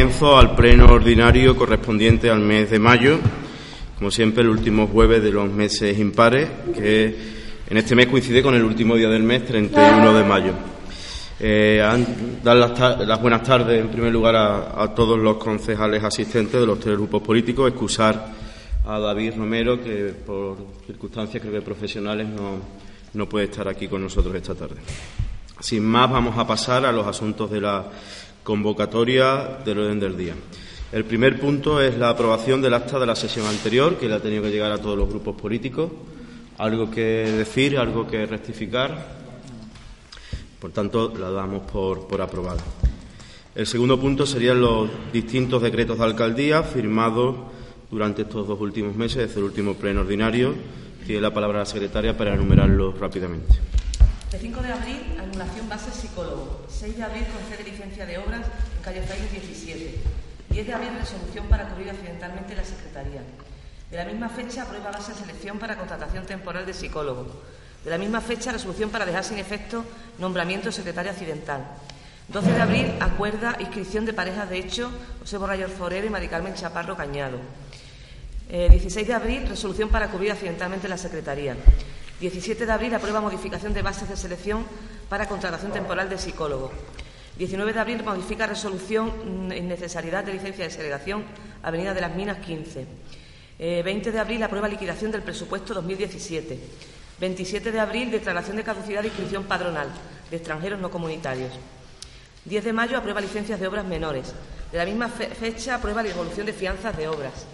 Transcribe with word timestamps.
Comienzo 0.00 0.38
al 0.38 0.54
pleno 0.54 0.86
ordinario 0.86 1.56
correspondiente 1.56 2.30
al 2.30 2.38
mes 2.38 2.70
de 2.70 2.78
mayo, 2.78 3.18
como 3.98 4.12
siempre 4.12 4.44
el 4.44 4.48
último 4.48 4.86
jueves 4.86 5.20
de 5.20 5.32
los 5.32 5.50
meses 5.50 5.98
impares, 5.98 6.48
que 6.72 7.16
en 7.68 7.76
este 7.76 7.96
mes 7.96 8.06
coincide 8.06 8.40
con 8.40 8.54
el 8.54 8.62
último 8.62 8.94
día 8.94 9.08
del 9.08 9.24
mes, 9.24 9.44
31 9.44 10.14
de 10.14 10.22
mayo. 10.22 10.52
Eh, 11.40 11.82
dar 12.44 12.56
las, 12.56 13.20
buenas 13.20 13.42
tardes 13.42 13.80
en 13.80 13.88
primer 13.88 14.12
lugar 14.12 14.36
a, 14.36 14.94
todos 14.94 15.18
los 15.18 15.36
concejales 15.36 16.04
asistentes 16.04 16.60
de 16.60 16.66
los 16.66 16.78
tres 16.78 16.96
grupos 16.96 17.20
políticos, 17.20 17.68
excusar 17.68 18.24
a 18.86 19.00
David 19.00 19.32
Romero, 19.36 19.82
que 19.82 20.14
por 20.24 20.58
circunstancias 20.86 21.42
creo 21.42 21.54
que 21.54 21.60
profesionales 21.60 22.28
no, 22.28 22.60
no 23.14 23.28
puede 23.28 23.46
estar 23.46 23.66
aquí 23.66 23.88
con 23.88 24.00
nosotros 24.00 24.32
esta 24.36 24.54
tarde. 24.54 24.76
Sin 25.58 25.84
más, 25.84 26.08
vamos 26.08 26.38
a 26.38 26.46
pasar 26.46 26.86
a 26.86 26.92
los 26.92 27.04
asuntos 27.04 27.50
de 27.50 27.60
la 27.60 27.84
convocatoria 28.48 29.58
del 29.62 29.78
orden 29.78 30.00
del 30.00 30.16
día. 30.16 30.32
El 30.90 31.04
primer 31.04 31.38
punto 31.38 31.82
es 31.82 31.98
la 31.98 32.08
aprobación 32.08 32.62
del 32.62 32.72
acta 32.72 32.98
de 32.98 33.04
la 33.04 33.14
sesión 33.14 33.44
anterior, 33.44 33.98
que 33.98 34.08
le 34.08 34.14
ha 34.14 34.20
tenido 34.20 34.42
que 34.42 34.50
llegar 34.50 34.72
a 34.72 34.78
todos 34.78 34.96
los 34.96 35.06
grupos 35.06 35.38
políticos. 35.38 35.92
¿Algo 36.56 36.90
que 36.90 37.02
decir, 37.02 37.76
algo 37.76 38.06
que 38.06 38.24
rectificar? 38.24 39.18
Por 40.58 40.70
tanto, 40.70 41.12
la 41.18 41.28
damos 41.28 41.70
por, 41.70 42.08
por 42.08 42.22
aprobada. 42.22 42.62
El 43.54 43.66
segundo 43.66 44.00
punto 44.00 44.24
serían 44.24 44.62
los 44.62 44.88
distintos 45.12 45.60
decretos 45.60 45.98
de 45.98 46.04
alcaldía 46.04 46.62
firmados 46.62 47.36
durante 47.90 48.22
estos 48.22 48.48
dos 48.48 48.58
últimos 48.58 48.96
meses, 48.96 49.28
desde 49.28 49.40
el 49.40 49.44
último 49.44 49.74
pleno 49.74 50.00
ordinario. 50.00 50.54
Tiene 51.04 51.20
la 51.20 51.34
palabra 51.34 51.58
la 51.58 51.66
secretaria 51.66 52.16
para 52.16 52.32
enumerarlos 52.32 52.98
rápidamente. 52.98 53.56
El 54.32 54.40
5 54.40 54.62
de 54.62 54.72
abril, 54.72 55.00
anulación 55.18 55.68
base 55.68 55.90
psicólogo. 55.90 56.64
6 56.78 56.96
de 56.96 57.02
abril, 57.02 57.26
concede 57.34 57.64
licencia 57.64 58.06
de 58.06 58.18
obras 58.18 58.46
en 58.76 58.82
calle 58.84 59.02
Frailes 59.02 59.32
17. 59.32 59.98
10 60.50 60.66
de 60.66 60.72
abril, 60.72 60.90
resolución 60.96 61.46
para 61.46 61.68
cubrir 61.68 61.90
accidentalmente 61.90 62.54
la 62.54 62.64
Secretaría. 62.64 63.20
De 63.90 63.96
la 63.96 64.04
misma 64.04 64.28
fecha, 64.28 64.62
aprueba 64.62 64.92
base 64.92 65.12
de 65.12 65.18
selección 65.18 65.58
para 65.58 65.76
contratación 65.76 66.24
temporal 66.24 66.64
de 66.64 66.72
psicólogo. 66.72 67.26
De 67.82 67.90
la 67.90 67.98
misma 67.98 68.20
fecha, 68.20 68.52
resolución 68.52 68.90
para 68.90 69.04
dejar 69.04 69.24
sin 69.24 69.38
efecto 69.38 69.84
nombramiento 70.18 70.70
secretario 70.70 71.10
accidental. 71.10 71.66
12 72.28 72.52
de 72.52 72.62
abril, 72.62 72.94
acuerda 73.00 73.56
inscripción 73.58 74.04
de 74.04 74.12
parejas 74.12 74.48
de 74.48 74.58
hecho 74.58 74.92
José 75.18 75.36
Borrayor 75.36 75.70
Forero 75.70 76.06
y 76.06 76.10
Mari 76.10 76.28
Carmen 76.28 76.54
Chaparro 76.54 76.96
Cañado. 76.96 77.38
16 78.48 78.96
eh, 78.96 79.04
de 79.04 79.14
abril, 79.14 79.48
resolución 79.48 79.88
para 79.88 80.08
cubrir 80.08 80.30
accidentalmente 80.30 80.86
la 80.86 80.96
Secretaría. 80.96 81.56
17 82.20 82.66
de 82.66 82.72
abril 82.72 82.94
aprueba 82.94 83.20
modificación 83.20 83.72
de 83.72 83.82
bases 83.82 84.08
de 84.08 84.16
selección 84.16 84.66
para 85.08 85.28
contratación 85.28 85.70
temporal 85.70 86.10
de 86.10 86.18
psicólogo. 86.18 86.72
19 87.38 87.72
de 87.72 87.78
abril 87.78 88.02
modifica 88.02 88.46
resolución 88.46 89.52
innecesariedad 89.54 90.24
de 90.24 90.32
licencia 90.32 90.64
de 90.64 90.70
segregación 90.70 91.22
Avenida 91.62 91.94
de 91.94 92.00
las 92.00 92.16
Minas 92.16 92.38
15. 92.38 92.86
20 93.58 94.08
eh, 94.08 94.12
de 94.12 94.18
abril 94.18 94.42
aprueba 94.42 94.66
liquidación 94.66 95.12
del 95.12 95.22
presupuesto 95.22 95.74
2017. 95.74 96.58
27 97.20 97.70
de 97.70 97.80
abril 97.80 98.10
declaración 98.10 98.56
de 98.56 98.64
caducidad 98.64 99.02
de 99.02 99.08
inscripción 99.08 99.44
padronal 99.44 99.88
de 100.30 100.36
extranjeros 100.36 100.80
no 100.80 100.90
comunitarios. 100.90 101.52
10 102.44 102.64
de 102.64 102.72
mayo 102.72 102.98
aprueba 102.98 103.20
licencias 103.20 103.60
de 103.60 103.68
obras 103.68 103.84
menores. 103.84 104.34
De 104.72 104.78
la 104.78 104.84
misma 104.84 105.08
fecha 105.08 105.76
aprueba 105.76 106.02
la 106.02 106.08
devolución 106.08 106.46
de 106.46 106.52
fianzas 106.52 106.96
de 106.96 107.06
obras. 107.06 107.46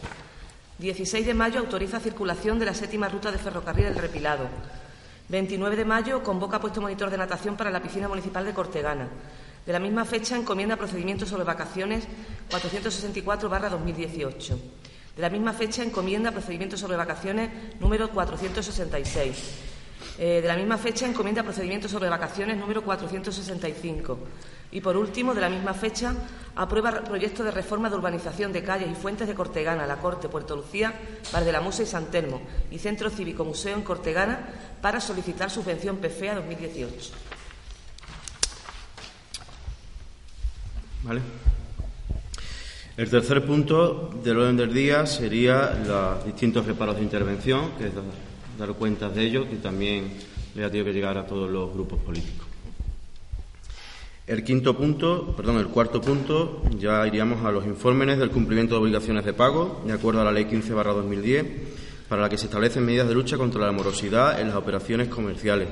16 0.79 1.25
de 1.25 1.35
mayo 1.35 1.61
autoriza 1.61 2.01
circulación 2.01 2.59
de 2.59 2.67
la 2.67 2.75
séptima 2.75 3.09
ruta 3.09 3.31
de 3.31 3.39
ferrocarril 3.39 3.85
del 3.85 3.95
Repilado. 3.95 4.49
29 5.29 5.77
de 5.77 5.85
mayo 5.85 6.21
convoca 6.23 6.61
puesto 6.61 6.81
monitor 6.81 7.11
de 7.11 7.17
natación 7.17 7.57
para 7.57 7.71
la 7.71 7.81
piscina 7.81 8.09
municipal 8.09 8.45
de 8.45 8.53
Cortegana. 8.53 9.07
De 9.65 9.73
la 9.73 9.79
misma 9.79 10.05
fecha 10.05 10.37
encomienda 10.37 10.77
procedimientos 10.77 11.29
sobre 11.29 11.45
vacaciones 11.45 12.09
464-2018. 12.51 14.59
De 15.15 15.23
la 15.23 15.31
misma 15.31 15.53
fecha 15.53 15.85
encomienda 15.85 16.33
procedimientos 16.33 16.81
sobre 16.81 16.97
vacaciones 16.97 17.51
número 17.79 18.11
466. 18.11 19.74
Eh, 20.17 20.41
de 20.41 20.47
la 20.47 20.57
misma 20.57 20.79
fecha 20.79 21.07
encomienda 21.07 21.43
procedimientos 21.43 21.91
sobre 21.91 22.09
vacaciones 22.09 22.57
número 22.57 22.83
465. 22.83 24.19
Y 24.71 24.81
por 24.81 24.97
último, 24.97 25.35
de 25.35 25.41
la 25.41 25.49
misma 25.49 25.75
fecha, 25.75 26.15
aprueba 26.55 27.03
proyecto 27.03 27.43
de 27.43 27.51
reforma 27.51 27.91
de 27.91 27.97
urbanización 27.97 28.53
de 28.53 28.63
calles 28.63 28.91
y 28.91 28.95
fuentes 28.95 29.27
de 29.27 29.35
Cortegana, 29.35 29.87
La 29.87 29.97
Corte, 29.97 30.29
Puerto 30.29 30.57
Lucía, 30.57 30.93
Bar 31.33 31.45
de 31.45 31.53
la 31.53 31.61
Musa 31.61 31.83
y 31.83 31.87
San 31.87 32.11
Telmo 32.11 32.41
y 32.71 32.79
Centro 32.79 33.11
Cívico 33.11 33.45
Museo 33.45 33.77
en 33.77 33.83
Cortegana 33.83 34.49
para 34.81 35.01
solicitar 35.01 35.51
subvención 35.51 35.99
PFEA 35.99 36.37
2018. 36.37 37.13
Vale. 41.03 41.21
El 42.97 43.11
tercer 43.11 43.45
punto 43.45 44.11
del 44.23 44.39
orden 44.39 44.57
del 44.57 44.73
día 44.73 45.05
sería 45.07 45.71
los 45.71 46.25
distintos 46.25 46.65
reparos 46.65 46.97
de 46.97 47.03
intervención, 47.03 47.73
que 47.73 47.91
dar 48.59 48.73
cuenta 48.75 49.09
de 49.09 49.25
ello, 49.25 49.49
que 49.49 49.57
también 49.57 50.13
le 50.55 50.65
ha 50.65 50.69
tenido 50.69 50.87
que 50.87 50.93
llegar 50.93 51.19
a 51.19 51.27
todos 51.27 51.51
los 51.51 51.73
grupos 51.73 51.99
políticos. 52.01 52.47
El 54.27 54.43
quinto 54.43 54.75
punto, 54.75 55.35
perdón, 55.37 55.59
el 55.59 55.67
cuarto 55.67 56.01
punto, 56.01 56.63
ya 56.79 57.07
iríamos 57.07 57.45
a 57.45 57.53
los 57.53 57.67
informes 57.67 58.19
del 58.19 58.31
cumplimiento 58.31 58.75
de 58.75 58.81
obligaciones 58.81 59.25
de 59.25 59.35
pago, 59.35 59.83
de 59.87 59.93
acuerdo 59.93 60.23
a 60.23 60.25
la 60.25 60.33
Ley 60.33 60.47
15-2010, 60.47 61.47
para 62.09 62.23
la 62.23 62.29
que 62.31 62.39
se 62.39 62.47
establecen 62.47 62.87
medidas 62.87 63.07
de 63.07 63.15
lucha 63.15 63.37
contra 63.37 63.67
la 63.67 63.73
morosidad 63.73 64.41
en 64.41 64.49
las 64.49 64.57
operaciones 64.57 65.09
comerciales. 65.09 65.69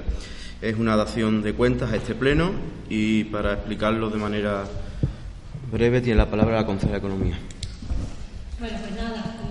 Es 0.61 0.77
una 0.77 0.97
dación 0.97 1.43
de 1.43 1.55
cuentas 1.55 1.93
a 1.93 1.97
este 1.97 2.15
pleno 2.15 2.53
y 2.91 3.25
para 3.25 3.55
explicarlo 3.55 4.11
de 4.11 4.19
manera 4.19 4.65
breve 5.71 6.03
tiene 6.03 6.19
la 6.19 6.31
palabra 6.31 6.57
la 6.57 6.67
consejera 6.67 7.01
de 7.01 7.07
Economía. 7.07 7.39
Bueno, 8.61 8.79
pues 8.81 8.95
nada, 8.95 9.42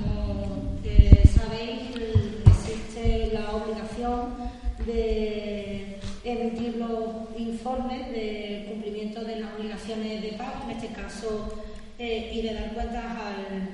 de 4.85 5.97
emitir 6.23 6.77
los 6.77 7.37
informes 7.37 8.11
de 8.11 8.65
cumplimiento 8.69 9.23
de 9.23 9.39
las 9.39 9.53
obligaciones 9.57 10.21
de 10.21 10.33
pago, 10.33 10.65
en 10.65 10.71
este 10.71 10.87
caso, 10.87 11.63
eh, 11.97 12.31
y 12.33 12.41
de 12.41 12.53
dar 12.53 12.73
cuentas 12.73 13.03
al 13.05 13.69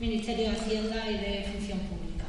Ministerio 0.00 0.50
de 0.50 0.56
Hacienda 0.56 1.10
y 1.10 1.14
de 1.14 1.46
Función 1.52 1.78
Pública. 1.80 2.24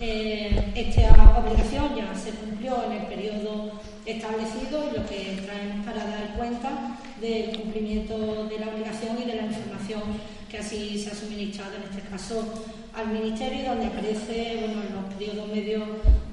Eh, 0.00 0.72
esta 0.74 1.38
obligación 1.38 1.96
ya 1.96 2.14
se 2.14 2.30
cumplió 2.30 2.84
en 2.84 2.92
el 2.92 3.06
periodo 3.06 3.72
establecido 4.06 4.88
y 4.88 4.96
lo 4.96 5.06
que 5.06 5.42
traemos 5.44 5.84
para 5.84 6.04
dar 6.04 6.34
cuenta 6.36 6.98
del 7.20 7.56
cumplimiento 7.56 8.46
de 8.46 8.58
la 8.60 8.68
obligación 8.68 9.18
y 9.20 9.24
de 9.24 9.36
la 9.36 9.46
información 9.46 10.02
que 10.48 10.58
así 10.58 10.98
se 10.98 11.10
ha 11.10 11.14
suministrado, 11.14 11.72
en 11.76 11.82
este 11.82 12.08
caso 12.08 12.64
al 12.94 13.08
Ministerio, 13.08 13.70
donde 13.70 13.86
aparece 13.86 14.56
bueno, 14.60 14.82
los 14.94 15.14
periodos 15.14 15.48
medios 15.48 15.82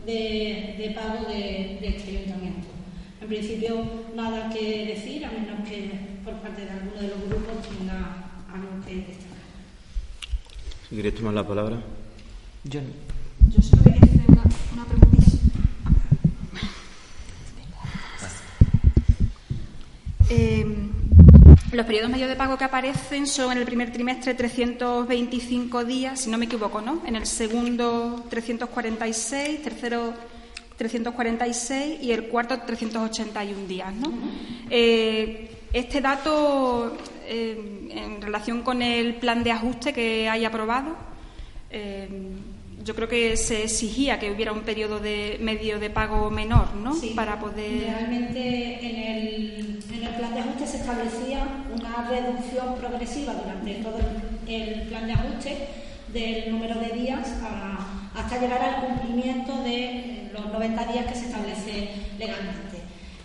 de, 0.06 0.94
pago 0.96 1.28
de, 1.28 1.80
este 1.82 2.18
ayuntamiento. 2.18 2.68
En 3.22 3.28
principio, 3.28 3.84
nada 4.16 4.50
que 4.50 4.86
decir, 4.86 5.26
a 5.26 5.32
menos 5.32 5.68
que 5.68 5.90
por 6.24 6.36
parte 6.36 6.66
de 6.66 6.72
alguno 6.72 7.02
de 7.02 7.08
los 7.08 7.20
grupos 7.28 7.68
tenga 7.68 8.44
algo 8.54 8.86
que 8.86 8.96
destacar. 8.96 9.36
Si 10.88 10.96
quieres 10.96 11.16
tomar 11.16 11.34
la 11.34 11.48
palabra. 11.48 11.82
Yo, 12.64 12.82
Yo 13.50 13.62
solo 13.62 13.84
quería 13.84 14.02
hacer 14.02 14.22
una, 14.28 14.44
una 14.74 14.86
pregunta. 14.86 15.16
Eh, 20.30 20.95
los 21.72 21.86
periodos 21.86 22.10
medios 22.10 22.30
de 22.30 22.36
pago 22.36 22.58
que 22.58 22.64
aparecen 22.64 23.28
son 23.28 23.52
en 23.52 23.58
el 23.58 23.66
primer 23.66 23.92
trimestre 23.92 24.34
325 24.34 25.84
días, 25.84 26.22
si 26.22 26.30
no 26.30 26.38
me 26.38 26.46
equivoco, 26.46 26.82
¿no? 26.82 27.02
En 27.06 27.16
el 27.16 27.26
segundo 27.26 28.24
346, 28.30 29.62
tercero 29.64 30.14
346 30.78 32.02
y 32.02 32.12
el 32.12 32.28
cuarto 32.28 32.60
381 32.60 33.68
días, 33.68 33.94
¿no? 33.94 34.12
Eh, 34.70 35.50
este 35.74 36.02
dato, 36.02 36.98
eh, 37.26 37.90
en 37.92 38.22
relación 38.22 38.62
con 38.62 38.82
el 38.82 39.16
plan 39.16 39.44
de 39.44 39.52
ajuste 39.52 39.94
que 39.94 40.30
hay 40.30 40.46
aprobado, 40.46 40.96
eh, 41.70 42.08
yo 42.86 42.96
creo 42.96 43.08
que 43.08 43.36
se 43.36 43.64
exigía 43.64 44.20
que 44.20 44.32
hubiera 44.32 44.52
un 44.54 44.62
periodo 44.62 45.00
de 45.00 45.38
medio 45.42 45.80
de 45.80 45.90
pago 45.90 46.30
menor, 46.30 46.74
¿no? 46.76 46.94
Sí, 46.94 47.14
Para 47.16 47.40
poder. 47.40 47.82
Realmente 47.82 48.80
en 48.82 48.96
el, 48.96 49.80
en 49.92 50.04
el 50.04 50.14
plan 50.16 50.34
de 50.36 50.40
ajuste 50.42 50.68
se 50.68 50.78
establecía 50.78 51.48
una 51.76 52.08
reducción 52.10 52.76
progresiva 52.76 53.34
durante 53.34 53.74
todo 53.76 53.98
el, 54.48 54.54
el 54.54 54.82
plan 54.84 55.08
de 55.08 55.14
ajuste 55.14 55.58
del 56.14 56.52
número 56.52 56.80
de 56.80 56.90
días 56.90 57.28
a- 57.44 58.12
hasta 58.16 58.40
llegar 58.40 58.62
al 58.62 58.86
cumplimiento 58.86 59.52
de 59.64 60.30
los 60.32 60.46
90 60.54 60.86
días 60.94 61.06
que 61.08 61.16
se 61.16 61.26
establece 61.26 61.90
legalmente. 62.20 62.78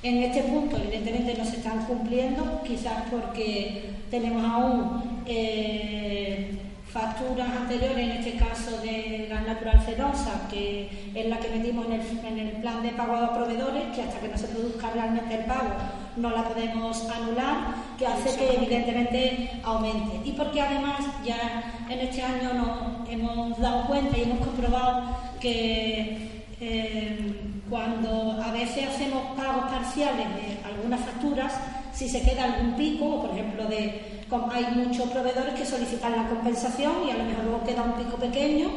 En 0.02 0.22
este 0.22 0.42
punto, 0.44 0.78
evidentemente, 0.78 1.34
no 1.36 1.44
se 1.44 1.56
están 1.56 1.84
cumpliendo, 1.84 2.62
quizás 2.66 3.04
porque 3.10 3.90
tenemos 4.10 4.42
aún 4.42 5.22
eh, 5.26 6.56
facturas 6.92 7.48
anteriores, 7.48 7.98
en 7.98 8.10
este 8.10 8.32
caso 8.36 8.78
de 8.82 9.28
gas 9.30 9.46
natural 9.46 9.80
fenosa, 9.80 10.48
que 10.50 10.88
es 11.14 11.26
la 11.26 11.38
que 11.38 11.48
metimos 11.48 11.86
en 11.86 11.92
el, 11.92 12.24
en 12.24 12.38
el 12.38 12.52
plan 12.60 12.82
de 12.82 12.90
pago 12.90 13.14
a 13.14 13.34
proveedores, 13.34 13.84
que 13.94 14.02
hasta 14.02 14.18
que 14.20 14.28
no 14.28 14.36
se 14.36 14.48
produzca 14.48 14.90
realmente 14.90 15.34
el 15.34 15.44
pago 15.44 15.70
no 16.16 16.30
la 16.30 16.44
podemos 16.44 17.08
anular, 17.08 17.74
que 17.98 18.06
hace 18.06 18.36
que 18.36 18.54
evidentemente 18.56 19.50
aumente. 19.62 20.28
Y 20.28 20.32
porque 20.32 20.60
además 20.60 20.98
ya 21.24 21.84
en 21.88 22.00
este 22.00 22.22
año 22.22 22.54
nos 22.54 23.08
hemos 23.08 23.58
dado 23.58 23.86
cuenta 23.86 24.18
y 24.18 24.22
hemos 24.22 24.46
comprobado 24.46 25.16
que 25.40 26.44
eh, 26.60 27.34
cuando 27.68 28.40
a 28.42 28.50
veces 28.52 28.88
hacemos 28.88 29.36
pagos 29.36 29.70
parciales 29.70 30.26
de 30.34 30.58
algunas 30.64 31.00
facturas, 31.00 31.52
si 31.92 32.08
se 32.08 32.22
queda 32.22 32.44
algún 32.44 32.74
pico, 32.74 33.06
o 33.06 33.22
por 33.22 33.30
ejemplo, 33.30 33.66
de, 33.66 34.19
hay 34.52 34.66
muchos 34.76 35.08
proveedores 35.10 35.54
que 35.54 35.66
solicitan 35.66 36.16
la 36.16 36.28
compensación 36.28 36.92
y 37.06 37.10
a 37.10 37.16
lo 37.16 37.24
mejor 37.24 37.44
luego 37.44 37.64
queda 37.64 37.82
un 37.82 37.92
pico 37.92 38.16
pequeño 38.16 38.70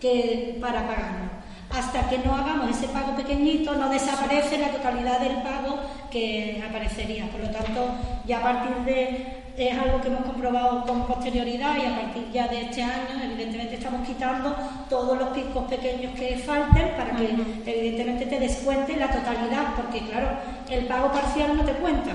que, 0.00 0.58
para 0.60 0.86
pagarlo. 0.86 1.38
Hasta 1.70 2.08
que 2.08 2.18
no 2.18 2.34
hagamos 2.34 2.70
ese 2.70 2.88
pago 2.88 3.14
pequeñito, 3.14 3.74
no 3.74 3.90
desaparece 3.90 4.58
la 4.58 4.68
totalidad 4.68 5.20
del 5.20 5.42
pago 5.42 5.78
que 6.10 6.62
aparecería. 6.66 7.30
Por 7.30 7.40
lo 7.40 7.50
tanto, 7.50 7.88
ya 8.26 8.38
a 8.38 8.42
partir 8.42 8.76
de 8.84 9.38
es 9.58 9.76
algo 9.76 10.00
que 10.00 10.06
hemos 10.06 10.24
comprobado 10.24 10.84
con 10.86 11.04
posterioridad 11.04 11.76
y 11.76 11.86
a 11.86 12.00
partir 12.00 12.30
ya 12.32 12.46
de 12.46 12.62
este 12.62 12.80
año, 12.80 13.24
evidentemente 13.24 13.74
estamos 13.74 14.06
quitando 14.06 14.54
todos 14.88 15.18
los 15.18 15.30
picos 15.30 15.64
pequeños 15.64 16.14
que 16.14 16.38
falten 16.38 16.90
para 16.96 17.16
que 17.16 17.24
evidentemente 17.66 18.26
te 18.26 18.38
descuente 18.38 18.96
la 18.96 19.10
totalidad, 19.10 19.74
porque 19.74 19.98
claro, 20.08 20.28
el 20.70 20.86
pago 20.86 21.10
parcial 21.10 21.56
no 21.56 21.64
te 21.64 21.72
cuenta 21.72 22.12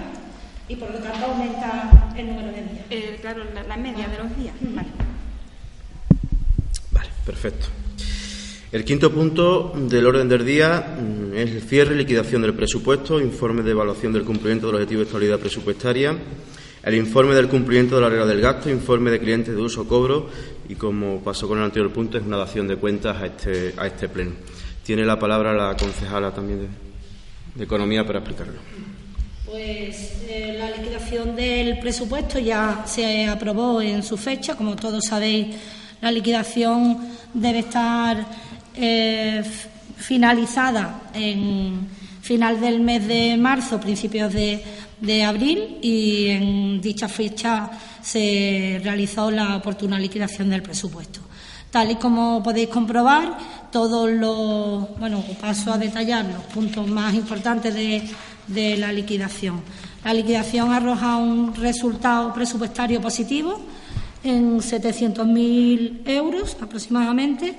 y 0.67 0.75
por 0.75 0.91
lo 0.91 0.99
tanto 0.99 1.25
aumenta 1.25 2.13
el 2.17 2.27
número 2.27 2.47
de 2.47 2.63
días. 2.63 2.85
eh, 2.89 3.17
claro, 3.21 3.43
la, 3.53 3.63
la 3.63 3.77
media 3.77 4.07
de 4.07 4.17
los 4.17 4.37
días. 4.37 4.55
Vale. 4.61 4.87
Vale, 6.91 7.09
perfecto. 7.25 7.67
El 8.71 8.83
quinto 8.85 9.11
punto 9.11 9.71
del 9.75 10.05
orden 10.07 10.27
del 10.27 10.45
día 10.45 10.95
mm, 10.99 11.35
es 11.35 11.51
el 11.51 11.61
cierre 11.61 11.93
y 11.93 11.97
liquidación 11.99 12.41
del 12.41 12.55
presupuesto, 12.55 13.21
informe 13.21 13.61
de 13.61 13.71
evaluación 13.71 14.13
del 14.13 14.23
cumplimiento 14.23 14.67
del 14.67 14.77
objetivo 14.77 15.01
de 15.01 15.05
estabilidad 15.05 15.39
presupuestaria, 15.39 16.17
el 16.83 16.95
informe 16.95 17.35
del 17.35 17.47
cumplimiento 17.47 17.95
de 17.95 18.01
la 18.01 18.09
regla 18.09 18.25
del 18.25 18.41
gasto, 18.41 18.69
informe 18.69 19.11
de 19.11 19.19
clientes 19.19 19.55
de 19.55 19.61
uso 19.61 19.87
cobro 19.87 20.27
y, 20.67 20.75
como 20.75 21.23
pasó 21.23 21.47
con 21.47 21.59
el 21.59 21.65
anterior 21.65 21.91
punto, 21.93 22.17
es 22.17 22.25
una 22.25 22.37
dación 22.37 22.67
de 22.67 22.75
cuentas 22.77 23.21
a 23.21 23.27
este, 23.27 23.73
a 23.77 23.87
este 23.87 24.09
pleno. 24.09 24.31
Tiene 24.83 25.05
la 25.05 25.17
palabra 25.19 25.53
la 25.53 25.77
concejala 25.77 26.31
también 26.33 26.61
de, 26.61 26.67
de 27.55 27.63
Economía 27.63 28.05
para 28.05 28.19
explicarlo. 28.19 28.59
Pues 29.53 30.23
eh, 30.27 30.55
la 30.57 30.71
liquidación 30.71 31.35
del 31.35 31.77
presupuesto 31.77 32.39
ya 32.39 32.85
se 32.87 33.27
aprobó 33.27 33.83
en 33.83 34.01
su 34.01 34.17
fecha. 34.17 34.55
Como 34.55 34.75
todos 34.75 35.05
sabéis, 35.07 35.55
la 36.01 36.11
liquidación 36.11 36.97
debe 37.35 37.59
estar 37.59 38.25
eh, 38.73 39.43
finalizada 39.95 41.03
en 41.13 41.87
final 42.23 42.59
del 42.59 42.79
mes 42.79 43.07
de 43.07 43.37
marzo, 43.37 43.79
principios 43.79 44.33
de, 44.33 44.63
de 44.99 45.23
abril, 45.23 45.77
y 45.83 46.29
en 46.29 46.81
dicha 46.81 47.07
fecha 47.07 47.69
se 48.01 48.81
realizó 48.83 49.29
la 49.29 49.57
oportuna 49.57 49.99
liquidación 49.99 50.49
del 50.49 50.63
presupuesto. 50.63 51.19
Tal 51.69 51.91
y 51.91 51.95
como 51.97 52.41
podéis 52.41 52.69
comprobar, 52.69 53.37
todos 53.71 54.09
los, 54.09 54.97
bueno, 54.97 55.23
paso 55.39 55.73
a 55.73 55.77
detallar 55.77 56.25
los 56.25 56.43
puntos 56.45 56.87
más 56.87 57.13
importantes 57.13 57.73
de, 57.73 58.03
de 58.47 58.77
la 58.77 58.91
liquidación. 58.91 59.61
La 60.03 60.13
liquidación 60.13 60.71
arroja 60.71 61.17
un 61.17 61.55
resultado 61.55 62.33
presupuestario 62.33 63.01
positivo 63.01 63.61
en 64.23 64.59
700.000 64.59 66.01
euros 66.07 66.57
aproximadamente. 66.61 67.55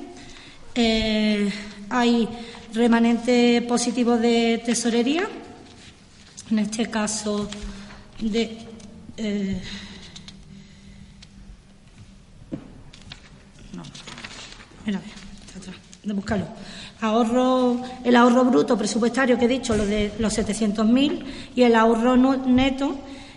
Eh, 0.75 1.51
hay 1.91 2.29
remanente 2.73 3.63
positivo 3.63 4.17
de 4.17 4.61
tesorería, 4.65 5.29
en 6.51 6.59
este 6.59 6.91
caso 6.91 7.49
de. 8.21 8.59
eh, 9.17 9.63
no, 13.73 13.83
mira, 14.85 15.01
está 15.47 15.59
atrás, 15.61 15.77
de 16.03 16.13
buscarlo. 16.13 16.49
Ahorro, 17.05 17.77
el 18.03 18.17
ahorro 18.17 18.45
bruto 18.47 18.79
presupuestario 18.79 19.39
que 19.39 19.45
he 19.45 19.49
dicho, 19.49 19.77
lo 19.77 19.85
de 19.85 20.13
los 20.19 20.39
700.000 20.39 21.23
y 21.55 21.63
el 21.63 21.75
ahorro 21.75 22.17
neto 22.17 22.97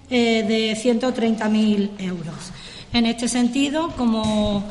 eh, 0.10 0.44
de 0.48 0.74
130.000 0.74 1.90
euros. 2.00 2.52
En 2.94 3.06
este 3.06 3.28
sentido, 3.28 3.90
como 3.98 4.64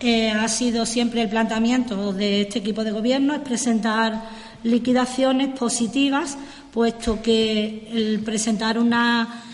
eh, 0.00 0.32
ha 0.32 0.48
sido 0.48 0.84
siempre 0.86 1.22
el 1.22 1.28
planteamiento 1.28 2.12
de 2.12 2.42
este 2.42 2.58
equipo 2.58 2.82
de 2.82 2.90
gobierno, 2.90 3.34
es 3.34 3.40
presentar 3.42 4.24
liquidaciones 4.64 5.56
positivas, 5.56 6.36
puesto 6.72 7.22
que 7.22 7.88
el 7.92 8.20
presentar 8.24 8.76
una 8.76 9.44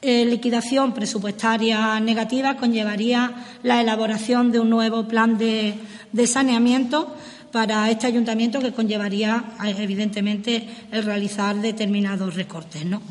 eh, 0.00 0.24
liquidación 0.24 0.92
presupuestaria 0.92 2.00
negativa 2.00 2.56
conllevaría 2.56 3.30
la 3.62 3.80
elaboración 3.80 4.50
de 4.50 4.58
un 4.58 4.68
nuevo 4.68 5.06
plan 5.06 5.38
de, 5.38 5.74
de 6.10 6.26
saneamiento 6.26 7.14
para 7.52 7.90
este 7.90 8.06
ayuntamiento 8.06 8.58
que 8.60 8.72
conllevaría, 8.72 9.44
eh, 9.64 9.74
evidentemente, 9.78 10.66
el 10.90 11.04
realizar 11.04 11.54
determinados 11.56 12.34
recortes. 12.34 12.84
¿no? 12.86 13.02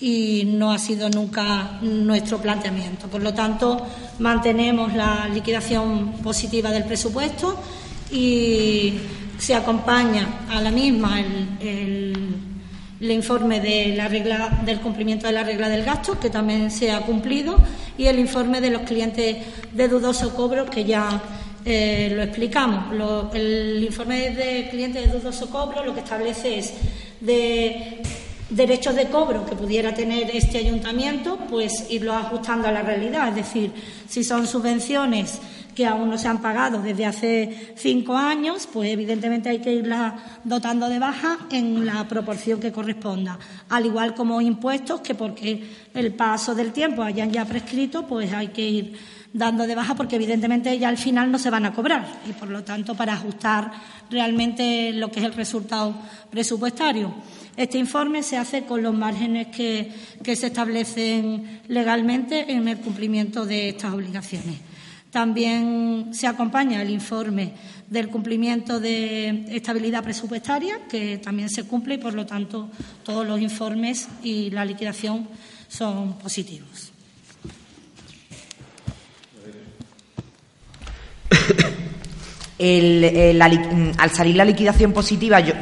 Y 0.00 0.44
no 0.46 0.72
ha 0.72 0.78
sido 0.78 1.10
nunca 1.10 1.78
nuestro 1.82 2.38
planteamiento. 2.38 3.06
Por 3.08 3.22
lo 3.22 3.34
tanto, 3.34 3.86
mantenemos 4.18 4.94
la 4.94 5.28
liquidación 5.28 6.12
positiva 6.22 6.70
del 6.70 6.84
presupuesto 6.84 7.60
y 8.10 8.94
se 9.38 9.54
acompaña 9.54 10.46
a 10.50 10.60
la 10.60 10.70
misma 10.70 11.20
el- 11.20 12.34
el 13.00 13.10
informe 13.10 13.60
de 13.60 13.94
la 13.96 14.06
regla, 14.06 14.62
del 14.64 14.78
cumplimiento 14.80 15.26
de 15.26 15.32
la 15.32 15.42
regla 15.42 15.68
del 15.68 15.84
gasto, 15.84 16.18
que 16.20 16.30
también 16.30 16.70
se 16.70 16.92
ha 16.92 17.00
cumplido, 17.00 17.56
y 17.98 18.06
el 18.06 18.20
informe 18.20 18.60
de 18.60 18.70
los 18.70 18.82
clientes 18.82 19.38
de 19.72 19.88
dudoso 19.88 20.34
cobro, 20.36 20.66
que 20.66 20.84
ya 20.84 21.20
eh, 21.64 22.12
lo 22.14 22.22
explicamos. 22.22 22.92
El 23.34 23.82
informe 23.84 24.30
de 24.30 24.68
clientes 24.70 25.06
de 25.06 25.18
dudoso 25.18 25.48
cobro 25.50 25.84
lo 25.84 25.94
que 25.94 26.00
establece 26.00 26.58
es 26.58 26.72
de 27.20 28.02
derechos 28.50 28.94
de 28.94 29.08
cobro 29.08 29.46
que 29.46 29.56
pudiera 29.56 29.94
tener 29.94 30.30
este 30.34 30.58
ayuntamiento, 30.58 31.38
pues 31.48 31.86
irlo 31.90 32.12
ajustando 32.12 32.68
a 32.68 32.72
la 32.72 32.82
realidad. 32.82 33.28
Es 33.28 33.36
decir, 33.36 33.72
si 34.08 34.24
son 34.24 34.46
subvenciones 34.46 35.40
que 35.74 35.86
aún 35.86 36.10
no 36.10 36.18
se 36.18 36.28
han 36.28 36.42
pagado 36.42 36.82
desde 36.82 37.06
hace 37.06 37.74
cinco 37.76 38.14
años, 38.14 38.68
pues 38.70 38.90
evidentemente 38.90 39.48
hay 39.48 39.60
que 39.60 39.72
irla 39.72 40.16
dotando 40.44 40.88
de 40.88 40.98
baja 40.98 41.38
en 41.50 41.86
la 41.86 42.06
proporción 42.06 42.60
que 42.60 42.72
corresponda. 42.72 43.38
Al 43.70 43.86
igual 43.86 44.14
como 44.14 44.40
impuestos 44.40 45.00
que 45.00 45.14
porque 45.14 45.62
el 45.94 46.12
paso 46.12 46.54
del 46.54 46.72
tiempo 46.72 47.02
hayan 47.02 47.30
ya 47.30 47.44
prescrito, 47.46 48.06
pues 48.06 48.32
hay 48.32 48.48
que 48.48 48.68
ir 48.68 48.98
dando 49.32 49.66
de 49.66 49.74
baja 49.74 49.94
porque 49.94 50.16
evidentemente 50.16 50.78
ya 50.78 50.88
al 50.88 50.98
final 50.98 51.30
no 51.30 51.38
se 51.38 51.50
van 51.50 51.64
a 51.64 51.72
cobrar 51.72 52.20
y 52.28 52.32
por 52.32 52.48
lo 52.48 52.62
tanto 52.64 52.94
para 52.94 53.14
ajustar 53.14 53.72
realmente 54.10 54.92
lo 54.92 55.10
que 55.10 55.20
es 55.20 55.26
el 55.26 55.34
resultado 55.34 55.94
presupuestario. 56.30 57.14
Este 57.56 57.78
informe 57.78 58.22
se 58.22 58.36
hace 58.36 58.64
con 58.64 58.82
los 58.82 58.94
márgenes 58.94 59.48
que, 59.48 59.92
que 60.22 60.36
se 60.36 60.48
establecen 60.48 61.60
legalmente 61.68 62.52
en 62.52 62.68
el 62.68 62.78
cumplimiento 62.78 63.44
de 63.44 63.70
estas 63.70 63.92
obligaciones. 63.92 64.56
También 65.10 66.08
se 66.12 66.26
acompaña 66.26 66.80
el 66.80 66.88
informe 66.88 67.52
del 67.90 68.08
cumplimiento 68.08 68.80
de 68.80 69.44
estabilidad 69.54 70.02
presupuestaria, 70.02 70.86
que 70.88 71.18
también 71.18 71.50
se 71.50 71.64
cumple 71.64 71.96
y, 71.96 71.98
por 71.98 72.14
lo 72.14 72.24
tanto, 72.24 72.70
todos 73.02 73.26
los 73.26 73.38
informes 73.38 74.08
y 74.22 74.48
la 74.48 74.64
liquidación 74.64 75.28
son 75.68 76.14
positivos. 76.14 76.91
Eh, 82.64 83.34
mm, 83.34 83.98
al 83.98 84.10
salir 84.12 84.36
la 84.36 84.44
liquidación 84.44 84.92
positiva, 84.92 85.40
yo, 85.40 85.52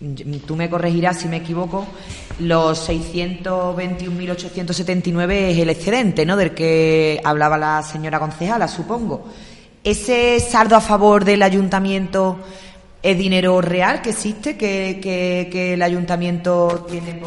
mm, 0.00 0.36
tú 0.46 0.54
me 0.54 0.70
corregirás 0.70 1.18
si 1.18 1.26
me 1.26 1.38
equivoco, 1.38 1.84
los 2.38 2.88
621.879 2.88 5.50
es 5.50 5.58
el 5.58 5.70
excedente, 5.70 6.24
¿no? 6.24 6.36
Del 6.36 6.54
que 6.54 7.20
hablaba 7.24 7.58
la 7.58 7.82
señora 7.82 8.20
concejala, 8.20 8.68
supongo. 8.68 9.24
¿Ese 9.82 10.38
saldo 10.38 10.76
a 10.76 10.80
favor 10.80 11.24
del 11.24 11.42
ayuntamiento 11.42 12.38
es 13.02 13.18
dinero 13.18 13.60
real 13.60 14.00
que 14.00 14.10
existe, 14.10 14.56
que, 14.56 15.00
que, 15.02 15.74
el 15.74 15.82
ayuntamiento 15.82 16.86
tiene? 16.88 17.20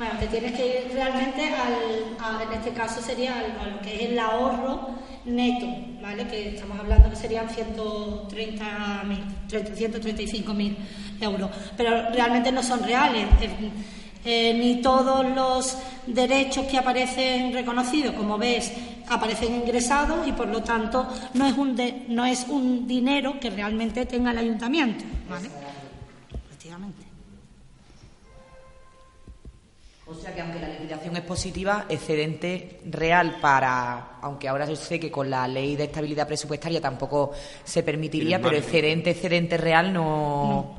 Bueno, 0.00 0.14
te 0.18 0.28
tienes 0.28 0.52
que 0.52 0.66
ir 0.66 0.92
realmente 0.94 1.52
al, 1.52 2.40
en 2.40 2.52
este 2.54 2.70
caso 2.70 3.02
sería 3.02 3.34
a 3.38 3.66
lo 3.66 3.82
que 3.82 3.96
es 3.96 4.10
el 4.10 4.18
ahorro 4.18 4.88
neto, 5.26 5.66
¿vale? 6.00 6.26
Que 6.26 6.54
estamos 6.54 6.80
hablando 6.80 7.10
que 7.10 7.16
serían 7.16 7.46
130.000, 7.46 8.30
135.000 9.50 10.76
euros, 11.20 11.50
pero 11.76 12.08
realmente 12.14 12.50
no 12.50 12.62
son 12.62 12.82
reales. 12.82 13.26
Eh, 14.24 14.54
ni 14.54 14.80
todos 14.80 15.26
los 15.34 15.76
derechos 16.06 16.64
que 16.64 16.78
aparecen 16.78 17.52
reconocidos, 17.52 18.14
como 18.14 18.38
ves, 18.38 18.72
aparecen 19.06 19.54
ingresados 19.54 20.26
y 20.26 20.32
por 20.32 20.48
lo 20.48 20.62
tanto 20.62 21.06
no 21.34 21.46
es 21.46 21.58
un, 21.58 21.78
no 22.08 22.24
es 22.24 22.46
un 22.48 22.86
dinero 22.86 23.38
que 23.38 23.50
realmente 23.50 24.06
tenga 24.06 24.30
el 24.30 24.38
ayuntamiento. 24.38 25.04
¿vale? 25.28 25.50
O 30.10 30.14
sea 30.14 30.34
que 30.34 30.40
aunque 30.40 30.58
la 30.58 30.68
liquidación 30.68 31.16
es 31.16 31.22
positiva, 31.22 31.86
excedente 31.88 32.80
real 32.86 33.38
para, 33.40 34.18
aunque 34.20 34.48
ahora 34.48 34.66
yo 34.66 34.74
sé 34.74 34.98
que 34.98 35.08
con 35.08 35.30
la 35.30 35.46
ley 35.46 35.76
de 35.76 35.84
estabilidad 35.84 36.26
presupuestaria 36.26 36.80
tampoco 36.80 37.32
se 37.62 37.84
permitiría, 37.84 38.42
pero 38.42 38.56
excedente, 38.56 39.10
excedente 39.10 39.56
real 39.56 39.92
no. 39.92 40.74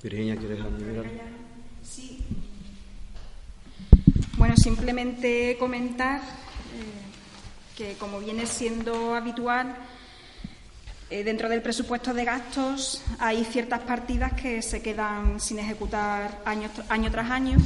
Virginia, 0.00 0.36
¿quieres 0.36 0.60
añadir 0.60 1.20
Sí. 1.82 2.20
Bueno, 4.38 4.56
simplemente 4.56 5.56
comentar 5.58 6.20
eh, 6.20 7.76
que, 7.76 7.94
como 7.94 8.20
viene 8.20 8.46
siendo 8.46 9.14
habitual, 9.14 9.76
eh, 11.10 11.24
dentro 11.24 11.48
del 11.48 11.60
presupuesto 11.60 12.14
de 12.14 12.24
gastos 12.24 13.02
hay 13.18 13.44
ciertas 13.44 13.80
partidas 13.80 14.32
que 14.34 14.62
se 14.62 14.80
quedan 14.80 15.40
sin 15.40 15.58
ejecutar 15.58 16.40
año, 16.44 16.70
tras 17.10 17.30
año 17.30 17.58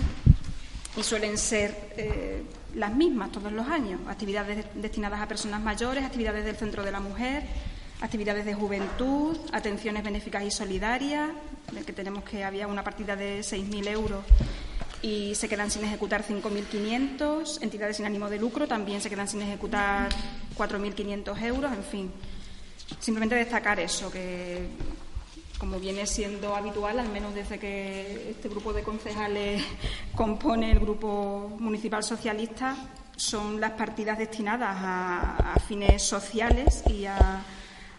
y 0.96 1.02
suelen 1.02 1.36
ser 1.36 1.92
eh, 1.98 2.42
las 2.74 2.94
mismas 2.94 3.30
todos 3.32 3.52
los 3.52 3.68
años. 3.68 4.00
Actividades 4.08 4.64
destinadas 4.74 5.20
a 5.20 5.28
personas 5.28 5.60
mayores, 5.60 6.04
actividades 6.04 6.46
del 6.46 6.56
Centro 6.56 6.82
de 6.82 6.90
la 6.90 7.00
Mujer, 7.00 7.42
actividades 8.00 8.46
de 8.46 8.54
juventud, 8.54 9.36
atenciones 9.52 10.02
benéficas 10.02 10.42
y 10.42 10.50
solidarias, 10.50 11.28
del 11.70 11.84
que 11.84 11.92
tenemos 11.92 12.24
que 12.24 12.44
había 12.44 12.66
una 12.66 12.82
partida 12.82 13.14
de 13.14 13.40
6.000 13.40 13.88
euros 13.88 14.24
y 15.02 15.34
se 15.34 15.50
quedan 15.50 15.70
sin 15.70 15.84
ejecutar 15.84 16.24
5.500, 16.24 17.62
entidades 17.62 17.98
sin 17.98 18.06
ánimo 18.06 18.30
de 18.30 18.38
lucro 18.38 18.66
también 18.66 19.02
se 19.02 19.10
quedan 19.10 19.28
sin 19.28 19.42
ejecutar 19.42 20.08
4.500 20.56 21.42
euros, 21.42 21.72
en 21.72 21.84
fin. 21.84 22.10
Simplemente 22.98 23.34
destacar 23.34 23.80
eso, 23.80 24.10
que 24.10 24.68
como 25.58 25.78
viene 25.78 26.06
siendo 26.06 26.54
habitual, 26.54 26.98
al 26.98 27.08
menos 27.08 27.34
desde 27.34 27.58
que 27.58 28.30
este 28.30 28.48
grupo 28.48 28.72
de 28.72 28.82
concejales 28.82 29.62
compone 30.14 30.72
el 30.72 30.80
Grupo 30.80 31.56
Municipal 31.58 32.02
Socialista, 32.02 32.76
son 33.16 33.60
las 33.60 33.72
partidas 33.72 34.18
destinadas 34.18 34.76
a 34.78 35.54
fines 35.68 36.02
sociales 36.02 36.82
y 36.88 37.06
a 37.06 37.44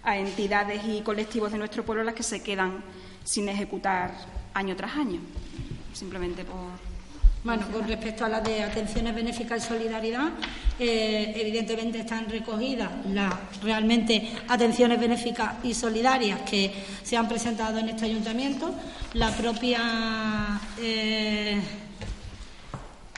entidades 0.04 0.82
y 0.86 1.02
colectivos 1.02 1.52
de 1.52 1.58
nuestro 1.58 1.84
pueblo 1.84 2.04
las 2.04 2.14
que 2.14 2.24
se 2.24 2.44
quedan 2.44 2.84
sin 3.24 3.50
ejecutar 3.50 4.12
año 4.54 4.76
tras 4.76 4.96
año, 4.96 5.20
simplemente 5.94 6.46
por. 6.46 6.95
Bueno, 7.46 7.68
con 7.72 7.88
respecto 7.88 8.26
a 8.26 8.30
las 8.30 8.44
de 8.44 8.64
atenciones 8.64 9.14
benéficas 9.14 9.64
y 9.64 9.68
solidaridad, 9.68 10.30
eh, 10.80 11.32
evidentemente 11.36 12.00
están 12.00 12.28
recogidas 12.28 12.90
las 13.14 13.36
realmente 13.62 14.32
atenciones 14.48 15.00
benéficas 15.00 15.54
y 15.64 15.76
solidarias 15.76 16.42
que 16.42 16.74
se 17.04 17.16
han 17.16 17.28
presentado 17.28 17.78
en 17.78 17.90
este 17.90 18.06
ayuntamiento. 18.06 18.74
La 19.14 19.30
propia. 19.30 20.60
Eh, 20.82 21.62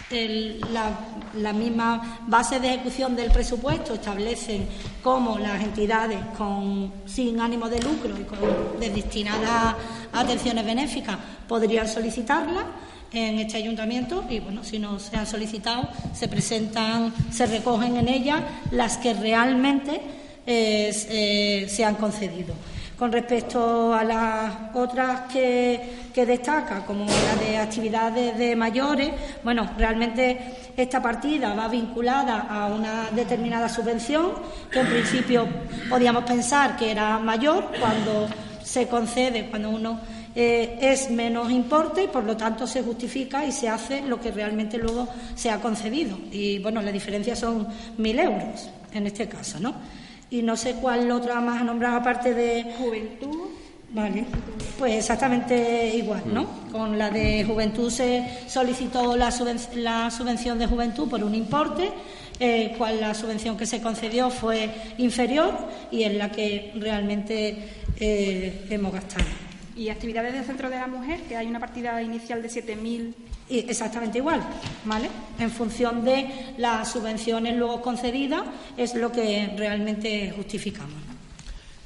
la, 0.10 1.54
misma 1.54 2.20
base 2.28 2.60
de 2.60 2.76
ejecución 2.76 3.16
del 3.16 3.32
presupuesto 3.32 3.94
establecen 3.94 4.68
cómo 5.04 5.38
las 5.38 5.62
entidades 5.62 6.20
con, 6.38 6.94
sin 7.06 7.40
ánimo 7.40 7.70
de 7.70 7.82
lucro 7.82 8.16
y 8.18 8.24
con, 8.24 8.40
destinadas 8.80 9.76
a 10.14 10.20
atenciones 10.20 10.66
benéficas 10.66 11.18
podrían 11.48 11.88
solicitarla 11.88 12.66
en 13.12 13.40
este 13.40 13.58
ayuntamiento 13.58 14.26
y 14.30 14.40
bueno, 14.40 14.64
si 14.64 14.80
no 14.80 15.00
se 15.00 15.16
han 15.16 15.28
solicitado, 15.28 15.88
se 16.14 16.28
presentan, 16.28 17.14
se 17.32 17.46
recogen 17.46 17.98
en 17.98 18.08
ellas 18.08 18.42
las 18.72 18.98
que 18.98 19.14
realmente 19.14 20.02
eh, 20.46 20.92
eh, 21.10 21.68
se 21.70 21.84
han 21.84 21.96
concedido. 21.96 22.54
Con 22.98 23.12
respecto 23.12 23.94
a 23.94 24.04
las 24.04 24.54
otras 24.74 25.32
que, 25.32 26.08
destaca, 26.16 26.84
como 26.84 27.06
la 27.06 27.36
de 27.36 27.58
actividades 27.58 28.36
de 28.36 28.56
mayores, 28.56 29.12
bueno, 29.44 29.70
realmente 29.78 30.56
esta 30.76 31.00
partida 31.00 31.54
va 31.54 31.68
vinculada 31.68 32.48
a 32.50 32.66
una 32.66 33.12
determinada 33.12 33.70
subvención, 33.70 34.32
que 34.72 34.80
en 34.80 34.88
principio 34.88 35.48
podíamos 35.88 36.24
pensar 36.24 36.76
que 36.76 36.90
era 36.90 37.20
mayor 37.20 37.72
cuando 37.80 38.28
se 38.64 38.88
concede, 38.88 39.48
cuando 39.52 39.70
uno 39.70 40.00
eh, 40.36 40.80
es 40.82 41.12
menos 41.12 41.52
importe 41.52 42.06
y 42.06 42.08
por 42.08 42.24
lo 42.24 42.36
tanto 42.36 42.66
se 42.66 42.82
justifica 42.82 43.46
y 43.46 43.52
se 43.52 43.70
hace 43.70 44.02
lo 44.02 44.20
que 44.20 44.32
realmente 44.32 44.80
luego 44.80 45.08
se 45.36 45.52
ha 45.52 45.62
concedido. 45.62 46.18
Y 46.32 46.58
bueno, 46.58 46.82
la 46.82 46.92
diferencia 46.92 47.36
son 47.36 47.68
mil 47.98 48.18
euros 48.18 48.72
en 48.92 49.06
este 49.06 49.28
caso, 49.28 49.60
¿no? 49.60 49.76
Y 50.30 50.42
no 50.42 50.58
sé 50.58 50.76
cuál 50.76 51.10
otra 51.12 51.40
más 51.40 51.62
ha 51.62 51.64
nombrado 51.64 51.98
aparte 51.98 52.34
de 52.34 52.76
juventud. 52.78 53.50
Vale, 53.90 54.26
pues 54.78 54.96
exactamente 54.96 55.96
igual, 55.96 56.24
¿no? 56.26 56.44
Mm. 56.44 56.72
Con 56.72 56.98
la 56.98 57.10
de 57.10 57.46
juventud 57.46 57.90
se 57.90 58.44
solicitó 58.48 59.16
la, 59.16 59.32
subvención 59.32 60.60
de 60.60 60.68
juventud 60.68 61.10
por 61.10 61.24
un 61.24 61.34
importe, 61.34 61.90
eh, 62.40 62.76
cual 62.78 63.00
la 63.00 63.14
subvención 63.14 63.56
que 63.58 63.66
se 63.66 63.82
concedió 63.82 64.30
fue 64.30 64.70
inferior 64.98 65.54
y 65.90 66.04
es 66.04 66.14
la 66.14 66.32
que 66.32 66.74
realmente 66.76 67.70
eh, 68.00 68.68
hemos 68.70 68.92
gastado. 68.92 69.26
¿Y 69.78 69.90
actividades 69.90 70.34
del 70.34 70.44
Centro 70.44 70.70
de 70.70 70.76
la 70.76 70.88
Mujer, 70.88 71.22
que 71.22 71.38
hay 71.38 71.48
una 71.48 71.60
partida 71.60 72.02
inicial 72.02 72.42
de 72.42 72.50
7.000 72.50 73.14
exactamente 73.50 74.18
igual, 74.18 74.42
¿vale? 74.86 75.10
En 75.40 75.52
función 75.52 76.04
de 76.04 76.54
las 76.58 76.92
subvenciones 76.92 77.56
luego 77.56 77.82
concedidas 77.82 78.44
es 78.76 78.96
lo 78.96 79.12
que 79.12 79.54
realmente 79.58 80.32
justificamos. 80.36 81.08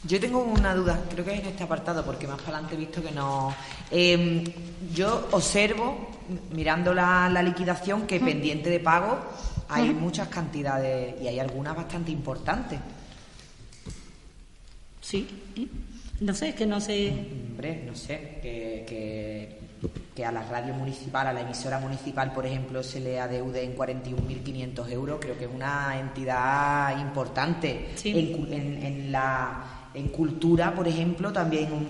Yo 0.03 0.19
tengo 0.19 0.43
una 0.43 0.73
duda, 0.73 0.99
creo 1.11 1.23
que 1.23 1.33
es 1.35 1.39
en 1.41 1.47
este 1.47 1.63
apartado, 1.63 2.03
porque 2.03 2.27
más 2.27 2.37
para 2.41 2.57
adelante 2.57 2.73
he 2.75 2.77
visto 2.77 3.03
que 3.03 3.11
no. 3.11 3.53
Em, 3.91 4.43
yo 4.91 5.27
observo, 5.31 6.09
mirando 6.53 6.91
la, 6.93 7.29
liquidación, 7.43 8.07
que 8.07 8.19
pendiente 8.19 8.69
de 8.69 8.79
pago 8.79 9.19
hay 9.69 9.91
muchas 9.91 10.27
cantidades 10.27 11.21
y 11.21 11.27
hay 11.27 11.39
algunas 11.39 11.75
bastante 11.75 12.11
importantes. 12.11 12.79
Sí, 14.99 15.27
no 16.21 16.33
sé, 16.33 16.49
es 16.49 16.55
que 16.55 16.65
no 16.65 16.79
sé. 16.79 17.13
Hombre, 17.49 17.83
no 17.85 17.95
sé, 17.95 18.39
que 18.41 19.61
que 20.15 20.25
a 20.25 20.31
la 20.31 20.43
radio 20.43 20.73
municipal, 20.73 21.27
a 21.27 21.33
la 21.33 21.41
emisora 21.41 21.79
municipal, 21.79 22.33
por 22.33 22.45
ejemplo, 22.45 22.83
se 22.83 22.99
le 22.99 23.19
adeude 23.19 23.63
en 23.63 23.75
41.500 23.75 24.91
euros, 24.91 25.19
creo 25.21 25.37
que 25.37 25.45
es 25.45 25.51
una 25.51 25.99
entidad 25.99 26.99
importante. 26.99 27.89
En, 28.03 29.11
la, 29.11 29.89
en 29.93 30.09
cultura, 30.09 30.75
por 30.75 30.87
ejemplo, 30.87 31.31
también 31.31 31.71
un 31.71 31.87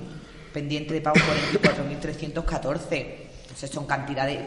pendiente 0.53 0.93
de 0.93 1.01
pago 1.01 1.17
44.314. 1.17 3.05
Entonces 3.41 3.69
son 3.69 3.85
cantidades 3.85 4.39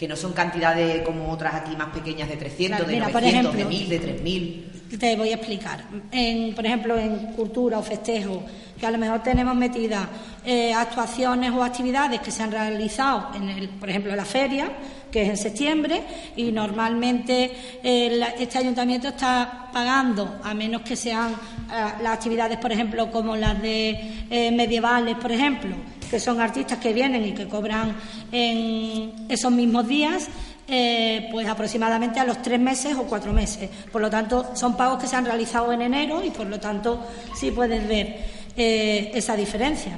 que 0.00 0.08
no 0.08 0.16
son 0.16 0.32
cantidades 0.32 1.02
como 1.02 1.30
otras 1.30 1.56
aquí 1.56 1.76
más 1.76 1.88
pequeñas 1.88 2.26
de 2.26 2.38
300, 2.38 2.86
de 2.86 3.00
900, 3.00 3.54
de 3.54 3.64
1000, 3.66 3.88
de 3.90 3.98
3000. 3.98 4.72
Te 4.98 5.14
voy 5.14 5.28
a 5.28 5.34
explicar. 5.34 5.84
En, 6.10 6.54
por 6.54 6.64
ejemplo, 6.64 6.98
en 6.98 7.34
cultura 7.34 7.78
o 7.78 7.82
festejo, 7.82 8.42
que 8.78 8.86
a 8.86 8.90
lo 8.90 8.96
mejor 8.96 9.22
tenemos 9.22 9.54
metidas 9.54 10.08
eh, 10.42 10.72
actuaciones 10.72 11.52
o 11.52 11.62
actividades 11.62 12.18
que 12.20 12.30
se 12.30 12.42
han 12.42 12.50
realizado, 12.50 13.28
en 13.34 13.50
el, 13.50 13.68
por 13.68 13.90
ejemplo, 13.90 14.16
la 14.16 14.24
feria, 14.24 14.72
que 15.12 15.20
es 15.20 15.28
en 15.28 15.36
septiembre, 15.36 16.02
y 16.34 16.50
normalmente 16.50 17.52
eh, 17.82 18.24
este 18.38 18.56
ayuntamiento 18.56 19.08
está 19.08 19.68
pagando, 19.70 20.40
a 20.42 20.54
menos 20.54 20.80
que 20.80 20.96
sean 20.96 21.32
eh, 21.32 22.02
las 22.02 22.14
actividades, 22.14 22.56
por 22.56 22.72
ejemplo, 22.72 23.10
como 23.10 23.36
las 23.36 23.60
de 23.60 24.50
medievales, 24.50 25.16
por 25.16 25.30
ejemplo, 25.30 25.76
que 26.10 26.18
son 26.20 26.40
artistas 26.40 26.78
que 26.78 26.92
vienen 26.92 27.24
y 27.24 27.32
que 27.32 27.46
cobran 27.48 27.96
en 28.32 29.26
esos 29.28 29.52
mismos 29.52 29.86
días, 29.86 30.28
pues 30.66 31.48
aproximadamente 31.48 32.20
a 32.20 32.24
los 32.24 32.42
tres 32.42 32.60
meses 32.60 32.96
o 32.96 33.04
cuatro 33.04 33.32
meses. 33.32 33.70
Por 33.90 34.00
lo 34.00 34.10
tanto, 34.10 34.54
son 34.54 34.76
pagos 34.76 35.00
que 35.00 35.08
se 35.08 35.16
han 35.16 35.24
realizado 35.24 35.72
en 35.72 35.82
enero 35.82 36.22
y 36.24 36.30
por 36.30 36.46
lo 36.46 36.60
tanto 36.60 37.06
sí 37.34 37.50
puedes 37.50 37.86
ver 37.88 38.24
esa 38.56 39.36
diferencia. 39.36 39.96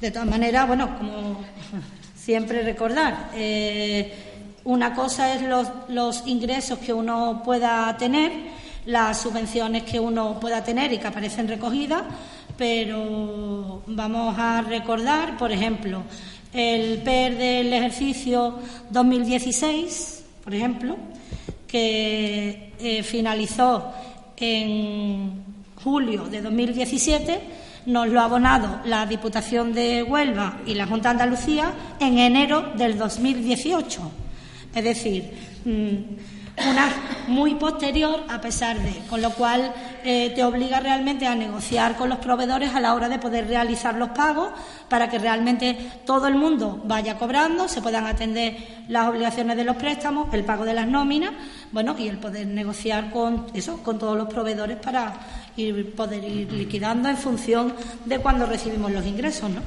De 0.00 0.10
todas 0.12 0.28
maneras, 0.28 0.68
bueno, 0.68 0.96
como 0.96 1.40
siempre 2.14 2.62
recordar. 2.62 3.30
Eh, 3.34 4.12
una 4.64 4.94
cosa 4.94 5.34
es 5.34 5.42
los 5.88 6.26
ingresos 6.26 6.78
que 6.78 6.92
uno 6.92 7.42
pueda 7.42 7.96
tener, 7.96 8.30
las 8.86 9.22
subvenciones 9.22 9.82
que 9.84 9.98
uno 9.98 10.38
pueda 10.38 10.62
tener 10.62 10.92
y 10.92 10.98
que 10.98 11.06
aparecen 11.06 11.48
recogidas, 11.48 12.02
pero 12.58 13.82
vamos 13.86 14.36
a 14.36 14.60
recordar, 14.62 15.38
por 15.38 15.52
ejemplo, 15.52 16.02
el 16.52 16.98
PER 17.02 17.38
del 17.38 17.72
ejercicio 17.72 18.58
2016, 18.90 20.24
por 20.42 20.54
ejemplo, 20.54 20.96
que 21.68 22.72
eh, 22.80 23.02
finalizó 23.04 23.92
en 24.36 25.44
julio 25.76 26.24
de 26.24 26.42
2017, 26.42 27.40
nos 27.86 28.08
lo 28.08 28.20
ha 28.20 28.24
abonado 28.24 28.80
la 28.84 29.06
Diputación 29.06 29.72
de 29.72 30.02
Huelva 30.02 30.58
y 30.66 30.74
la 30.74 30.86
Junta 30.86 31.10
de 31.10 31.22
Andalucía 31.22 31.72
en 32.00 32.18
enero 32.18 32.72
del 32.76 32.98
2018. 32.98 34.10
Es 34.74 34.84
decir, 34.84 35.30
mm, 35.64 36.37
una 36.66 36.88
muy 37.28 37.54
posterior 37.56 38.24
a 38.28 38.40
pesar 38.40 38.78
de, 38.78 39.02
con 39.08 39.20
lo 39.20 39.30
cual 39.30 39.72
eh, 40.02 40.32
te 40.34 40.42
obliga 40.42 40.80
realmente 40.80 41.26
a 41.26 41.34
negociar 41.34 41.96
con 41.96 42.08
los 42.08 42.18
proveedores 42.18 42.74
a 42.74 42.80
la 42.80 42.94
hora 42.94 43.08
de 43.08 43.18
poder 43.18 43.46
realizar 43.46 43.94
los 43.94 44.10
pagos 44.10 44.50
para 44.88 45.10
que 45.10 45.18
realmente 45.18 45.76
todo 46.06 46.26
el 46.26 46.34
mundo 46.34 46.80
vaya 46.84 47.18
cobrando, 47.18 47.68
se 47.68 47.82
puedan 47.82 48.06
atender 48.06 48.56
las 48.88 49.08
obligaciones 49.08 49.56
de 49.56 49.64
los 49.64 49.76
préstamos, 49.76 50.32
el 50.32 50.44
pago 50.44 50.64
de 50.64 50.74
las 50.74 50.86
nóminas, 50.86 51.32
bueno, 51.70 51.94
y 51.98 52.08
el 52.08 52.18
poder 52.18 52.46
negociar 52.46 53.10
con 53.10 53.46
eso, 53.52 53.82
con 53.82 53.98
todos 53.98 54.16
los 54.16 54.28
proveedores 54.28 54.78
para 54.78 55.12
ir, 55.56 55.94
poder 55.94 56.24
ir 56.24 56.50
liquidando 56.52 57.08
en 57.08 57.16
función 57.16 57.74
de 58.04 58.18
cuando 58.18 58.46
recibimos 58.46 58.90
los 58.90 59.04
ingresos, 59.04 59.50
¿no? 59.50 59.60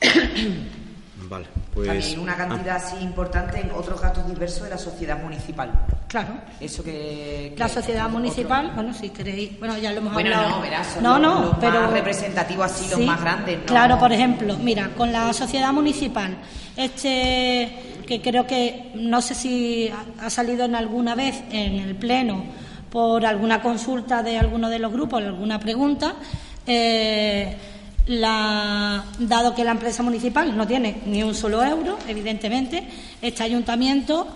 Vale, 1.28 1.46
pues. 1.72 1.86
También 1.86 2.18
una 2.20 2.36
cantidad 2.36 2.76
así 2.76 2.96
importante 3.02 3.60
en 3.60 3.70
otros 3.72 4.00
gastos 4.00 4.26
diversos 4.28 4.64
de 4.64 4.70
la 4.70 4.78
sociedad 4.78 5.20
municipal. 5.22 5.70
Claro. 6.08 6.34
Eso 6.60 6.82
que. 6.82 7.54
la 7.56 7.68
sociedad 7.68 8.08
municipal, 8.08 8.72
bueno, 8.74 8.92
si 8.94 9.10
queréis. 9.10 9.58
Bueno, 9.58 9.76
ya 9.78 9.92
lo 9.92 9.98
hemos 9.98 10.12
bueno, 10.12 10.34
hablado. 10.34 10.56
no, 10.56 10.60
verás, 10.62 10.98
no, 11.00 11.18
no, 11.18 11.40
los 11.42 11.56
pero. 11.58 11.82
Más 11.82 11.92
representativos 11.92 12.66
así, 12.66 12.90
los 12.90 13.00
más 13.00 13.20
grandes, 13.20 13.58
¿no? 13.58 13.66
Claro, 13.66 13.98
por 13.98 14.12
ejemplo, 14.12 14.56
mira, 14.58 14.90
con 14.96 15.12
la 15.12 15.32
sociedad 15.32 15.72
municipal, 15.72 16.36
este. 16.76 18.02
que 18.06 18.20
creo 18.22 18.46
que. 18.46 18.92
no 18.94 19.20
sé 19.20 19.34
si 19.34 19.90
ha 20.20 20.30
salido 20.30 20.64
en 20.64 20.74
alguna 20.74 21.14
vez 21.14 21.42
en 21.50 21.80
el 21.80 21.96
Pleno 21.96 22.44
por 22.90 23.26
alguna 23.26 23.60
consulta 23.60 24.22
de 24.22 24.38
alguno 24.38 24.70
de 24.70 24.78
los 24.78 24.92
grupos, 24.92 25.20
alguna 25.20 25.58
pregunta. 25.58 26.14
Eh, 26.64 27.56
la, 28.06 29.04
dado 29.18 29.54
que 29.54 29.64
la 29.64 29.70
empresa 29.70 30.02
municipal 30.02 30.56
no 30.56 30.66
tiene 30.66 31.02
ni 31.06 31.22
un 31.22 31.34
solo 31.34 31.62
euro, 31.62 31.98
evidentemente, 32.06 32.86
este 33.22 33.42
ayuntamiento 33.42 34.26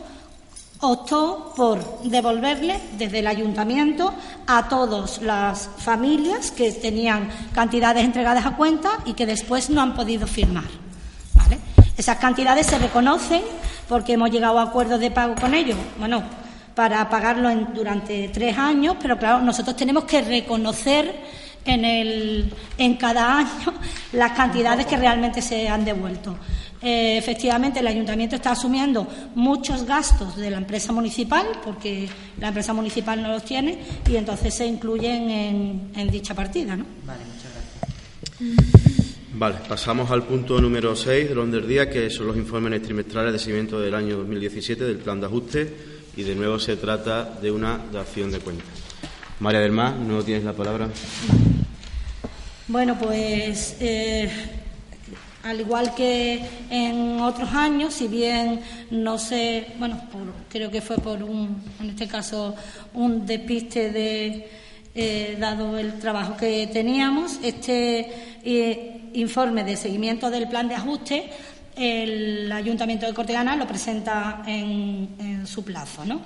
optó 0.81 1.53
por 1.57 2.03
devolverle 2.05 2.81
desde 2.97 3.19
el 3.19 3.27
ayuntamiento 3.27 4.15
a 4.47 4.69
todas 4.69 5.21
las 5.23 5.69
familias 5.79 6.51
que 6.51 6.71
tenían 6.73 7.29
cantidades 7.53 8.05
entregadas 8.05 8.47
a 8.47 8.57
cuenta 8.57 8.91
y 9.05 9.15
que 9.15 9.27
después 9.27 9.71
no 9.71 9.83
han 9.83 9.95
podido 9.95 10.27
firmar. 10.27 10.65
Esas 11.97 12.19
cantidades 12.19 12.67
se 12.69 12.79
reconocen 12.79 13.43
porque 13.89 14.13
hemos 14.13 14.31
llegado 14.31 14.61
a 14.61 14.63
acuerdos 14.63 15.01
de 15.01 15.11
pago 15.11 15.35
con 15.35 15.53
ellos. 15.53 15.77
Bueno, 15.99 16.23
para 16.77 17.09
pagarlo 17.11 17.53
durante 17.75 18.29
tres 18.29 18.57
años, 18.57 18.95
pero 19.03 19.19
claro, 19.19 19.41
nosotros 19.41 19.75
tenemos 19.75 20.05
que 20.05 20.23
reconocer 20.23 21.13
en, 21.69 21.85
el, 21.85 22.53
en 22.77 22.97
cada 22.97 23.39
año 23.39 23.75
las 24.13 24.33
cantidades 24.33 24.87
que 24.87 24.97
realmente 24.97 25.43
se 25.43 25.69
han 25.69 25.85
devuelto. 25.85 26.37
Eh, 26.81 27.19
efectivamente, 27.19 27.81
el 27.81 27.87
ayuntamiento 27.87 28.37
está 28.37 28.53
asumiendo 28.53 29.07
muchos 29.35 29.85
gastos 29.85 30.37
de 30.37 30.51
la 30.51 30.59
empresa 30.59 30.93
municipal, 30.93 31.47
porque 31.65 32.09
la 32.39 32.49
empresa 32.49 32.73
municipal 32.73 33.21
no 33.21 33.29
los 33.29 33.45
tiene, 33.45 33.79
y 34.09 34.17
entonces 34.17 34.55
se 34.55 34.67
incluyen 34.67 35.91
en, 35.95 36.11
dicha 36.11 36.35
partida. 36.35 36.77
¿no? 36.77 36.85
Vale, 37.05 37.25
muchas 37.25 37.53
gracias. 37.53 38.89
Vale, 39.35 39.57
pasamos 39.69 40.11
al 40.11 40.23
punto 40.25 40.61
número 40.61 40.95
6 40.95 41.29
del 41.29 41.39
orden 41.39 41.53
del 41.53 41.69
día, 41.69 41.91
que 41.91 42.11
son 42.11 42.29
los 42.29 42.37
informes 42.37 42.83
trimestrales 42.83 43.33
de 43.33 43.39
seguimiento 43.39 43.81
del 43.81 43.95
año 43.95 44.17
2017 44.19 44.85
del 44.85 44.99
plan 44.99 45.21
de 45.21 45.27
ajuste, 45.27 45.77
y 46.17 46.23
de 46.23 46.35
nuevo 46.35 46.59
se 46.59 46.77
trata 46.77 47.25
de 47.25 47.51
una 47.51 47.79
dación 47.93 48.31
de 48.31 48.39
cuentas. 48.39 48.88
María 49.41 49.61
del 49.61 49.73
Mar, 49.73 49.95
no 49.95 50.23
tienes 50.23 50.45
la 50.45 50.53
palabra. 50.53 50.89
Bueno, 52.67 52.99
pues 52.99 53.77
eh, 53.81 54.29
al 55.45 55.61
igual 55.61 55.95
que 55.95 56.43
en 56.71 57.21
otros 57.21 57.49
años, 57.55 57.95
si 57.95 58.09
bien 58.09 58.61
no 58.91 59.17
sé, 59.17 59.69
bueno, 59.79 60.01
creo 60.49 60.71
que 60.71 60.81
fue 60.81 60.97
por 60.97 61.23
un, 61.23 61.63
en 61.81 61.91
este 61.91 62.09
caso, 62.09 62.55
un 62.95 63.25
despiste 63.25 63.93
de, 63.93 64.51
eh, 64.95 65.37
dado 65.39 65.79
el 65.79 66.01
trabajo 66.01 66.37
que 66.37 66.67
teníamos, 66.67 67.39
este 67.43 68.11
eh, 68.45 69.11
informe 69.15 69.63
de 69.63 69.77
seguimiento 69.77 70.31
del 70.31 70.49
plan 70.49 70.69
de 70.69 70.75
ajuste, 70.75 71.31
el 71.77 72.51
Ayuntamiento 72.51 73.07
de 73.07 73.15
Cortegana 73.15 73.55
lo 73.55 73.69
presenta 73.69 74.43
en, 74.45 75.11
en 75.21 75.47
su 75.47 75.65
plazo, 75.65 76.05
¿no? 76.05 76.21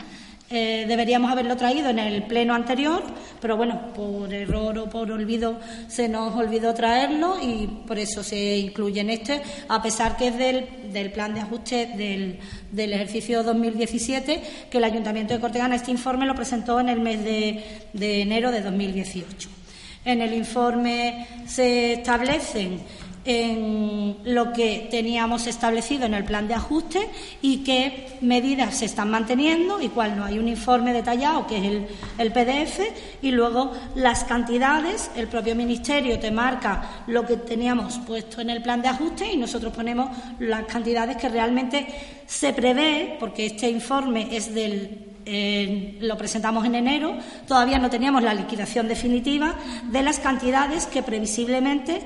Eh, 0.55 0.85
deberíamos 0.87 1.33
haberlo 1.33 1.57
traído 1.57 1.89
en 1.89 1.99
el 1.99 2.25
pleno 2.25 2.55
anterior, 2.55 3.03
pero 3.41 3.57
bueno, 3.57 3.95
por 3.95 4.35
error 4.35 4.77
o 4.81 4.91
por 4.91 5.11
olvido 5.11 5.59
se 5.89 6.11
nos 6.11 6.37
olvidó 6.37 6.75
traerlo 6.75 7.39
y 7.43 7.67
por 7.87 7.99
eso 7.99 8.23
se 8.23 8.59
incluye 8.59 9.01
en 9.01 9.09
este, 9.09 9.41
a 9.71 9.81
pesar 9.81 10.19
que 10.19 10.29
es 10.29 10.37
del, 10.37 11.11
plan 11.11 11.33
de 11.33 11.41
ajuste 11.41 11.87
del, 11.97 12.93
ejercicio 12.93 13.43
2017, 13.43 14.43
que 14.71 14.77
el 14.77 14.85
Ayuntamiento 14.85 15.33
de 15.33 15.41
Cortegana 15.41 15.77
este 15.77 15.91
informe 15.91 16.27
lo 16.27 16.35
presentó 16.35 16.79
en 16.81 16.91
el 16.91 17.01
mes 17.01 17.25
de, 17.25 17.65
de 17.95 18.21
enero 18.21 18.53
de 18.53 18.61
2018. 18.61 19.49
En 20.05 20.21
el 20.21 20.35
informe 20.35 21.29
se 21.47 21.95
establecen 21.95 22.79
en 23.25 24.17
lo 24.25 24.53
que 24.53 24.89
teníamos 24.91 25.47
establecido 25.47 26.07
en 26.07 26.15
el 26.15 26.25
plan 26.25 26.49
de 26.49 26.55
ajuste 26.55 27.09
y 27.41 27.59
qué 27.59 28.19
medidas 28.21 28.77
se 28.77 28.87
están 28.87 29.11
manteniendo 29.11 29.81
y 29.81 29.89
cuál 29.89 30.17
no. 30.17 30.25
Hay 30.25 30.39
un 30.39 30.49
informe 30.49 30.93
detallado 30.93 31.47
que 31.47 31.59
es 31.59 31.65
el, 31.65 31.87
el, 32.19 32.33
PDF 32.33 32.81
y 33.23 33.31
luego 33.31 33.73
las 33.95 34.25
cantidades. 34.25 35.11
El 35.17 35.29
propio 35.29 35.55
Ministerio 35.55 36.19
te 36.19 36.31
marca 36.31 37.05
lo 37.07 37.25
que 37.25 37.37
teníamos 37.37 37.99
puesto 37.99 38.41
en 38.41 38.51
el 38.51 38.63
plan 38.63 38.83
de 38.83 38.89
ajuste 38.89 39.33
y 39.33 39.37
nosotros 39.37 39.73
ponemos 39.73 40.11
las 40.41 40.65
cantidades 40.65 41.17
que 41.17 41.29
realmente 41.29 41.87
se 42.27 42.53
prevé, 42.53 43.17
porque 43.21 43.47
este 43.47 43.71
informe 43.71 44.29
es 44.35 44.55
del 44.55 45.13
eh, 45.25 45.99
lo 46.01 46.19
presentamos 46.19 46.65
en 46.65 46.75
enero, 46.75 47.17
todavía 47.47 47.79
no 47.79 47.89
teníamos 47.89 48.25
la 48.25 48.35
liquidación 48.35 48.89
definitiva 48.89 49.55
de 49.91 50.03
las 50.03 50.19
cantidades 50.19 50.87
que 50.87 51.05
previsiblemente 51.05 52.03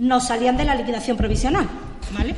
nos 0.00 0.26
salían 0.26 0.56
de 0.56 0.64
la 0.64 0.74
liquidación 0.74 1.16
provisional, 1.16 1.68
¿vale? 2.12 2.34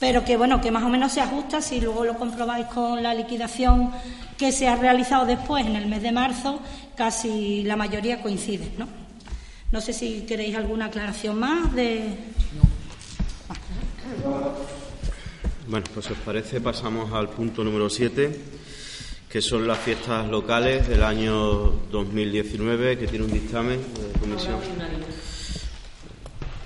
Pero 0.00 0.24
que 0.24 0.36
bueno, 0.36 0.60
que 0.60 0.72
más 0.72 0.82
o 0.82 0.88
menos 0.88 1.12
se 1.12 1.20
ajusta 1.20 1.62
si 1.62 1.80
luego 1.80 2.04
lo 2.04 2.18
comprobáis 2.18 2.66
con 2.66 3.02
la 3.02 3.14
liquidación 3.14 3.92
que 4.36 4.50
se 4.52 4.68
ha 4.68 4.76
realizado 4.76 5.24
después 5.24 5.64
en 5.64 5.76
el 5.76 5.86
mes 5.86 6.02
de 6.02 6.12
marzo, 6.12 6.60
casi 6.96 7.62
la 7.62 7.76
mayoría 7.76 8.20
coincide, 8.20 8.72
¿no? 8.76 8.88
No 9.70 9.80
sé 9.80 9.92
si 9.92 10.22
queréis 10.22 10.56
alguna 10.56 10.86
aclaración 10.86 11.38
más 11.38 11.72
de. 11.74 12.16
Bueno, 15.68 15.86
pues 15.94 16.06
si 16.06 16.12
os 16.12 16.18
parece, 16.18 16.60
pasamos 16.60 17.12
al 17.12 17.28
punto 17.28 17.62
número 17.62 17.88
7, 17.88 18.40
que 19.28 19.40
son 19.40 19.66
las 19.66 19.78
fiestas 19.78 20.28
locales 20.28 20.88
del 20.88 21.02
año 21.02 21.70
2019, 21.90 22.98
que 22.98 23.06
tiene 23.06 23.24
un 23.24 23.32
dictamen 23.32 23.80
de 23.80 24.18
comisión. 24.20 24.56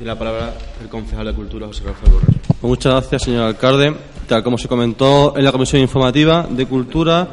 Tiene 0.01 0.15
la 0.15 0.19
palabra 0.19 0.55
el 0.81 0.89
concejal 0.89 1.27
de 1.27 1.35
Cultura, 1.35 1.67
José 1.67 1.85
Rafael 1.85 2.13
Borrell. 2.13 2.41
Pues 2.59 2.63
muchas 2.63 2.91
gracias, 2.91 3.23
señor 3.23 3.43
alcalde. 3.43 3.95
Tal 4.27 4.43
como 4.43 4.57
se 4.57 4.67
comentó 4.67 5.37
en 5.37 5.45
la 5.45 5.53
Comisión 5.53 5.83
Informativa 5.83 6.47
de 6.49 6.65
Cultura, 6.65 7.29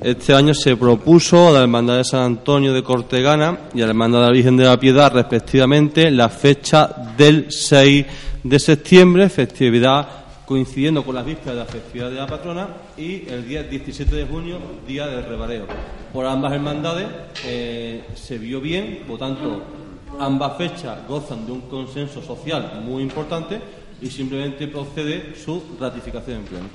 este 0.00 0.32
año 0.32 0.54
se 0.54 0.76
propuso 0.76 1.48
a 1.48 1.50
la 1.50 1.62
Hermandad 1.62 1.96
de 1.96 2.04
San 2.04 2.20
Antonio 2.20 2.72
de 2.72 2.84
Cortegana 2.84 3.62
y 3.74 3.80
a 3.82 3.86
la 3.86 3.90
Hermandad 3.90 4.20
de 4.20 4.26
la 4.26 4.32
Virgen 4.32 4.56
de 4.56 4.66
la 4.66 4.78
Piedad, 4.78 5.12
respectivamente, 5.12 6.12
la 6.12 6.28
fecha 6.28 6.94
del 7.18 7.50
6 7.50 8.06
de 8.44 8.58
septiembre, 8.60 9.28
festividad 9.28 10.06
coincidiendo 10.46 11.02
con 11.02 11.16
las 11.16 11.26
vísperas 11.26 11.54
de 11.56 11.60
la 11.64 11.66
festividad 11.66 12.08
de 12.08 12.16
la 12.16 12.26
patrona 12.28 12.68
y 12.96 13.28
el 13.28 13.48
día 13.48 13.64
17 13.64 14.14
de 14.14 14.26
junio, 14.26 14.58
día 14.86 15.08
del 15.08 15.24
rebareo. 15.24 15.66
Por 16.12 16.24
ambas 16.26 16.52
hermandades 16.52 17.08
eh, 17.44 18.04
se 18.14 18.38
vio 18.38 18.60
bien, 18.60 19.02
por 19.08 19.18
tanto, 19.18 19.81
Ambas 20.18 20.56
fechas 20.56 21.06
gozan 21.08 21.46
de 21.46 21.52
un 21.52 21.60
consenso 21.62 22.22
social 22.22 22.82
muy 22.84 23.02
importante 23.02 23.60
y 24.00 24.10
simplemente 24.10 24.68
procede 24.68 25.34
su 25.36 25.62
ratificación 25.80 26.38
en 26.38 26.44
pleno. 26.44 26.66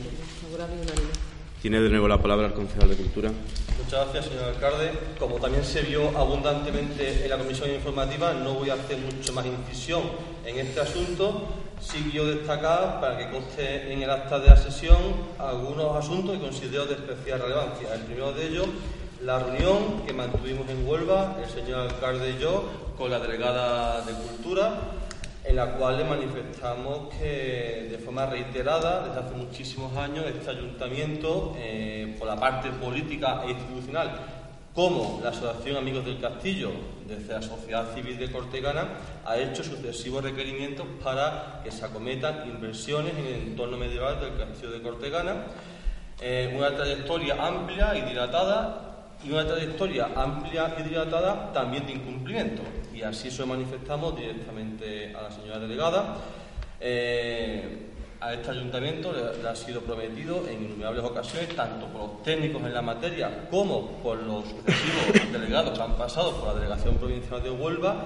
Tiene 1.61 1.81
de 1.81 1.89
nuevo 1.89 2.07
la 2.07 2.21
palabra 2.21 2.47
el 2.47 2.53
concejal 2.53 2.89
de 2.89 2.95
Cultura. 2.95 3.31
Muchas 3.83 4.05
gracias, 4.05 4.25
señor 4.25 4.45
alcalde. 4.45 4.91
Como 5.19 5.35
también 5.35 5.63
se 5.63 5.81
vio 5.81 6.17
abundantemente 6.17 7.23
en 7.23 7.29
la 7.29 7.37
comisión 7.37 7.73
informativa, 7.73 8.33
no 8.33 8.53
voy 8.53 8.69
a 8.69 8.75
hacer 8.75 8.97
mucho 8.99 9.33
más 9.33 9.45
incisión 9.45 10.03
en 10.45 10.57
este 10.59 10.79
asunto. 10.79 11.47
Sí 11.79 12.07
quiero 12.09 12.27
destacar, 12.27 12.99
para 12.99 13.17
que 13.17 13.29
conste 13.29 13.91
en 13.91 14.01
el 14.01 14.09
acta 14.09 14.39
de 14.39 14.47
la 14.47 14.57
sesión, 14.57 14.97
algunos 15.37 15.95
asuntos 15.95 16.37
que 16.37 16.41
considero 16.41 16.85
de 16.85 16.93
especial 16.95 17.41
relevancia. 17.41 17.93
El 17.93 18.01
primero 18.01 18.33
de 18.33 18.47
ellos, 18.47 18.65
la 19.21 19.39
reunión 19.39 20.03
que 20.05 20.13
mantuvimos 20.13 20.69
en 20.69 20.87
Huelva, 20.87 21.37
el 21.41 21.49
señor 21.49 21.81
alcalde 21.81 22.31
y 22.31 22.41
yo, 22.41 22.93
con 22.97 23.09
la 23.09 23.19
delegada 23.19 24.01
de 24.01 24.13
Cultura, 24.13 24.73
en 25.43 25.55
la 25.55 25.73
cual 25.73 25.97
le 25.97 26.03
manifestamos 26.03 27.13
que 27.15 27.87
de 27.89 27.97
forma 27.97 28.25
reiterada, 28.27 29.07
desde 29.07 29.19
hace 29.19 29.35
muchísimos 29.35 29.95
años, 29.97 30.25
este 30.27 30.51
ayuntamiento, 30.51 31.55
eh, 31.57 32.15
por 32.19 32.27
la 32.27 32.35
parte 32.35 32.69
política 32.69 33.41
e 33.45 33.51
institucional, 33.51 34.11
como 34.75 35.19
la 35.23 35.29
Asociación 35.29 35.77
Amigos 35.77 36.05
del 36.05 36.19
Castillo, 36.19 36.69
desde 37.07 37.33
la 37.33 37.41
sociedad 37.41 37.95
civil 37.95 38.19
de 38.19 38.31
Cortegana, 38.31 38.87
ha 39.25 39.37
hecho 39.37 39.63
sucesivos 39.63 40.23
requerimientos 40.23 40.85
para 41.03 41.61
que 41.63 41.71
se 41.71 41.83
acometan 41.83 42.47
inversiones 42.47 43.13
en 43.17 43.25
el 43.25 43.33
entorno 43.47 43.77
medieval 43.77 44.19
del 44.19 44.37
Castillo 44.37 44.71
de 44.71 44.81
Cortegana. 44.83 45.45
Eh, 46.21 46.53
una 46.55 46.75
trayectoria 46.75 47.35
amplia 47.43 47.95
y 47.95 48.01
dilatada 48.01 48.86
y 49.25 49.31
una 49.31 49.45
trayectoria 49.45 50.09
amplia 50.15 50.75
y 50.79 50.83
dilatada 50.83 51.51
también 51.51 51.85
de 51.85 51.93
incumplimiento. 51.93 52.61
Y 52.93 53.01
así 53.01 53.31
se 53.31 53.45
manifestamos 53.45 54.15
directamente 54.15 55.13
a 55.15 55.23
la 55.23 55.31
señora 55.31 55.59
delegada. 55.59 56.17
Eh, 56.79 57.87
a 58.19 58.33
este 58.33 58.49
ayuntamiento 58.49 59.13
le, 59.13 59.47
ha 59.47 59.55
sido 59.55 59.81
prometido 59.81 60.47
en 60.47 60.63
innumerables 60.63 61.03
ocasiones, 61.03 61.55
tanto 61.55 61.85
por 61.87 62.01
los 62.01 62.23
técnicos 62.23 62.63
en 62.63 62.73
la 62.73 62.81
materia 62.81 63.47
como 63.49 63.91
por 64.03 64.17
los 64.23 64.45
sucesivos 64.45 65.31
delegados 65.31 65.77
que 65.77 65.83
han 65.83 65.95
pasado 65.95 66.33
por 66.35 66.47
la 66.47 66.55
Delegación 66.55 66.95
Provincial 66.95 67.43
de 67.43 67.51
Huelva, 67.51 68.05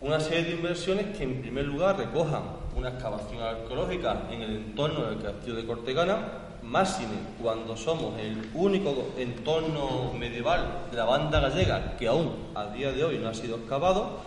una 0.00 0.20
serie 0.20 0.44
de 0.44 0.50
inversiones 0.52 1.16
que 1.16 1.24
en 1.24 1.40
primer 1.40 1.64
lugar 1.64 1.96
recojan 1.96 2.42
una 2.74 2.90
excavación 2.90 3.40
arqueológica 3.40 4.22
en 4.30 4.42
el 4.42 4.56
entorno 4.56 5.06
del 5.06 5.22
castillo 5.22 5.54
de 5.54 5.64
Cortegana, 5.64 6.45
máxime 6.66 7.16
cuando 7.40 7.76
somos 7.76 8.18
el 8.18 8.50
único 8.54 9.12
entorno 9.16 10.12
medieval 10.18 10.86
de 10.90 10.96
la 10.96 11.04
banda 11.04 11.40
gallega 11.40 11.96
que 11.96 12.08
aún 12.08 12.32
a 12.54 12.66
día 12.66 12.92
de 12.92 13.04
hoy 13.04 13.18
no 13.18 13.28
ha 13.28 13.34
sido 13.34 13.56
excavado, 13.56 14.20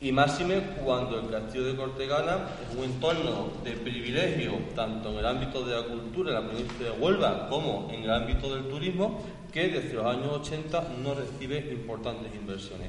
y 0.00 0.12
máxime 0.12 0.60
cuando 0.84 1.18
el 1.18 1.30
castillo 1.30 1.64
de 1.64 1.76
Cortegana 1.76 2.48
es 2.68 2.76
un 2.76 2.84
entorno 2.84 3.48
de 3.62 3.72
privilegio 3.72 4.52
tanto 4.74 5.10
en 5.10 5.18
el 5.18 5.26
ámbito 5.26 5.64
de 5.64 5.74
la 5.74 5.82
cultura 5.82 6.30
en 6.30 6.44
la 6.44 6.50
provincia 6.50 6.84
de 6.84 6.90
Huelva 6.90 7.48
como 7.48 7.88
en 7.90 8.02
el 8.02 8.10
ámbito 8.10 8.54
del 8.54 8.68
turismo 8.68 9.20
que 9.52 9.68
desde 9.68 9.94
los 9.94 10.04
años 10.04 10.28
80 10.40 10.88
no 11.02 11.14
recibe 11.14 11.58
importantes 11.72 12.34
inversiones. 12.34 12.88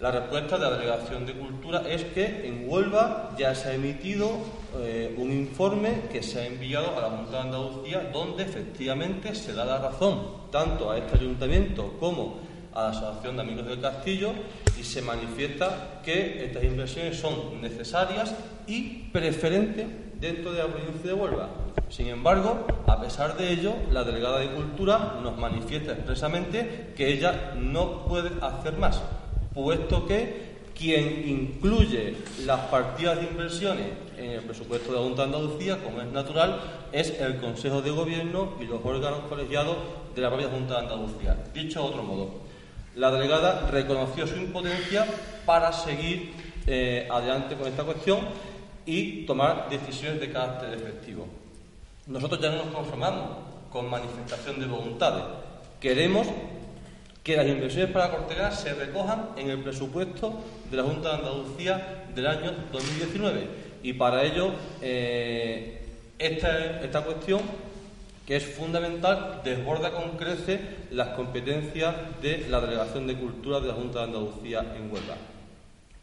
La 0.00 0.12
respuesta 0.12 0.56
de 0.56 0.62
la 0.62 0.78
Delegación 0.78 1.26
de 1.26 1.32
Cultura 1.32 1.82
es 1.88 2.04
que 2.04 2.46
en 2.46 2.70
Huelva 2.70 3.34
ya 3.36 3.52
se 3.56 3.70
ha 3.70 3.74
emitido 3.74 4.30
eh, 4.76 5.12
un 5.18 5.32
informe 5.32 6.02
que 6.12 6.22
se 6.22 6.40
ha 6.40 6.46
enviado 6.46 6.96
a 6.96 7.00
la 7.00 7.10
Junta 7.16 7.32
de 7.32 7.38
Andalucía 7.38 8.10
donde 8.12 8.44
efectivamente 8.44 9.34
se 9.34 9.54
da 9.54 9.64
la 9.64 9.78
razón 9.78 10.50
tanto 10.52 10.92
a 10.92 10.98
este 10.98 11.16
ayuntamiento 11.16 11.96
como 11.98 12.38
a 12.74 12.84
la 12.84 12.88
Asociación 12.90 13.34
de 13.34 13.42
Amigos 13.42 13.66
del 13.66 13.80
Castillo 13.80 14.34
y 14.78 14.84
se 14.84 15.02
manifiesta 15.02 16.00
que 16.04 16.44
estas 16.44 16.62
inversiones 16.62 17.18
son 17.18 17.60
necesarias 17.60 18.36
y 18.68 19.08
preferentes 19.10 19.88
dentro 20.20 20.52
de 20.52 20.58
la 20.58 20.68
provincia 20.68 21.10
de 21.10 21.12
Huelva. 21.12 21.48
Sin 21.88 22.06
embargo, 22.06 22.68
a 22.86 23.00
pesar 23.00 23.36
de 23.36 23.50
ello, 23.50 23.74
la 23.90 24.04
delegada 24.04 24.38
de 24.38 24.52
Cultura 24.52 25.18
nos 25.24 25.36
manifiesta 25.36 25.90
expresamente 25.90 26.92
que 26.96 27.12
ella 27.12 27.54
no 27.56 28.04
puede 28.04 28.30
hacer 28.40 28.76
más 28.76 29.02
puesto 29.64 30.06
que 30.06 30.48
quien 30.72 31.28
incluye 31.28 32.14
las 32.46 32.60
partidas 32.66 33.18
de 33.18 33.26
inversiones 33.26 33.86
en 34.16 34.30
el 34.30 34.42
presupuesto 34.42 34.92
de 34.92 34.98
la 34.98 35.02
Junta 35.02 35.22
de 35.22 35.34
Andalucía, 35.34 35.82
como 35.82 36.00
es 36.00 36.06
natural, 36.06 36.60
es 36.92 37.18
el 37.18 37.38
Consejo 37.38 37.82
de 37.82 37.90
Gobierno 37.90 38.54
y 38.60 38.64
los 38.66 38.84
órganos 38.84 39.22
colegiados 39.28 39.76
de 40.14 40.22
la 40.22 40.28
propia 40.28 40.48
Junta 40.48 40.74
de 40.74 40.80
Andalucía. 40.86 41.36
Dicho 41.52 41.80
de 41.80 41.86
otro 41.88 42.04
modo, 42.04 42.30
la 42.94 43.10
delegada 43.10 43.68
reconoció 43.68 44.28
su 44.28 44.36
impotencia 44.36 45.04
para 45.44 45.72
seguir 45.72 46.32
eh, 46.68 47.08
adelante 47.10 47.56
con 47.56 47.66
esta 47.66 47.82
cuestión 47.82 48.20
y 48.86 49.26
tomar 49.26 49.68
decisiones 49.68 50.20
de 50.20 50.30
carácter 50.30 50.72
efectivo. 50.74 51.26
Nosotros 52.06 52.40
ya 52.40 52.50
no 52.50 52.58
nos 52.58 52.74
conformamos 52.74 53.30
con 53.72 53.90
manifestación 53.90 54.60
de 54.60 54.66
voluntades. 54.66 55.24
Queremos 55.80 56.28
que 57.28 57.36
las 57.36 57.46
inversiones 57.46 57.90
para 57.90 58.10
Cortegana 58.10 58.50
se 58.50 58.72
recojan 58.72 59.32
en 59.36 59.50
el 59.50 59.58
presupuesto 59.58 60.42
de 60.70 60.78
la 60.78 60.84
Junta 60.84 61.10
de 61.10 61.14
Andalucía 61.16 62.06
del 62.14 62.26
año 62.26 62.54
2019. 62.72 63.46
Y 63.82 63.92
para 63.92 64.24
ello, 64.24 64.52
eh, 64.80 65.78
esta, 66.18 66.80
esta 66.80 67.02
cuestión, 67.02 67.42
que 68.26 68.36
es 68.36 68.46
fundamental, 68.46 69.42
desborda 69.44 69.92
con 69.92 70.16
crece 70.16 70.58
las 70.90 71.08
competencias 71.08 71.94
de 72.22 72.46
la 72.48 72.62
Delegación 72.62 73.06
de 73.06 73.18
Cultura 73.18 73.60
de 73.60 73.68
la 73.68 73.74
Junta 73.74 73.98
de 73.98 74.04
Andalucía 74.06 74.60
en 74.74 74.90
Huelva. 74.90 75.16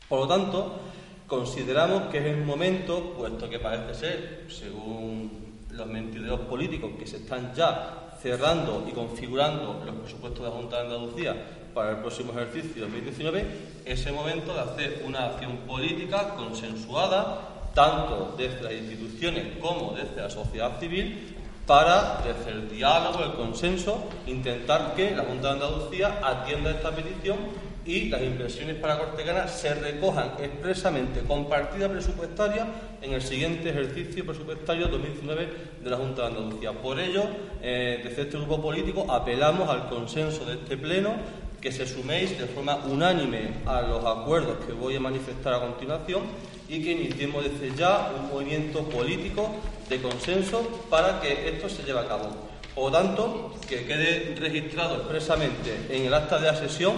Por 0.08 0.20
lo 0.20 0.28
tanto, 0.28 0.80
consideramos 1.26 2.04
que 2.12 2.20
es 2.20 2.26
el 2.38 2.46
momento, 2.46 3.16
puesto 3.18 3.50
que 3.50 3.58
parece 3.58 3.96
ser, 3.96 4.46
según 4.48 5.32
los 5.72 5.88
mentideros 5.88 6.42
políticos 6.42 6.92
que 7.00 7.08
se 7.08 7.18
están 7.18 7.52
ya 7.56 8.05
cerrando 8.26 8.84
y 8.90 8.92
configurando 8.92 9.84
los 9.86 9.96
presupuestos 9.98 10.44
de 10.44 10.50
la 10.50 10.56
Junta 10.56 10.78
de 10.78 10.82
Andalucía 10.86 11.36
para 11.76 11.92
el 11.92 11.98
próximo 11.98 12.32
ejercicio 12.32 12.82
2019, 12.86 13.46
es 13.86 14.04
el 14.08 14.14
momento 14.14 14.52
de 14.52 14.62
hacer 14.62 15.04
una 15.06 15.26
acción 15.28 15.58
política 15.68 16.34
consensuada, 16.34 17.70
tanto 17.76 18.34
desde 18.36 18.64
las 18.64 18.74
instituciones 18.74 19.60
como 19.62 19.94
desde 19.94 20.24
la 20.24 20.32
sociedad 20.32 20.80
civil, 20.80 21.36
para, 21.68 22.24
desde 22.26 22.50
el 22.50 22.68
diálogo, 22.68 23.24
el 23.24 23.34
consenso, 23.34 24.06
intentar 24.26 24.96
que 24.96 25.12
la 25.12 25.22
Junta 25.22 25.50
de 25.50 25.54
Andalucía 25.64 26.20
atienda 26.24 26.72
esta 26.72 26.90
petición 26.96 27.38
y 27.86 28.10
las 28.10 28.22
inversiones 28.24 28.78
para 28.78 28.98
Cortegana 28.98 29.48
se 29.48 29.76
recojan 29.76 30.34
expresamente 30.42 31.22
con 31.22 31.48
partida 31.48 31.88
presupuestaria 31.88 32.66
en 33.02 33.14
el 33.14 33.22
siguiente 33.22 33.70
ejercicio 33.70 34.26
presupuestario 34.26 34.88
2019 34.88 35.48
de 35.84 35.90
la 35.90 35.98
Junta 35.98 36.24
de 36.24 36.28
Andalucía. 36.30 36.72
Por 36.72 37.00
ello, 37.00 37.24
eh, 37.62 38.02
desde 38.04 38.24
este 38.24 38.38
grupo 38.38 38.60
político 38.60 39.06
apelamos 39.12 39.70
al 39.70 39.88
consenso 39.88 40.46
de 40.46 40.56
este 40.56 40.78
Pleno 40.78 41.14
que 41.62 41.72
se 41.72 41.88
suméis 41.88 42.38
de 42.40 42.46
forma 42.46 42.76
unánime 42.86 43.62
a 43.66 43.82
los 43.82 44.04
acuerdos 44.06 44.66
que 44.66 44.74
voy 44.74 44.96
a 44.96 45.00
manifestar 45.00 45.54
a 45.54 45.62
continuación 45.62 46.24
y 46.68 46.84
que 46.84 46.92
iniciemos 46.92 47.44
desde 47.44 47.76
ya 47.76 48.12
un 48.20 48.30
movimiento 48.30 48.84
político 48.90 49.50
de 49.90 50.02
consenso 50.02 50.86
para 50.90 51.22
que 51.22 51.50
esto 51.50 51.70
se 51.70 51.84
lleve 51.84 52.00
a 52.00 52.08
cabo. 52.08 52.30
Por 52.74 52.92
lo 52.92 52.98
tanto, 52.98 53.54
que 53.70 53.86
quede 53.86 54.36
registrado 54.38 54.98
expresamente 54.98 55.88
en 55.90 56.06
el 56.06 56.14
acta 56.14 56.40
de 56.40 56.48
la 56.48 56.56
sesión 56.56 56.94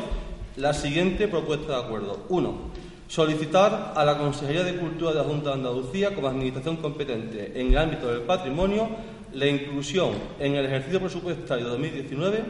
la 0.57 0.73
siguiente 0.73 1.27
propuesta 1.27 1.73
de 1.73 1.85
acuerdo. 1.85 2.25
Uno, 2.29 2.71
solicitar 3.07 3.93
a 3.95 4.03
la 4.03 4.17
Consejería 4.17 4.63
de 4.63 4.75
Cultura 4.75 5.11
de 5.11 5.17
la 5.17 5.23
Junta 5.23 5.51
de 5.51 5.55
Andalucía 5.55 6.13
como 6.13 6.27
administración 6.27 6.77
competente 6.77 7.53
en 7.55 7.67
el 7.71 7.77
ámbito 7.77 8.07
del 8.07 8.21
patrimonio 8.21 8.89
la 9.33 9.45
inclusión 9.45 10.11
en 10.39 10.55
el 10.55 10.65
ejercicio 10.65 10.99
presupuestario 10.99 11.65
de 11.65 11.71
2019 11.71 12.43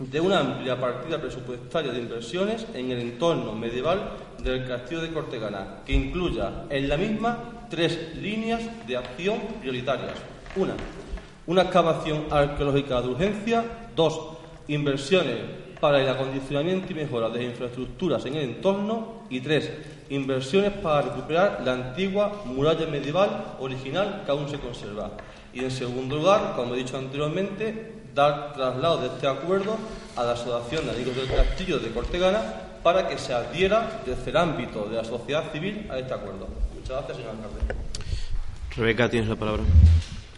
de 0.00 0.20
una 0.20 0.40
amplia 0.40 0.80
partida 0.80 1.20
presupuestaria 1.20 1.92
de 1.92 2.00
inversiones 2.00 2.66
en 2.74 2.90
el 2.90 2.98
entorno 3.00 3.52
medieval 3.52 4.12
del 4.42 4.66
Castillo 4.66 5.02
de 5.02 5.12
Cortegana, 5.12 5.82
que 5.84 5.92
incluya 5.92 6.64
en 6.70 6.88
la 6.88 6.96
misma 6.96 7.66
tres 7.68 8.16
líneas 8.16 8.62
de 8.86 8.96
acción 8.96 9.38
prioritarias. 9.60 10.14
Una, 10.56 10.72
una 11.46 11.62
excavación 11.62 12.24
arqueológica 12.30 13.02
de 13.02 13.08
urgencia. 13.08 13.64
Dos, 13.94 14.18
inversiones 14.68 15.59
para 15.80 16.00
el 16.00 16.08
acondicionamiento 16.08 16.92
y 16.92 16.94
mejora 16.94 17.30
de 17.30 17.44
infraestructuras 17.44 18.24
en 18.26 18.36
el 18.36 18.44
entorno 18.44 19.24
y 19.30 19.40
tres, 19.40 19.70
inversiones 20.10 20.72
para 20.72 21.02
recuperar 21.02 21.62
la 21.64 21.72
antigua 21.72 22.42
muralla 22.44 22.86
medieval 22.86 23.56
original 23.58 24.22
que 24.24 24.30
aún 24.30 24.48
se 24.48 24.58
conserva. 24.58 25.12
Y 25.52 25.64
en 25.64 25.70
segundo 25.70 26.16
lugar, 26.16 26.52
como 26.54 26.74
he 26.74 26.78
dicho 26.78 26.96
anteriormente, 26.96 27.94
dar 28.14 28.52
traslado 28.52 28.98
de 28.98 29.06
este 29.08 29.26
acuerdo 29.26 29.76
a 30.16 30.24
la 30.24 30.32
Asociación 30.32 30.86
de 30.86 30.92
Amigos 30.92 31.16
del 31.16 31.28
Castillo 31.28 31.78
de 31.78 31.90
Cortegana 31.90 32.42
para 32.82 33.08
que 33.08 33.18
se 33.18 33.32
adhiera 33.32 34.02
desde 34.06 34.30
el 34.30 34.36
ámbito 34.36 34.86
de 34.86 34.96
la 34.96 35.04
sociedad 35.04 35.50
civil 35.52 35.88
a 35.90 35.98
este 35.98 36.14
acuerdo. 36.14 36.48
Muchas 36.74 36.96
gracias, 36.96 37.16
señor 37.16 37.32
alcalde. 37.36 37.74
Rebeca, 38.76 39.08
tienes 39.08 39.28
la 39.28 39.36
palabra. 39.36 39.62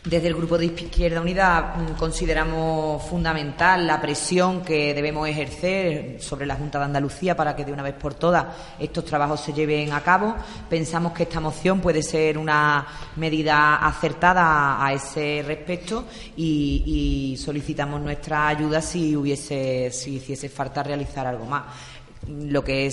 Desde 0.05 0.27
el 0.27 0.35
Grupo 0.35 0.59
de 0.59 0.67
Izquierda 0.67 1.21
Unida 1.21 1.77
mm, 1.77 1.93
consideramos 1.97 3.05
fundamental 3.05 3.87
la 3.87 4.01
presión 4.01 4.63
que 4.63 4.95
debemos 4.95 5.29
ejercer 5.29 6.21
sobre 6.21 6.45
la 6.45 6.57
Junta 6.57 6.81
de 6.81 6.87
Andalucía 6.87 7.37
para 7.37 7.55
que 7.55 7.65
de 7.65 7.73
una 7.73 7.85
vez 7.85 7.95
por 7.95 8.15
todas 8.15 8.47
estos 8.81 9.05
trabajos 9.05 9.41
se 9.41 9.53
lleven 9.53 9.93
a 9.93 10.01
cabo. 10.01 10.35
Pensamos 10.69 11.13
que 11.13 11.23
esta 11.23 11.39
moción 11.39 11.81
puede 11.81 12.03
ser 12.03 12.37
una 12.37 12.85
medida 13.15 13.77
acertada 13.77 14.85
a 14.85 14.93
ese 14.93 15.45
respecto 15.47 16.07
y, 16.37 17.39
solicitamos 17.39 18.01
nuestra 18.01 18.49
ayuda 18.49 18.83
si 18.83 19.15
hubiese, 19.15 19.93
si 19.93 20.17
hiciese 20.17 20.49
falta 20.49 20.83
realizar 20.83 21.29
algo 21.29 21.45
más. 21.45 21.63
Lo 22.27 22.65
que 22.65 22.91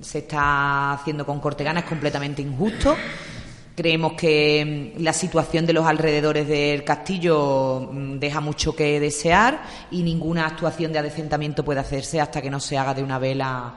se 0.00 0.18
está 0.18 0.94
haciendo 0.94 1.24
con 1.24 1.38
Cortegana 1.38 1.80
es 1.80 1.86
completamente 1.86 2.42
injusto. 2.42 2.96
Creemos 3.74 4.14
que 4.14 4.94
mm, 4.96 5.02
la 5.02 5.12
situación 5.12 5.66
de 5.66 5.72
los 5.72 5.86
alrededores 5.86 6.46
del 6.48 6.84
castillo 6.84 7.88
mm, 7.92 8.18
deja 8.18 8.40
mucho 8.40 8.74
que 8.74 9.00
desear 9.00 9.62
y 9.90 10.02
ninguna 10.02 10.46
actuación 10.46 10.92
de 10.92 10.98
adecentamiento 10.98 11.64
puede 11.64 11.80
hacerse 11.80 12.20
hasta 12.20 12.42
que 12.42 12.50
no 12.50 12.60
se 12.60 12.76
haga 12.76 12.94
de 12.94 13.02
una 13.02 13.18
vez 13.18 13.36
la, 13.36 13.74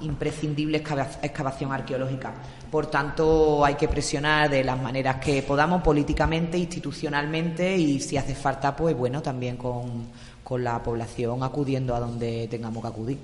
imprescindible 0.00 0.78
excavación 0.78 1.70
arqueológica. 1.70 2.32
Por 2.70 2.86
tanto, 2.86 3.62
hay 3.62 3.74
que 3.74 3.86
presionar 3.86 4.48
de 4.48 4.64
las 4.64 4.80
maneras 4.80 5.16
que 5.16 5.42
podamos, 5.42 5.82
políticamente, 5.82 6.56
institucionalmente 6.56 7.76
y, 7.76 8.00
si 8.00 8.16
hace 8.16 8.34
falta, 8.34 8.74
pues 8.74 8.96
bueno, 8.96 9.20
también 9.20 9.58
con, 9.58 10.06
con 10.42 10.64
la 10.64 10.82
población 10.82 11.42
acudiendo 11.42 11.94
a 11.94 12.00
donde 12.00 12.48
tengamos 12.48 12.82
que 12.82 12.88
acudir. 12.88 13.18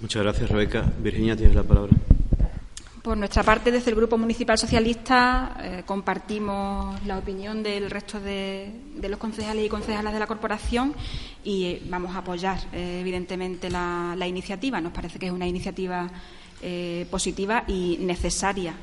Muchas 0.00 0.22
gracias, 0.22 0.48
Rebeca. 0.50 0.84
Virginia, 1.00 1.36
tienes 1.36 1.54
la 1.54 1.62
palabra. 1.62 1.92
Por 3.06 3.16
nuestra 3.16 3.44
parte, 3.44 3.70
desde 3.70 3.90
el 3.90 3.96
Grupo 3.96 4.18
Municipal 4.18 4.58
Socialista, 4.58 5.56
eh, 5.62 5.82
compartimos 5.86 7.00
la 7.06 7.18
opinión 7.18 7.62
del 7.62 7.88
resto 7.88 8.18
de, 8.18 8.68
los 9.00 9.20
concejales 9.20 9.64
y 9.64 9.68
concejalas 9.68 10.12
de 10.12 10.18
la 10.18 10.26
corporación 10.26 10.92
y 11.44 11.66
eh, 11.66 11.82
vamos 11.88 12.16
a 12.16 12.18
apoyar, 12.18 12.58
eh, 12.72 12.98
evidentemente, 13.00 13.70
la, 13.70 14.26
iniciativa. 14.26 14.80
Nos 14.80 14.92
parece 14.92 15.20
que 15.20 15.26
es 15.26 15.32
una 15.32 15.46
iniciativa 15.46 16.10
positiva 17.08 17.62
y 17.68 17.98
necesaria 18.00 18.74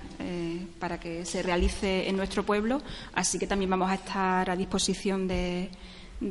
para 0.80 1.00
que 1.02 1.26
se 1.26 1.44
realice 1.44 2.08
en 2.08 2.16
nuestro 2.16 2.44
pueblo, 2.44 2.82
así 3.14 3.38
que 3.38 3.48
también 3.48 3.72
vamos 3.72 3.92
a 3.92 3.96
estar 3.96 4.50
a 4.50 4.56
disposición 4.56 5.28
de 5.28 5.70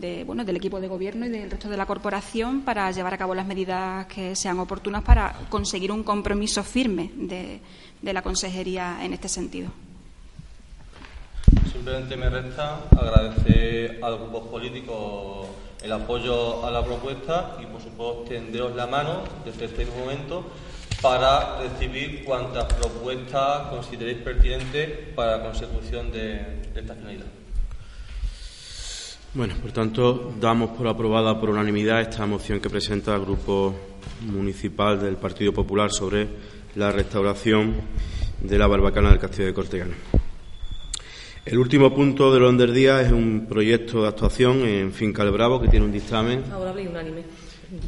de, 0.00 0.24
bueno, 0.24 0.44
del 0.44 0.56
equipo 0.56 0.80
de 0.80 0.88
gobierno 0.88 1.26
y 1.26 1.28
del 1.28 1.50
resto 1.50 1.68
de 1.68 1.76
la 1.76 1.86
corporación 1.86 2.62
para 2.62 2.90
llevar 2.90 3.14
a 3.14 3.18
cabo 3.18 3.34
las 3.34 3.46
medidas 3.46 4.06
que 4.06 4.34
sean 4.34 4.58
oportunas 4.58 5.02
para 5.02 5.34
conseguir 5.48 5.92
un 5.92 6.02
compromiso 6.02 6.62
firme 6.62 7.10
de, 7.14 7.60
de 8.00 8.12
la 8.12 8.22
Consejería 8.22 9.04
en 9.04 9.12
este 9.12 9.28
sentido. 9.28 9.70
Simplemente 11.70 12.16
me 12.16 12.30
resta 12.30 12.84
agradecer 12.90 13.98
a 14.02 14.10
los 14.10 14.20
grupos 14.20 14.48
políticos 14.48 15.48
el 15.82 15.92
apoyo 15.92 16.64
a 16.64 16.70
la 16.70 16.84
propuesta 16.84 17.56
y, 17.60 17.66
por 17.66 17.82
supuesto, 17.82 18.24
tenderos 18.28 18.76
la 18.76 18.86
mano 18.86 19.24
desde 19.44 19.64
este 19.64 19.86
momento 19.86 20.44
para 21.00 21.58
recibir 21.58 22.24
cuantas 22.24 22.72
propuestas 22.72 23.68
consideréis 23.68 24.18
pertinentes 24.18 25.08
para 25.16 25.38
la 25.38 25.42
consecución 25.42 26.12
de 26.12 26.62
esta 26.74 26.94
finalidad. 26.94 27.41
Bueno, 29.34 29.54
por 29.62 29.72
tanto, 29.72 30.34
damos 30.38 30.76
por 30.76 30.86
aprobada 30.86 31.40
por 31.40 31.48
unanimidad 31.48 32.02
esta 32.02 32.26
moción 32.26 32.60
que 32.60 32.68
presenta 32.68 33.14
el 33.14 33.22
Grupo 33.22 33.74
Municipal 34.26 35.00
del 35.00 35.16
Partido 35.16 35.54
Popular 35.54 35.90
sobre 35.90 36.28
la 36.74 36.92
restauración 36.92 37.72
de 38.42 38.58
la 38.58 38.66
barbacana 38.66 39.08
del 39.08 39.18
Castillo 39.18 39.46
de 39.46 39.54
Cortegana. 39.54 39.94
El 41.46 41.58
último 41.58 41.94
punto 41.94 42.30
del 42.30 42.42
orden 42.42 42.58
del 42.58 42.74
día 42.74 43.00
es 43.00 43.10
un 43.10 43.46
proyecto 43.48 44.02
de 44.02 44.08
actuación 44.08 44.66
en 44.66 44.92
Finca 44.92 45.22
El 45.22 45.30
Bravo 45.30 45.58
que 45.62 45.68
tiene 45.68 45.86
un 45.86 45.92
dictamen. 45.92 46.44
Favorable 46.44 46.82
y 46.82 46.86
unánime. 46.88 47.24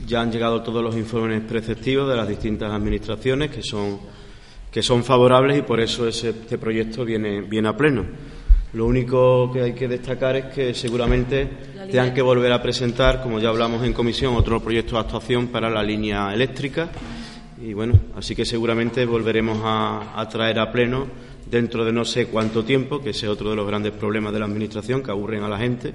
Ya 0.07 0.23
han 0.23 0.33
llegado 0.33 0.63
todos 0.63 0.83
los 0.83 0.97
informes 0.97 1.43
preceptivos 1.43 2.09
de 2.09 2.17
las 2.17 2.27
distintas 2.27 2.73
administraciones 2.73 3.51
que 3.51 3.63
son, 3.63 4.01
que 4.73 4.83
son 4.83 5.05
favorables 5.05 5.59
y 5.59 5.63
por 5.63 5.79
eso 5.79 6.09
este 6.09 6.57
proyecto 6.57 7.05
viene, 7.05 7.43
viene 7.43 7.69
a 7.69 7.77
pleno. 7.77 8.07
Lo 8.75 8.87
único 8.87 9.53
que 9.53 9.63
hay 9.63 9.73
que 9.73 9.87
destacar 9.87 10.35
es 10.35 10.45
que 10.47 10.75
seguramente 10.75 11.49
tengan 11.89 12.13
que 12.13 12.21
volver 12.21 12.51
a 12.51 12.61
presentar, 12.61 13.23
como 13.23 13.39
ya 13.39 13.49
hablamos 13.49 13.85
en 13.85 13.93
comisión, 13.93 14.35
otro 14.35 14.61
proyecto 14.61 14.97
de 14.97 15.01
actuación 15.03 15.47
para 15.47 15.71
la 15.71 15.81
línea 15.81 16.35
eléctrica. 16.35 16.91
Y 17.63 17.73
bueno, 17.73 17.95
así 18.17 18.35
que 18.35 18.45
seguramente 18.45 19.07
volveremos 19.07 19.61
a, 19.63 20.29
traer 20.29 20.59
a 20.59 20.73
pleno 20.73 21.07
dentro 21.49 21.85
de 21.85 21.93
no 21.93 22.05
sé 22.05 22.27
cuánto 22.27 22.65
tiempo, 22.65 23.01
que 23.01 23.11
ese 23.11 23.27
es 23.27 23.33
otro 23.33 23.51
de 23.51 23.55
los 23.55 23.67
grandes 23.67 23.93
problemas 23.93 24.33
de 24.33 24.41
la 24.41 24.47
Administración 24.47 25.05
que 25.05 25.13
aburren 25.13 25.45
a 25.45 25.49
la 25.49 25.59
gente, 25.59 25.95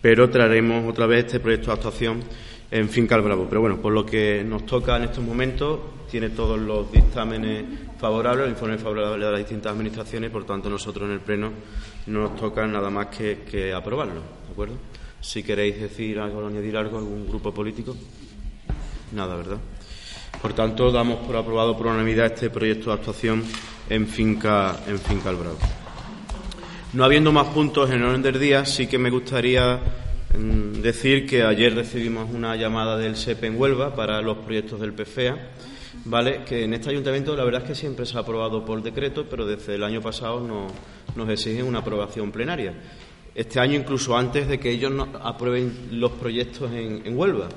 pero 0.00 0.30
traeremos 0.30 0.88
otra 0.88 1.04
vez 1.04 1.26
este 1.26 1.38
proyecto 1.40 1.66
de 1.66 1.72
actuación 1.74 2.20
en 2.70 2.88
Finca 2.88 3.16
Bravo. 3.18 3.46
Pero 3.48 3.60
bueno, 3.60 3.76
por 3.76 3.92
lo 3.92 4.04
que 4.04 4.44
nos 4.44 4.66
toca 4.66 4.96
en 4.96 5.04
estos 5.04 5.24
momentos, 5.24 5.78
tiene 6.10 6.30
todos 6.30 6.58
los 6.58 6.90
dictámenes 6.90 7.64
favorables, 7.98 8.48
informes 8.48 8.80
favorables 8.80 9.20
de 9.20 9.30
las 9.30 9.38
distintas 9.38 9.72
administraciones, 9.72 10.30
por 10.30 10.44
tanto 10.44 10.70
nosotros 10.70 11.08
en 11.08 11.14
el 11.14 11.20
Pleno 11.20 11.50
no 12.06 12.22
nos 12.22 12.36
toca 12.36 12.66
nada 12.66 12.90
más 12.90 13.06
que, 13.06 13.72
aprobarlo, 13.74 14.20
¿de 14.46 14.52
acuerdo? 14.52 14.74
Si 15.20 15.42
queréis 15.42 15.80
decir 15.80 16.18
algo 16.20 16.46
añadir 16.46 16.76
algo, 16.76 16.98
algún 16.98 17.26
grupo 17.26 17.52
político, 17.52 17.96
nada, 19.12 19.36
¿verdad? 19.36 19.58
Por 20.40 20.52
tanto, 20.52 20.92
damos 20.92 21.26
por 21.26 21.36
aprobado 21.36 21.76
por 21.76 21.86
unanimidad 21.86 22.26
este 22.26 22.50
proyecto 22.50 22.90
de 22.90 22.96
actuación 22.96 23.42
en 23.88 24.06
Finca, 24.06 24.76
en 24.86 24.98
Finca 24.98 25.30
Bravo. 25.32 25.58
No 26.92 27.04
habiendo 27.04 27.32
más 27.32 27.48
puntos 27.48 27.90
en 27.90 27.96
el 27.96 28.04
orden 28.04 28.22
del 28.22 28.38
día, 28.38 28.64
sí 28.64 28.86
que 28.86 28.98
me 28.98 29.10
gustaría 29.10 29.80
decir 30.82 31.26
que 31.26 31.42
ayer 31.42 31.74
recibimos 31.74 32.28
una 32.32 32.56
llamada 32.56 32.96
del 32.96 33.16
SEP 33.16 33.44
en 33.44 33.60
Huelva 33.60 33.94
para 33.94 34.20
los 34.20 34.38
proyectos 34.38 34.80
del 34.80 34.92
PFEA 34.92 35.50
¿vale? 36.06 36.42
Que 36.44 36.64
en 36.64 36.74
este 36.74 36.90
ayuntamiento 36.90 37.36
la 37.36 37.44
verdad 37.44 37.62
es 37.62 37.68
que 37.68 37.74
siempre 37.74 38.06
se 38.06 38.16
ha 38.16 38.20
aprobado 38.20 38.64
por 38.64 38.82
decreto, 38.82 39.26
pero 39.28 39.46
desde 39.46 39.74
el 39.74 39.84
año 39.84 40.00
pasado 40.00 40.40
no, 40.40 40.68
nos 41.14 41.28
exigen 41.28 41.66
una 41.66 41.80
aprobación 41.80 42.30
plenaria. 42.32 42.74
Este 43.34 43.60
año 43.60 43.74
incluso 43.78 44.16
antes 44.16 44.48
de 44.48 44.58
que 44.58 44.70
ellos 44.70 44.92
aprueben 45.22 45.88
los 45.92 46.12
proyectos 46.12 46.70
en, 46.72 47.16
Huelva, 47.16 47.48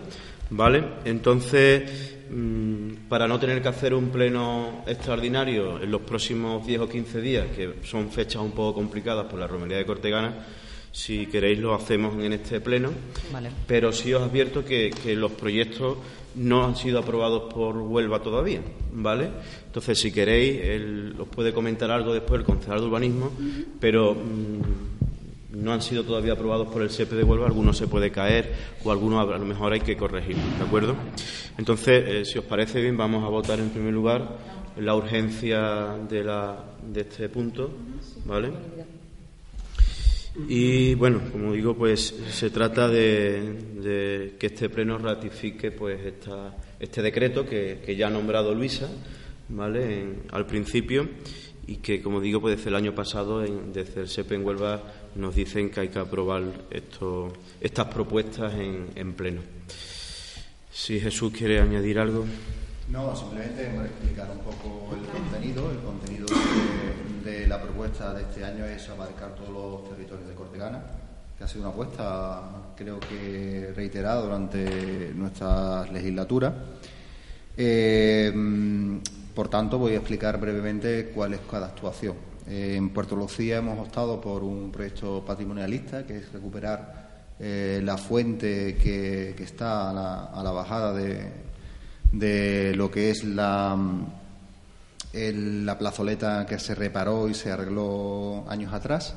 ¿vale? 0.49 0.83
Entonces, 1.05 2.17
mm, 2.29 3.07
para 3.07 3.27
no 3.27 3.39
tener 3.39 3.61
que 3.61 3.69
hacer 3.69 3.93
un 3.93 4.09
pleno 4.09 4.83
extraordinario 4.85 5.81
en 5.81 5.89
los 5.89 6.01
próximos 6.01 6.65
10 6.67 6.81
o 6.81 6.89
15 6.89 7.21
días, 7.21 7.47
que 7.55 7.75
son 7.83 8.11
fechas 8.11 8.41
un 8.41 8.51
poco 8.51 8.73
complicadas 8.73 9.27
por 9.27 9.39
la 9.39 9.47
romería 9.47 9.77
de 9.77 9.85
Cortegana, 9.85 10.33
si 10.91 11.27
queréis 11.27 11.59
lo 11.59 11.73
hacemos 11.73 12.15
en 12.23 12.33
este 12.33 12.61
pleno, 12.61 12.91
pero 13.67 13.91
sí 13.91 14.13
os 14.13 14.23
advierto 14.23 14.65
que, 14.65 14.91
los 15.15 15.31
proyectos 15.31 15.97
no 16.35 16.65
han 16.65 16.75
sido 16.75 16.99
aprobados 16.99 17.53
por 17.53 17.77
Huelva 17.77 18.21
todavía, 18.21 18.61
¿vale? 18.93 19.29
Entonces, 19.65 19.99
si 19.99 20.11
queréis, 20.11 20.61
él 20.63 21.15
os 21.19 21.27
puede 21.27 21.53
comentar 21.53 21.91
algo 21.91 22.13
después 22.13 22.39
el 22.39 22.45
concejal 22.45 22.79
de 22.79 22.85
urbanismo, 22.85 23.31
pero 23.79 24.15
mm, 24.15 25.63
no 25.63 25.73
han 25.73 25.81
sido 25.81 26.03
todavía 26.03 26.33
aprobados 26.33 26.67
por 26.67 26.81
el 26.81 26.89
SEPE 26.89 27.15
de 27.15 27.23
Huelva, 27.23 27.47
algunos 27.47 27.77
se 27.77 27.87
puede 27.87 28.11
caer 28.11 28.53
o 28.83 28.91
algunos 28.91 29.27
a 29.27 29.37
lo 29.37 29.45
mejor 29.45 29.73
hay 29.73 29.81
que 29.81 29.97
corregir, 29.97 30.35
¿de 30.35 30.63
acuerdo? 30.63 30.95
Entonces, 31.57 32.03
eh, 32.07 32.25
si 32.25 32.37
os 32.39 32.45
parece 32.45 32.81
bien, 32.81 32.97
vamos 32.97 33.23
a 33.23 33.29
votar 33.29 33.59
en 33.59 33.69
primer 33.69 33.93
lugar 33.93 34.37
la 34.77 34.95
urgencia 34.95 35.97
de, 36.09 36.23
la, 36.23 36.63
de 36.83 37.01
este 37.01 37.29
punto, 37.29 37.71
¿vale? 38.25 38.51
Y 40.47 40.95
bueno, 40.95 41.21
como 41.31 41.53
digo, 41.53 41.75
pues 41.75 42.15
se 42.31 42.49
trata 42.49 42.87
de, 42.87 44.35
que 44.39 44.47
este 44.47 44.69
pleno 44.69 44.97
ratifique 44.97 45.71
pues 45.71 46.05
esta, 46.05 46.55
este 46.79 47.01
decreto 47.01 47.45
que, 47.45 47.95
ya 47.97 48.07
ha 48.07 48.11
nombrado 48.11 48.53
Luisa, 48.53 48.89
¿vale? 49.49 50.05
al 50.31 50.45
principio 50.45 51.07
y 51.69 51.77
que, 51.77 52.01
como 52.01 52.19
digo, 52.19 52.41
pues 52.41 52.57
desde 52.57 52.69
el 52.69 52.75
año 52.75 52.95
pasado, 52.95 53.41
desde 53.41 54.01
el 54.01 54.07
SEP 54.07 54.31
en 54.31 54.43
Huelva, 54.43 54.81
nos 55.13 55.35
dicen 55.35 55.69
que 55.69 55.81
hay 55.81 55.89
que 55.89 55.99
aprobar 55.99 56.43
esto, 56.71 57.31
estas 57.61 57.85
propuestas 57.93 58.55
en, 58.55 58.87
en 58.95 59.13
pleno. 59.13 59.41
Si 60.71 60.99
Jesús 60.99 61.31
quiere 61.31 61.59
añadir 61.59 61.99
algo. 61.99 62.25
No, 62.89 63.15
simplemente 63.15 63.67
explicar 63.67 64.31
un 64.31 64.39
poco 64.39 64.95
el 64.95 65.05
contenido. 65.09 65.69
El 65.69 65.77
contenido 65.77 65.98
de, 65.98 65.98
la 67.49 67.59
propuesta 67.59 68.13
de 68.13 68.21
este 68.21 68.45
año 68.45 68.63
es 68.65 68.87
abarcar 68.89 69.33
todos 69.33 69.49
los 69.49 69.89
territorios 69.89 70.29
de 70.29 70.35
Cortegana, 70.35 70.83
que 71.35 71.43
ha 71.43 71.47
sido 71.47 71.61
una 71.61 71.71
apuesta, 71.71 72.43
creo 72.75 72.99
que 72.99 73.73
reiterada 73.75 74.21
durante 74.21 75.11
nuestra 75.15 75.83
legislatura. 75.91 76.53
Eh, 77.57 78.31
por 79.33 79.47
tanto, 79.47 79.79
voy 79.79 79.93
a 79.93 79.97
explicar 79.97 80.39
brevemente 80.39 81.09
cuál 81.09 81.33
es 81.33 81.39
cada 81.49 81.65
actuación. 81.65 82.15
Eh, 82.47 82.75
en 82.77 82.91
Puerto 82.91 83.15
Lucía 83.15 83.57
hemos 83.57 83.79
optado 83.79 84.21
por 84.21 84.43
un 84.43 84.71
proyecto 84.71 85.25
patrimonialista, 85.25 86.05
que 86.05 86.17
es 86.17 86.31
recuperar 86.31 87.33
eh, 87.39 87.81
la 87.83 87.97
fuente 87.97 88.75
que, 88.75 89.31
está 89.39 89.89
a 89.89 90.43
la 90.43 90.51
bajada 90.51 90.93
de 90.93 92.75
lo 92.75 92.91
que 92.91 93.09
es 93.09 93.23
la, 93.23 93.75
la 95.13 95.77
plazoleta 95.77 96.45
que 96.45 96.59
se 96.59 96.75
reparó 96.75 97.27
y 97.27 97.33
se 97.33 97.51
arregló 97.51 98.45
años 98.49 98.73
atrás. 98.73 99.15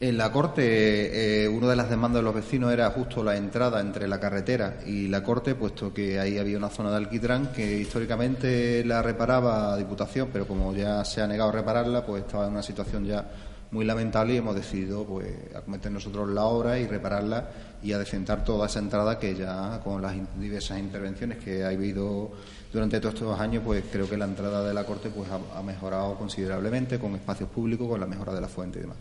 En 0.00 0.16
la 0.16 0.30
corte, 0.30 1.42
eh, 1.42 1.48
una 1.48 1.68
de 1.68 1.74
las 1.74 1.90
demandas 1.90 2.20
de 2.20 2.24
los 2.24 2.34
vecinos 2.34 2.72
era 2.72 2.88
justo 2.90 3.24
la 3.24 3.36
entrada 3.36 3.80
entre 3.80 4.06
la 4.06 4.20
carretera 4.20 4.78
y 4.86 5.08
la 5.08 5.24
corte, 5.24 5.56
puesto 5.56 5.92
que 5.92 6.20
ahí 6.20 6.38
había 6.38 6.56
una 6.56 6.68
zona 6.68 6.90
de 6.90 6.98
alquitrán 6.98 7.50
que 7.50 7.80
históricamente 7.80 8.84
la 8.84 9.02
reparaba 9.02 9.76
Diputación, 9.76 10.28
pero 10.32 10.46
como 10.46 10.72
ya 10.72 11.04
se 11.04 11.20
ha 11.20 11.26
negado 11.26 11.50
a 11.50 11.52
repararla, 11.52 12.06
pues 12.06 12.22
estaba 12.22 12.46
en 12.46 12.52
una 12.52 12.62
situación 12.62 13.06
ya 13.06 13.28
muy 13.72 13.84
lamentable 13.84 14.34
y 14.34 14.36
hemos 14.36 14.54
decidido 14.54 15.04
pues 15.04 15.26
acometer 15.54 15.90
nosotros 15.90 16.28
la 16.28 16.44
obra 16.44 16.78
y 16.78 16.86
repararla 16.86 17.48
y 17.82 17.92
a 17.92 17.98
decentar 17.98 18.44
toda 18.44 18.66
esa 18.66 18.78
entrada 18.78 19.18
que 19.18 19.34
ya 19.34 19.80
con 19.82 20.00
las 20.00 20.14
diversas 20.38 20.78
intervenciones 20.78 21.38
que 21.38 21.64
ha 21.64 21.68
habido 21.68 22.30
durante 22.72 23.00
todos 23.00 23.14
estos 23.14 23.40
años 23.40 23.62
pues 23.64 23.84
creo 23.90 24.08
que 24.08 24.16
la 24.16 24.26
entrada 24.26 24.66
de 24.66 24.74
la 24.74 24.84
corte 24.84 25.10
pues 25.10 25.28
ha, 25.30 25.62
mejorado 25.62 26.16
considerablemente 26.16 26.98
con 26.98 27.14
espacios 27.14 27.48
públicos 27.48 27.88
con 27.88 28.00
la 28.00 28.06
mejora 28.06 28.34
de 28.34 28.40
la 28.40 28.48
fuente 28.48 28.78
y 28.78 28.82
demás 28.82 28.96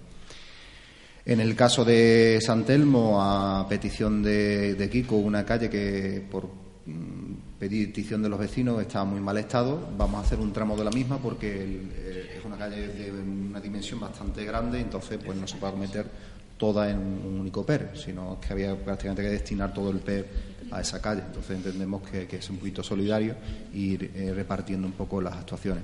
en 1.25 1.41
el 1.41 1.55
caso 1.55 1.83
de 1.83 2.39
San 2.41 2.63
Telmo 2.63 3.21
a 3.21 3.67
petición 3.67 4.23
de, 4.23 4.75
de 4.75 4.89
Kiko 4.89 5.17
una 5.17 5.45
calle 5.45 5.69
que 5.69 6.23
por 6.31 6.45
mm, 6.85 7.59
petición 7.59 8.21
de 8.21 8.29
los 8.29 8.39
vecinos 8.39 8.81
está 8.81 9.03
muy 9.03 9.19
mal 9.19 9.37
estado. 9.37 9.89
Vamos 9.97 10.21
a 10.21 10.25
hacer 10.25 10.39
un 10.39 10.53
tramo 10.53 10.77
de 10.77 10.83
la 10.83 10.91
misma 10.91 11.17
porque 11.17 11.49
eh, 11.51 12.35
es 12.37 12.45
una 12.45 12.57
calle 12.57 12.87
de 12.87 13.11
una 13.11 13.59
dimensión 13.59 13.99
bastante 13.99 14.45
grande, 14.45 14.79
entonces 14.79 15.19
pues 15.23 15.37
no 15.37 15.47
se 15.47 15.57
puede 15.57 15.75
meter 15.75 16.05
toda 16.57 16.89
en 16.89 16.97
un 16.97 17.39
único 17.39 17.65
PER, 17.65 17.91
sino 17.95 18.39
que 18.39 18.53
había 18.53 18.75
prácticamente 18.75 19.23
que 19.23 19.29
destinar 19.29 19.73
todo 19.73 19.91
el 19.91 19.99
PER 19.99 20.27
a 20.71 20.81
esa 20.81 21.01
calle. 21.01 21.21
Entonces 21.25 21.57
entendemos 21.57 22.01
que, 22.09 22.27
es 22.29 22.49
un 22.49 22.57
poquito 22.57 22.83
solidario 22.83 23.35
ir 23.73 24.11
eh, 24.15 24.33
repartiendo 24.33 24.87
un 24.87 24.93
poco 24.93 25.21
las 25.21 25.35
actuaciones. 25.35 25.83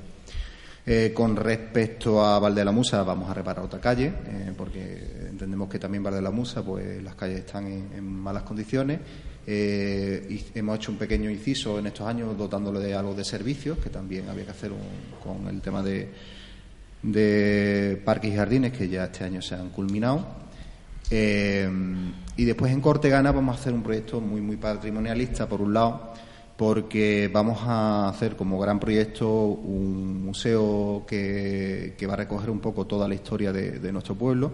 Eh, 0.86 1.12
con 1.14 1.36
respecto 1.36 2.26
a 2.26 2.40
Valde 2.40 2.66
la 2.66 2.74
Musa, 2.74 3.04
vamos 3.04 3.30
a 3.30 3.34
reparar 3.34 3.64
otra 3.64 3.80
calle, 3.80 4.12
porque 4.58 5.28
entendemos 5.30 5.70
que 5.70 5.80
también 5.80 6.04
Valde 6.04 6.22
la 6.22 6.32
Musa, 6.32 6.62
pues 6.62 7.02
las 7.02 7.16
calles 7.16 7.40
están 7.40 7.68
en 7.68 8.04
malas 8.04 8.44
condiciones 8.44 9.00
eh, 9.46 10.42
hemos 10.56 10.78
hecho 10.78 10.92
un 10.92 10.98
pequeño 10.98 11.30
inciso 11.30 11.78
en 11.78 11.88
estos 11.88 12.08
años 12.08 12.38
dotándole 12.38 12.80
de 12.80 12.94
algo 12.94 13.14
de 13.14 13.26
servicios, 13.26 13.78
que 13.78 13.90
también 13.90 14.30
había 14.30 14.46
que 14.46 14.52
hacer 14.52 14.72
con 15.22 15.48
el 15.48 15.62
tema 15.62 15.84
de, 15.84 16.10
de 17.02 18.02
parques 18.06 18.32
y 18.32 18.36
jardines, 18.36 18.72
que 18.72 18.88
ya 18.88 19.06
este 19.06 19.26
año 19.26 19.42
se 19.42 19.56
han 19.56 19.70
culminado. 19.70 20.44
Eh, 21.10 21.70
y 22.36 22.46
después 22.46 22.72
en 22.72 22.82
Cortegana 22.82 23.32
vamos 23.32 23.56
a 23.56 23.60
hacer 23.60 23.74
un 23.74 23.84
proyecto 23.84 24.20
muy, 24.20 24.42
muy 24.42 24.58
patrimonialista, 24.58 25.48
por 25.48 25.62
un 25.62 25.74
lado, 25.74 26.14
porque 26.58 27.30
vamos 27.32 27.60
a 27.64 28.10
hacer 28.10 28.36
como 28.36 28.60
gran 28.60 28.80
proyecto 28.80 29.30
un 29.30 30.24
museo 30.26 31.04
que, 31.08 31.96
va 32.08 32.14
a 32.14 32.18
recoger 32.18 32.50
un 32.50 32.60
poco 32.60 32.86
toda 32.86 33.08
la 33.08 33.16
historia 33.16 33.52
de 33.52 33.92
nuestro 33.92 34.16
pueblo 34.16 34.52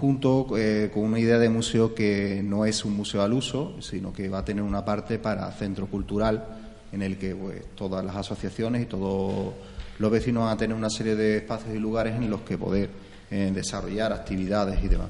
junto 0.00 0.46
eh, 0.56 0.90
con 0.92 1.04
una 1.04 1.18
idea 1.18 1.38
de 1.38 1.48
museo 1.48 1.94
que 1.94 2.42
no 2.44 2.66
es 2.66 2.84
un 2.84 2.96
museo 2.96 3.22
al 3.22 3.32
uso, 3.32 3.76
sino 3.80 4.12
que 4.12 4.28
va 4.28 4.38
a 4.38 4.44
tener 4.44 4.62
una 4.62 4.84
parte 4.84 5.18
para 5.18 5.50
centro 5.52 5.86
cultural 5.86 6.44
en 6.92 7.02
el 7.02 7.18
que 7.18 7.34
pues, 7.34 7.62
todas 7.74 8.04
las 8.04 8.16
asociaciones 8.16 8.82
y 8.82 8.86
todos 8.86 9.54
los 9.98 10.10
vecinos 10.10 10.44
van 10.44 10.52
a 10.52 10.56
tener 10.56 10.76
una 10.76 10.90
serie 10.90 11.16
de 11.16 11.38
espacios 11.38 11.74
y 11.74 11.78
lugares 11.78 12.14
en 12.14 12.28
los 12.30 12.42
que 12.42 12.58
poder 12.58 12.90
eh, 13.30 13.50
desarrollar 13.54 14.12
actividades 14.12 14.82
y 14.84 14.88
demás. 14.88 15.08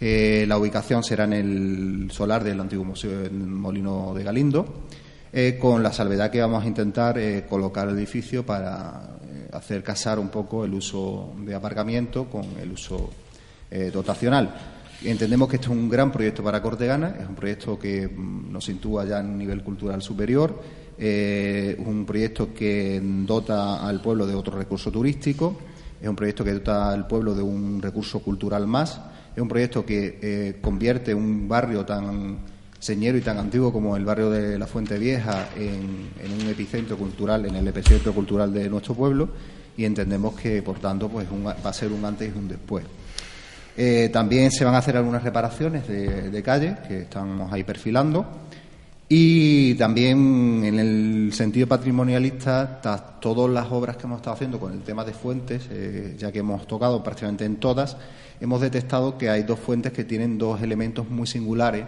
Eh, 0.00 0.44
la 0.46 0.58
ubicación 0.58 1.02
será 1.02 1.24
en 1.24 1.32
el 1.32 2.10
solar 2.10 2.44
del 2.44 2.60
antiguo 2.60 2.84
Museo 2.84 3.22
del 3.22 3.32
Molino 3.32 4.12
de 4.14 4.24
Galindo, 4.24 4.84
con 5.60 5.82
la 5.82 5.92
salvedad 5.92 6.30
que 6.30 6.40
vamos 6.40 6.64
a 6.64 6.66
intentar 6.66 7.20
colocar 7.48 7.86
el 7.88 7.96
edificio 7.96 8.46
para 8.46 9.18
hacer 9.52 9.82
casar 9.82 10.18
un 10.18 10.28
poco 10.28 10.64
el 10.64 10.74
uso 10.74 11.34
de 11.44 11.54
aparcamiento 11.54 12.24
con 12.24 12.44
el 12.60 12.72
uso 12.72 13.10
eh, 13.70 13.90
dotacional. 13.92 14.54
Entendemos 15.02 15.48
que 15.48 15.56
esto 15.56 15.72
es 15.72 15.78
un 15.78 15.88
gran 15.88 16.10
proyecto 16.10 16.42
para 16.42 16.60
Cortegana, 16.60 17.16
es 17.20 17.28
un 17.28 17.34
proyecto 17.34 17.78
que 17.78 18.08
mm, 18.08 18.52
nos 18.52 18.64
sitúa 18.64 19.04
ya 19.04 19.20
en 19.20 19.26
un 19.26 19.38
nivel 19.38 19.62
cultural 19.62 20.02
superior, 20.02 20.60
eh, 20.98 21.76
un 21.86 22.04
proyecto 22.04 22.52
que 22.52 23.00
dota 23.02 23.86
al 23.86 24.00
pueblo 24.00 24.26
de 24.26 24.34
otro 24.34 24.58
recurso 24.58 24.90
turístico, 24.90 25.56
es 26.00 26.08
un 26.08 26.16
proyecto 26.16 26.44
que 26.44 26.52
dota 26.52 26.90
al 26.90 27.06
pueblo 27.06 27.34
de 27.34 27.42
un 27.42 27.80
recurso 27.80 28.20
cultural 28.20 28.66
más, 28.66 29.00
es 29.38 29.42
un 29.42 29.48
proyecto 29.48 29.86
que 29.86 30.18
eh, 30.20 30.56
convierte 30.60 31.14
un 31.14 31.46
barrio 31.46 31.84
tan 31.84 32.38
señero 32.76 33.16
y 33.16 33.20
tan 33.20 33.38
antiguo 33.38 33.72
como 33.72 33.96
el 33.96 34.04
barrio 34.04 34.30
de 34.30 34.58
la 34.58 34.66
Fuente 34.66 34.98
Vieja 34.98 35.50
en, 35.56 36.08
un 36.42 36.48
epicentro 36.48 36.96
cultural, 36.96 37.46
en 37.46 37.54
el 37.54 37.68
epicentro 37.68 38.12
cultural 38.12 38.52
de 38.52 38.68
nuestro 38.68 38.96
pueblo 38.96 39.28
y 39.76 39.84
entendemos 39.84 40.34
que, 40.34 40.60
por 40.60 40.80
tanto, 40.80 41.08
pues 41.08 41.28
va 41.28 41.54
a 41.62 41.72
ser 41.72 41.92
un 41.92 42.04
antes 42.04 42.34
y 42.34 42.36
un 42.36 42.48
después. 42.48 42.84
Eh, 43.76 44.10
también 44.12 44.50
se 44.50 44.64
van 44.64 44.74
a 44.74 44.78
hacer 44.78 44.96
algunas 44.96 45.22
reparaciones 45.22 45.86
de, 45.86 46.42
calle 46.42 46.74
que 46.88 47.02
estamos 47.02 47.52
ahí 47.52 47.62
perfilando. 47.62 48.47
Y 49.10 49.74
también 49.74 50.62
en 50.64 50.78
el 50.78 51.32
sentido 51.32 51.66
patrimonialista, 51.66 52.80
todas 53.20 53.50
las 53.50 53.72
obras 53.72 53.96
que 53.96 54.04
hemos 54.04 54.18
estado 54.18 54.34
haciendo 54.34 54.60
con 54.60 54.72
el 54.72 54.80
tema 54.82 55.04
de 55.04 55.14
fuentes, 55.14 55.66
eh, 55.70 56.14
ya 56.18 56.30
que 56.30 56.40
hemos 56.40 56.66
tocado 56.66 57.02
prácticamente 57.02 57.46
en 57.46 57.56
todas, 57.56 57.96
hemos 58.38 58.60
detectado 58.60 59.16
que 59.16 59.30
hay 59.30 59.44
dos 59.44 59.58
fuentes 59.58 59.92
que 59.92 60.04
tienen 60.04 60.36
dos 60.36 60.60
elementos 60.60 61.08
muy 61.08 61.26
singulares 61.26 61.84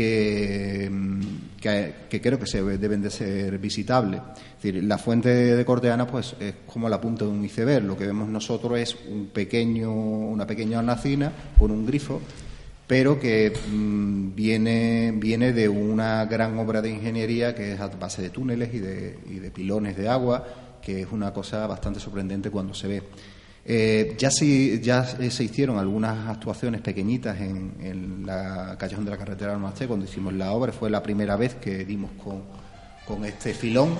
Mm, 0.00 1.20
que, 1.60 1.94
que, 2.08 2.20
creo 2.20 2.38
que 2.38 2.46
se 2.46 2.62
deben 2.62 3.02
de 3.02 3.10
ser 3.10 3.58
visitables. 3.58 4.20
Es 4.20 4.62
decir, 4.62 4.84
la 4.84 4.98
fuente 4.98 5.28
de 5.28 5.64
Corteana 5.64 6.06
pues, 6.06 6.34
es 6.38 6.54
como 6.66 6.88
la 6.88 7.00
punta 7.00 7.24
de 7.24 7.30
un 7.30 7.44
iceberg. 7.44 7.84
Lo 7.84 7.96
que 7.96 8.06
vemos 8.06 8.28
nosotros 8.28 8.78
es 8.78 8.96
un 9.08 9.26
pequeño, 9.26 9.92
una 9.92 10.46
pequeña 10.46 10.78
hornacina 10.78 11.32
con 11.58 11.70
un 11.70 11.86
grifo, 11.86 12.20
pero 12.90 13.20
que 13.20 13.52
mm, 13.52 14.34
viene, 14.34 15.12
viene 15.14 15.52
de 15.52 15.68
una 15.68 16.24
gran 16.24 16.58
obra 16.58 16.82
de 16.82 16.90
ingeniería 16.90 17.54
que 17.54 17.74
es 17.74 17.80
a 17.80 17.86
base 17.86 18.20
de 18.20 18.30
túneles 18.30 18.74
y 18.74 18.80
de, 18.80 19.52
pilones 19.54 19.96
de 19.96 20.08
agua, 20.08 20.44
que 20.82 21.02
es 21.02 21.06
una 21.12 21.32
cosa 21.32 21.68
bastante 21.68 22.00
sorprendente 22.00 22.50
cuando 22.50 22.74
se 22.74 22.88
ve. 22.88 23.02
Eh, 23.64 24.16
ya 24.18 24.30
ya 24.82 25.04
se 25.04 25.44
hicieron 25.44 25.78
algunas 25.78 26.28
actuaciones 26.28 26.80
pequeñitas 26.80 27.40
en, 27.40 28.26
la 28.26 28.76
callejón 28.76 29.04
de 29.04 29.12
la 29.12 29.18
carretera 29.18 29.56
Masté 29.56 29.86
cuando 29.86 30.06
hicimos 30.06 30.34
la 30.34 30.50
obra. 30.50 30.72
Fue 30.72 30.90
la 30.90 31.00
primera 31.00 31.36
vez 31.36 31.54
que 31.54 31.84
dimos 31.84 32.10
con, 32.20 32.42
con 33.06 33.24
este 33.24 33.54
filón 33.54 33.90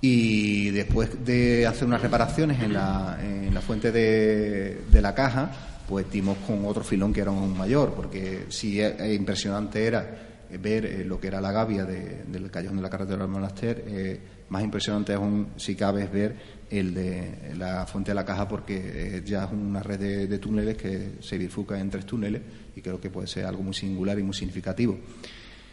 y 0.00 0.70
después 0.70 1.22
de 1.22 1.66
hacer 1.66 1.86
unas 1.86 2.00
reparaciones 2.00 2.62
en 2.62 2.72
la, 2.72 3.18
en 3.22 3.52
la 3.52 3.60
fuente 3.60 3.92
de, 3.92 4.84
de, 4.90 5.02
la 5.02 5.14
caja, 5.14 5.50
pues 5.88 6.10
dimos 6.10 6.38
con 6.46 6.64
otro 6.64 6.82
filón 6.82 7.12
que 7.12 7.20
era 7.20 7.30
aún 7.30 7.56
mayor, 7.56 7.92
porque 7.94 8.46
sí 8.48 8.80
impresionante 8.80 9.84
era 9.84 10.26
ver 10.60 10.86
eh, 10.86 11.04
lo 11.04 11.20
que 11.20 11.28
era 11.28 11.40
la 11.40 11.52
gavia 11.52 11.84
del 11.84 12.50
callejón 12.50 12.76
de 12.76 12.82
la 12.82 12.90
carretera 12.90 13.22
del 13.22 13.28
Monaster, 13.28 13.84
eh, 13.86 14.20
más 14.48 14.62
impresionante 14.62 15.12
aún, 15.12 15.48
si 15.56 15.74
cabe, 15.74 16.04
es 16.04 16.12
ver 16.12 16.36
el 16.70 16.94
de 16.94 17.54
la 17.56 17.86
fuente 17.86 18.10
de 18.10 18.14
la 18.14 18.24
caja 18.24 18.46
porque 18.48 19.22
ya 19.24 19.44
es 19.44 19.52
una 19.52 19.82
red 19.82 20.28
de, 20.28 20.38
túneles 20.38 20.76
que 20.76 21.12
se 21.20 21.38
bifurca 21.38 21.78
en 21.78 21.90
tres 21.90 22.06
túneles 22.06 22.42
y 22.74 22.80
creo 22.80 23.00
que 23.00 23.10
puede 23.10 23.26
ser 23.26 23.44
algo 23.44 23.62
muy 23.62 23.74
singular 23.74 24.18
y 24.18 24.22
muy 24.22 24.34
significativo. 24.34 24.98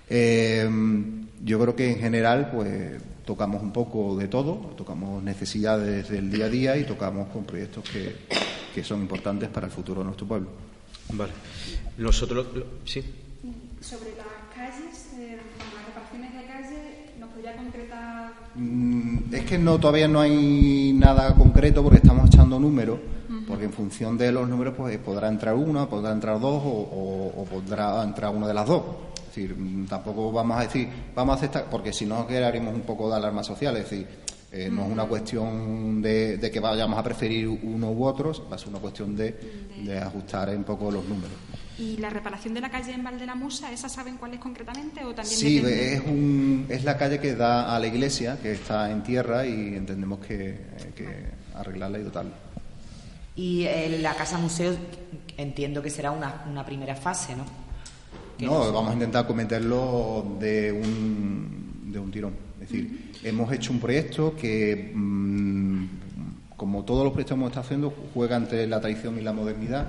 Eh, 0.09 0.69
yo 1.43 1.59
creo 1.59 1.75
que 1.75 1.91
en 1.91 1.99
general 1.99 2.51
pues 2.51 3.01
tocamos 3.25 3.61
un 3.61 3.71
poco 3.71 4.15
de 4.17 4.27
todo, 4.27 4.73
tocamos 4.75 5.23
necesidades 5.23 6.09
del 6.09 6.29
día 6.31 6.45
a 6.45 6.49
día 6.49 6.77
y 6.77 6.83
tocamos 6.83 7.29
con 7.29 7.45
proyectos 7.45 7.89
que, 7.89 8.15
que 8.73 8.83
son 8.83 9.01
importantes 9.01 9.49
para 9.49 9.67
el 9.67 9.71
futuro 9.71 10.01
de 10.01 10.05
nuestro 10.05 10.27
pueblo. 10.27 10.49
Vale. 11.13 11.31
Nosotros, 11.97 12.47
sí. 12.85 13.03
Sobre 13.81 14.11
las 14.15 14.55
calles, 14.55 15.09
eh, 15.17 15.37
las 15.59 15.85
reparaciones 15.85 16.33
de 16.33 16.45
calle, 16.45 17.09
¿nos 17.19 17.29
podría 17.29 17.55
concretar 17.55 18.43
Mm, 18.55 19.33
es 19.33 19.45
que 19.45 19.57
no 19.57 19.79
todavía 19.79 20.07
no 20.07 20.19
hay 20.19 20.93
nada 20.93 21.33
concreto 21.33 21.81
porque 21.81 21.97
estamos 21.97 22.27
echando 22.27 22.59
números, 22.59 22.99
porque 23.47 23.65
en 23.65 23.73
función 23.73 24.17
de 24.17 24.31
los 24.31 24.47
números 24.47 24.75
pues 24.77 24.97
podrá 24.99 25.27
entrar 25.27 25.55
una, 25.55 25.89
podrá 25.89 26.11
entrar 26.11 26.39
dos 26.39 26.61
o, 26.63 27.45
podrá 27.49 28.03
entrar 28.03 28.33
una 28.33 28.47
de 28.47 28.53
las 28.53 28.67
dos. 28.67 28.83
Es 29.17 29.35
decir, 29.35 29.55
mm, 29.57 29.87
tampoco 29.87 30.31
vamos 30.31 30.59
a 30.59 30.61
decir, 30.61 30.87
vamos 31.15 31.33
a 31.33 31.37
aceptar, 31.37 31.65
porque 31.69 31.91
si 31.91 32.05
no 32.05 32.27
quedaríamos 32.27 32.75
un 32.75 32.81
poco 32.81 33.09
de 33.09 33.15
alarma 33.15 33.43
social, 33.43 33.75
es 33.77 33.89
decir, 33.89 34.07
eh, 34.53 34.69
no 34.71 34.85
es 34.85 34.91
una 34.91 35.05
cuestión 35.05 35.99
de, 35.99 36.49
que 36.53 36.59
vayamos 36.59 36.99
a 36.99 37.03
preferir 37.03 37.47
uno 37.47 37.91
u 37.91 38.05
otro, 38.05 38.31
va 38.51 38.55
a 38.55 38.59
ser 38.59 38.69
una 38.69 38.77
cuestión 38.77 39.15
de, 39.15 39.67
de 39.83 39.97
ajustar 39.97 40.49
un 40.49 40.63
poco 40.63 40.91
los 40.91 41.03
números. 41.05 41.35
¿Y 41.79 41.97
la 41.97 42.11
reparación 42.11 42.53
de 42.53 42.61
la 42.61 42.69
calle 42.69 42.93
en 42.93 43.03
Musa, 43.35 43.71
esa 43.71 43.89
saben 43.89 44.17
cuál 44.17 44.35
es 44.35 44.39
concretamente? 44.39 45.03
O 45.03 45.15
también 45.15 45.35
sí, 45.35 45.57
es, 45.57 46.01
un, 46.01 46.67
es 46.69 46.83
la 46.83 46.97
calle 46.97 47.19
que 47.19 47.33
da 47.35 47.75
a 47.75 47.79
la 47.79 47.87
iglesia, 47.87 48.37
que 48.39 48.51
está 48.51 48.91
en 48.91 49.01
tierra 49.01 49.43
y 49.47 49.75
entendemos 49.75 50.19
que, 50.19 50.55
que 50.95 51.07
arreglarla 51.55 51.97
y 51.97 52.03
dotarla. 52.03 52.33
Y 53.35 53.63
eh, 53.63 53.97
la 54.01 54.13
casa 54.13 54.37
museo 54.37 54.75
entiendo 55.35 55.81
que 55.81 55.89
será 55.89 56.11
una, 56.11 56.45
una 56.47 56.63
primera 56.63 56.95
fase, 56.95 57.35
¿no? 57.35 57.45
No, 58.39 58.71
vamos 58.71 58.91
a 58.91 58.93
intentar 58.93 59.25
cometerlo 59.25 60.37
de 60.39 60.71
un, 60.71 61.91
de 61.91 61.99
un 61.99 62.11
tirón. 62.11 62.33
Es 62.63 62.69
decir, 62.69 63.11
hemos 63.23 63.51
hecho 63.51 63.73
un 63.73 63.79
proyecto 63.79 64.35
que, 64.35 64.91
mm, 64.93 65.85
como 66.55 66.85
todos 66.85 67.03
los 67.03 67.11
proyectos 67.11 67.35
que 67.35 67.39
hemos 67.39 67.49
estado 67.49 67.65
haciendo, 67.65 67.93
juega 68.13 68.37
entre 68.37 68.65
la 68.67 68.79
tradición 68.79 69.19
y 69.19 69.21
la 69.21 69.33
modernidad 69.33 69.85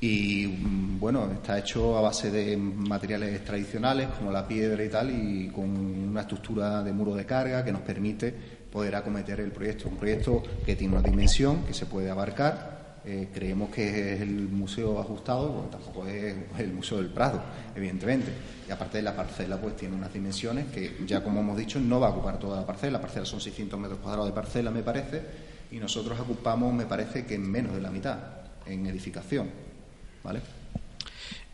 y 0.00 0.46
mm, 0.46 1.00
bueno, 1.00 1.28
está 1.32 1.58
hecho 1.58 1.96
a 1.96 2.00
base 2.00 2.30
de 2.30 2.56
materiales 2.56 3.44
tradicionales 3.44 4.08
como 4.18 4.30
la 4.30 4.46
piedra 4.46 4.84
y 4.84 4.88
tal 4.88 5.10
y 5.10 5.48
con 5.48 5.68
una 5.68 6.20
estructura 6.20 6.82
de 6.82 6.92
muro 6.92 7.14
de 7.14 7.26
carga 7.26 7.64
que 7.64 7.72
nos 7.72 7.80
permite 7.80 8.32
poder 8.70 8.94
acometer 8.94 9.40
el 9.40 9.50
proyecto. 9.50 9.88
Un 9.88 9.96
proyecto 9.96 10.42
que 10.64 10.76
tiene 10.76 10.96
una 10.96 11.08
dimensión 11.08 11.64
que 11.64 11.74
se 11.74 11.86
puede 11.86 12.08
abarcar. 12.08 12.75
Eh, 13.08 13.28
creemos 13.32 13.70
que 13.70 14.14
es 14.14 14.20
el 14.20 14.48
museo 14.48 14.98
ajustado, 14.98 15.48
bueno, 15.48 15.68
tampoco 15.68 16.08
es 16.08 16.34
el 16.58 16.72
Museo 16.72 16.98
del 16.98 17.06
Prado, 17.06 17.40
evidentemente. 17.76 18.32
Y 18.68 18.72
aparte 18.72 18.98
de 18.98 19.04
la 19.04 19.14
parcela, 19.14 19.60
pues 19.60 19.76
tiene 19.76 19.94
unas 19.94 20.12
dimensiones 20.12 20.66
que 20.72 20.96
ya 21.06 21.22
como 21.22 21.40
hemos 21.40 21.56
dicho 21.56 21.78
no 21.78 22.00
va 22.00 22.08
a 22.08 22.10
ocupar 22.10 22.40
toda 22.40 22.60
la 22.60 22.66
parcela. 22.66 22.94
La 22.94 23.00
parcela 23.00 23.24
son 23.24 23.40
600 23.40 23.78
metros 23.78 24.00
cuadrados 24.00 24.26
de 24.26 24.32
parcela, 24.32 24.72
me 24.72 24.82
parece, 24.82 25.22
y 25.70 25.76
nosotros 25.76 26.18
ocupamos, 26.18 26.74
me 26.74 26.86
parece 26.86 27.24
que 27.24 27.38
menos 27.38 27.74
de 27.74 27.80
la 27.80 27.92
mitad 27.92 28.18
en 28.66 28.84
edificación. 28.86 29.50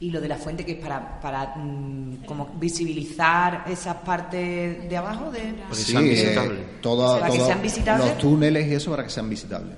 Y 0.03 0.11
lo 0.11 0.21
de 0.21 0.29
la 0.29 0.37
fuente 0.37 0.65
que 0.65 0.73
es 0.73 0.79
para, 0.79 1.21
para 1.21 1.55
mm, 1.57 2.25
como 2.27 2.51
visibilizar 2.59 3.65
esas 3.69 3.97
partes 3.97 4.89
de 4.89 4.97
abajo 4.97 5.31
de 5.31 5.55
sí, 5.73 5.95
eh, 5.97 6.35
para 6.35 7.31
que 7.31 7.41
sean 7.41 7.63
visitables. 7.63 8.09
Los 8.09 8.19
túneles 8.19 8.69
y 8.69 8.75
eso 8.75 8.91
para 8.91 9.05
que 9.05 9.11
sean 9.11 9.31
visitables. 9.31 9.77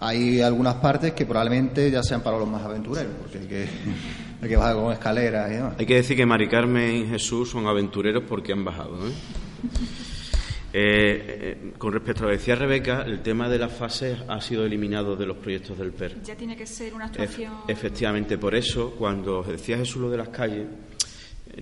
Hay 0.00 0.40
algunas 0.40 0.76
partes 0.76 1.12
que 1.12 1.26
probablemente 1.26 1.90
ya 1.90 2.02
sean 2.02 2.20
para 2.22 2.38
los 2.38 2.48
más 2.48 2.62
aventureros, 2.62 3.12
porque 3.20 3.38
hay 3.38 3.46
que, 3.46 3.68
hay 4.42 4.48
que 4.48 4.56
bajar 4.56 4.76
con 4.76 4.92
escaleras 4.92 5.50
y 5.50 5.54
demás. 5.54 5.74
Hay 5.78 5.86
que 5.86 5.96
decir 5.96 6.16
que 6.16 6.26
Mari 6.26 6.48
Carmen 6.48 6.94
y 6.94 7.06
Jesús 7.06 7.50
son 7.50 7.66
aventureros 7.66 8.22
porque 8.28 8.52
han 8.52 8.64
bajado. 8.64 9.08
¿eh? 9.08 9.12
Eh, 10.78 11.54
eh, 11.58 11.72
con 11.78 11.90
respecto 11.90 12.20
a 12.20 12.22
lo 12.24 12.32
que 12.32 12.36
decía 12.36 12.54
Rebeca, 12.54 13.00
el 13.00 13.22
tema 13.22 13.48
de 13.48 13.58
las 13.58 13.72
fases 13.72 14.18
ha 14.28 14.38
sido 14.42 14.66
eliminado 14.66 15.16
de 15.16 15.24
los 15.24 15.38
proyectos 15.38 15.78
del 15.78 15.90
PER. 15.92 16.20
Ya 16.22 16.36
tiene 16.36 16.54
que 16.54 16.66
ser 16.66 16.92
una 16.92 17.06
actuación. 17.06 17.50
efectivamente, 17.66 18.36
por 18.36 18.54
eso, 18.54 18.90
cuando 18.90 19.42
decía 19.42 19.78
Jesús 19.78 20.02
lo 20.02 20.10
de 20.10 20.18
las 20.18 20.28
calles, 20.28 20.66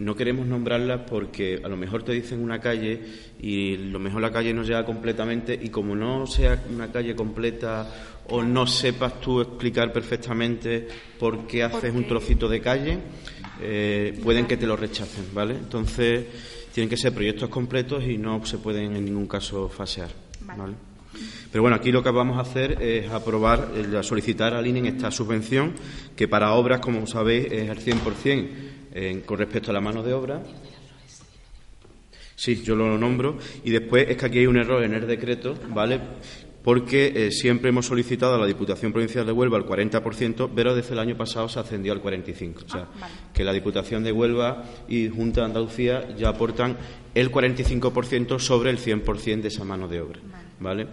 no 0.00 0.16
queremos 0.16 0.48
nombrarlas 0.48 1.02
porque 1.08 1.60
a 1.62 1.68
lo 1.68 1.76
mejor 1.76 2.02
te 2.02 2.10
dicen 2.10 2.42
una 2.42 2.58
calle 2.58 3.02
y 3.40 3.76
lo 3.76 4.00
mejor 4.00 4.20
la 4.20 4.32
calle 4.32 4.52
no 4.52 4.64
llega 4.64 4.84
completamente 4.84 5.56
y 5.62 5.68
como 5.68 5.94
no 5.94 6.26
sea 6.26 6.60
una 6.68 6.90
calle 6.90 7.14
completa 7.14 7.88
o 8.30 8.42
no 8.42 8.66
sepas 8.66 9.20
tú 9.20 9.40
explicar 9.40 9.92
perfectamente 9.92 10.88
por 11.20 11.46
qué 11.46 11.62
haces 11.62 11.94
un 11.94 12.08
trocito 12.08 12.48
de 12.48 12.60
calle, 12.60 12.98
eh, 13.62 14.18
pueden 14.24 14.46
que 14.46 14.56
te 14.56 14.66
lo 14.66 14.74
rechacen, 14.74 15.26
¿vale? 15.32 15.54
Entonces 15.54 16.26
tienen 16.74 16.90
que 16.90 16.96
ser 16.96 17.14
proyectos 17.14 17.48
completos 17.50 18.02
y 18.02 18.18
no 18.18 18.44
se 18.44 18.58
pueden 18.58 18.96
en 18.96 19.04
ningún 19.04 19.28
caso 19.28 19.68
fasear. 19.68 20.10
Pero 21.52 21.62
bueno, 21.62 21.76
aquí 21.76 21.92
lo 21.92 22.02
que 22.02 22.10
vamos 22.10 22.36
a 22.36 22.40
hacer 22.40 22.82
es 22.82 23.08
aprobar, 23.12 23.70
eh, 23.76 24.02
solicitar 24.02 24.54
al 24.54 24.66
INE 24.66 24.88
esta 24.88 25.12
subvención, 25.12 25.72
que 26.16 26.26
para 26.26 26.52
obras, 26.54 26.80
como 26.80 27.06
sabéis, 27.06 27.46
es 27.52 27.70
al 27.70 27.78
100% 27.78 28.48
eh, 28.92 29.22
con 29.24 29.38
respecto 29.38 29.70
a 29.70 29.74
la 29.74 29.80
mano 29.80 30.02
de 30.02 30.14
obra. 30.14 30.42
Sí, 32.34 32.60
yo 32.64 32.74
lo 32.74 32.98
nombro. 32.98 33.38
Y 33.62 33.70
después 33.70 34.08
es 34.08 34.16
que 34.16 34.26
aquí 34.26 34.38
hay 34.40 34.48
un 34.48 34.56
error 34.56 34.82
en 34.82 34.94
el 34.94 35.06
decreto, 35.06 35.54
¿vale? 35.68 36.00
Porque 36.64 37.12
eh, 37.14 37.30
siempre 37.30 37.68
hemos 37.68 37.86
solicitado 37.86 38.34
a 38.34 38.38
la 38.38 38.46
Diputación 38.46 38.90
Provincial 38.90 39.24
de 39.26 39.32
Huelva 39.32 39.58
el 39.58 39.66
40%, 39.66 40.48
pero 40.56 40.74
desde 40.74 40.94
el 40.94 40.98
año 40.98 41.14
pasado 41.14 41.46
se 41.46 41.60
ascendió 41.60 41.92
al 41.92 42.02
45%. 42.02 42.64
O 42.64 42.68
sea, 42.68 42.88
ah, 43.02 43.08
que 43.34 43.44
la 43.44 43.52
Diputación 43.52 44.02
de 44.02 44.10
Huelva 44.10 44.64
y 44.88 45.10
Junta 45.10 45.42
de 45.42 45.46
Andalucía 45.46 46.16
ya 46.16 46.30
aportan 46.30 46.78
el 47.14 47.30
45% 47.30 48.38
sobre 48.38 48.70
el 48.70 48.78
100% 48.78 49.42
de 49.42 49.48
esa 49.48 49.64
mano 49.64 49.88
de 49.88 50.00
obra. 50.00 50.20
¿Vale? 50.58 50.86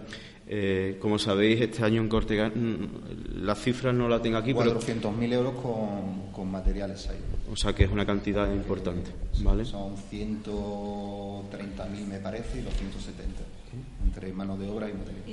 Eh, 0.46 0.98
como 1.00 1.18
sabéis, 1.18 1.62
este 1.62 1.82
año 1.82 2.02
en 2.02 2.08
Cortega, 2.08 2.50
mm, 2.50 3.42
las 3.42 3.58
cifras 3.58 3.94
no 3.94 4.08
la 4.08 4.20
tengo 4.20 4.36
aquí, 4.36 4.52
400.000 4.52 5.32
euros 5.32 5.54
con, 5.54 6.32
con, 6.32 6.50
materiales 6.50 7.08
ahí. 7.08 7.16
O 7.50 7.56
sea 7.56 7.72
que 7.72 7.84
es 7.84 7.90
una 7.90 8.04
cantidad 8.04 8.52
importante, 8.52 9.10
¿vale? 9.42 9.64
Son 9.64 9.96
130.000 9.96 12.06
me 12.06 12.18
parece 12.18 12.58
y 12.58 12.62
270 12.62 13.61
entre 14.04 14.32
mano 14.32 14.56
de 14.56 14.68
obra 14.68 14.88
y 14.88 14.92
material. 14.92 15.24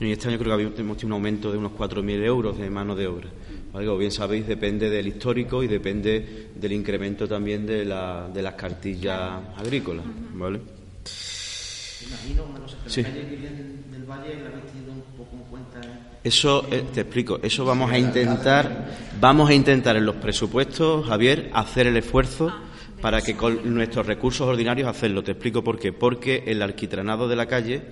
Y 0.00 0.12
este 0.12 0.28
año 0.28 0.38
creo 0.38 0.56
que 0.56 0.62
hemos 0.62 0.96
tenido 0.96 1.06
un 1.06 1.12
aumento 1.12 1.52
de 1.52 1.58
unos 1.58 1.72
4.000 1.72 2.24
euros 2.24 2.58
de 2.58 2.70
mano 2.70 2.96
de 2.96 3.06
obra. 3.06 3.28
Como 3.72 3.98
bien 3.98 4.10
sabéis, 4.10 4.46
depende 4.46 4.88
del 4.88 5.06
histórico 5.06 5.62
y 5.62 5.68
depende 5.68 6.50
del 6.54 6.72
incremento 6.72 7.28
también 7.28 7.66
de, 7.66 7.84
la, 7.84 8.28
de 8.32 8.42
las 8.42 8.54
cartillas 8.54 9.32
agrícolas. 9.56 10.04
¿vale? 10.32 10.60
Imagino, 12.06 12.44
sí. 12.86 13.02
del 13.02 14.04
Valle 14.04 14.38
un 14.88 15.02
poco 15.16 15.36
en 15.36 15.42
cuenta. 15.50 15.80
Eso, 16.24 16.66
eh, 16.70 16.84
te 16.92 17.02
explico, 17.02 17.38
eso 17.42 17.64
vamos 17.64 17.90
a 17.90 17.98
intentar, 17.98 18.88
vamos 19.20 19.50
a 19.50 19.54
intentar 19.54 19.96
en 19.96 20.06
los 20.06 20.16
presupuestos, 20.16 21.06
Javier, 21.06 21.50
hacer 21.52 21.86
el 21.86 21.96
esfuerzo 21.96 22.50
ah 22.50 22.69
para 23.00 23.20
que 23.22 23.36
con 23.36 23.74
nuestros 23.74 24.06
recursos 24.06 24.46
ordinarios 24.46 24.88
hacerlo. 24.88 25.22
Te 25.22 25.32
explico 25.32 25.62
por 25.64 25.78
qué. 25.78 25.92
Porque 25.92 26.44
el 26.46 26.62
alquitranado 26.62 27.28
de 27.28 27.36
la 27.36 27.46
calle, 27.46 27.82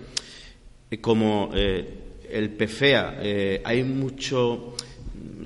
eh, 0.90 0.98
como 1.00 1.50
eh, 1.54 1.86
el 2.30 2.50
PFEA, 2.50 3.18
eh, 3.20 3.62
hay 3.64 3.82
mucho 3.82 4.74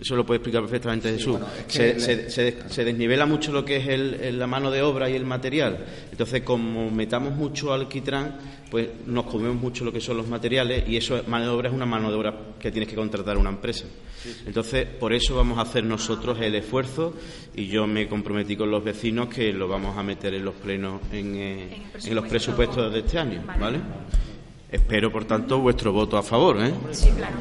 eso 0.01 0.17
lo 0.17 0.27
puede 0.27 0.39
explicar 0.39 0.63
perfectamente 0.63 1.13
Jesús. 1.13 1.39
se, 1.69 2.85
desnivela 2.85 3.25
mucho 3.25 3.53
lo 3.53 3.65
que 3.65 3.77
es 3.77 3.89
el, 3.89 4.37
la 4.37 4.49
mano 4.49 4.71
de 4.71 4.83
obra 4.83 5.09
y 5.09 5.15
el 5.15 5.25
material. 5.25 5.87
Entonces, 6.11 6.43
como 6.43 6.91
metamos 6.91 7.37
mucho 7.37 7.73
alquitrán, 7.73 8.37
pues 8.73 8.89
nos 9.05 9.27
comemos 9.27 9.61
mucho 9.61 9.85
lo 9.85 9.93
que 9.93 10.01
son 10.01 10.17
los 10.17 10.29
materiales 10.29 10.89
y 10.89 10.97
eso, 10.97 11.23
mano 11.27 11.45
de 11.45 11.51
obra 11.51 11.69
es 11.69 11.75
una 11.75 11.85
mano 11.85 12.11
de 12.11 12.17
obra 12.17 12.35
que 12.59 12.71
tienes 12.71 12.89
que 12.89 12.97
contratar 12.97 13.37
una 13.37 13.51
empresa. 13.51 13.85
Entonces, 14.47 14.87
por 14.87 15.13
eso 15.13 15.37
vamos 15.37 15.59
a 15.59 15.61
hacer 15.61 15.85
nosotros 15.85 16.41
el 16.41 16.55
esfuerzo 16.55 17.13
y 17.55 17.67
yo 17.67 17.87
me 17.87 18.09
comprometí 18.09 18.57
con 18.57 18.71
los 18.71 18.83
vecinos 18.83 19.29
que 19.29 19.53
lo 19.53 19.69
vvamos 19.69 19.99
a 19.99 20.03
meter 20.03 20.33
en 20.33 20.47
los 20.47 20.55
plenos, 20.55 21.03
en, 21.13 21.37
eh, 21.37 21.83
los 22.13 22.27
presupuestos 22.27 22.91
de 22.91 23.01
este 23.01 23.19
año, 23.19 23.45
¿vale? 23.61 23.79
Espero, 24.71 25.13
por 25.13 25.27
tanto, 25.27 25.59
vuestro 25.59 25.93
voto 25.93 26.17
a 26.17 26.23
favor, 26.23 26.65
¿eh? 26.65 26.73
Sí, 26.93 27.11
claro. 27.11 27.37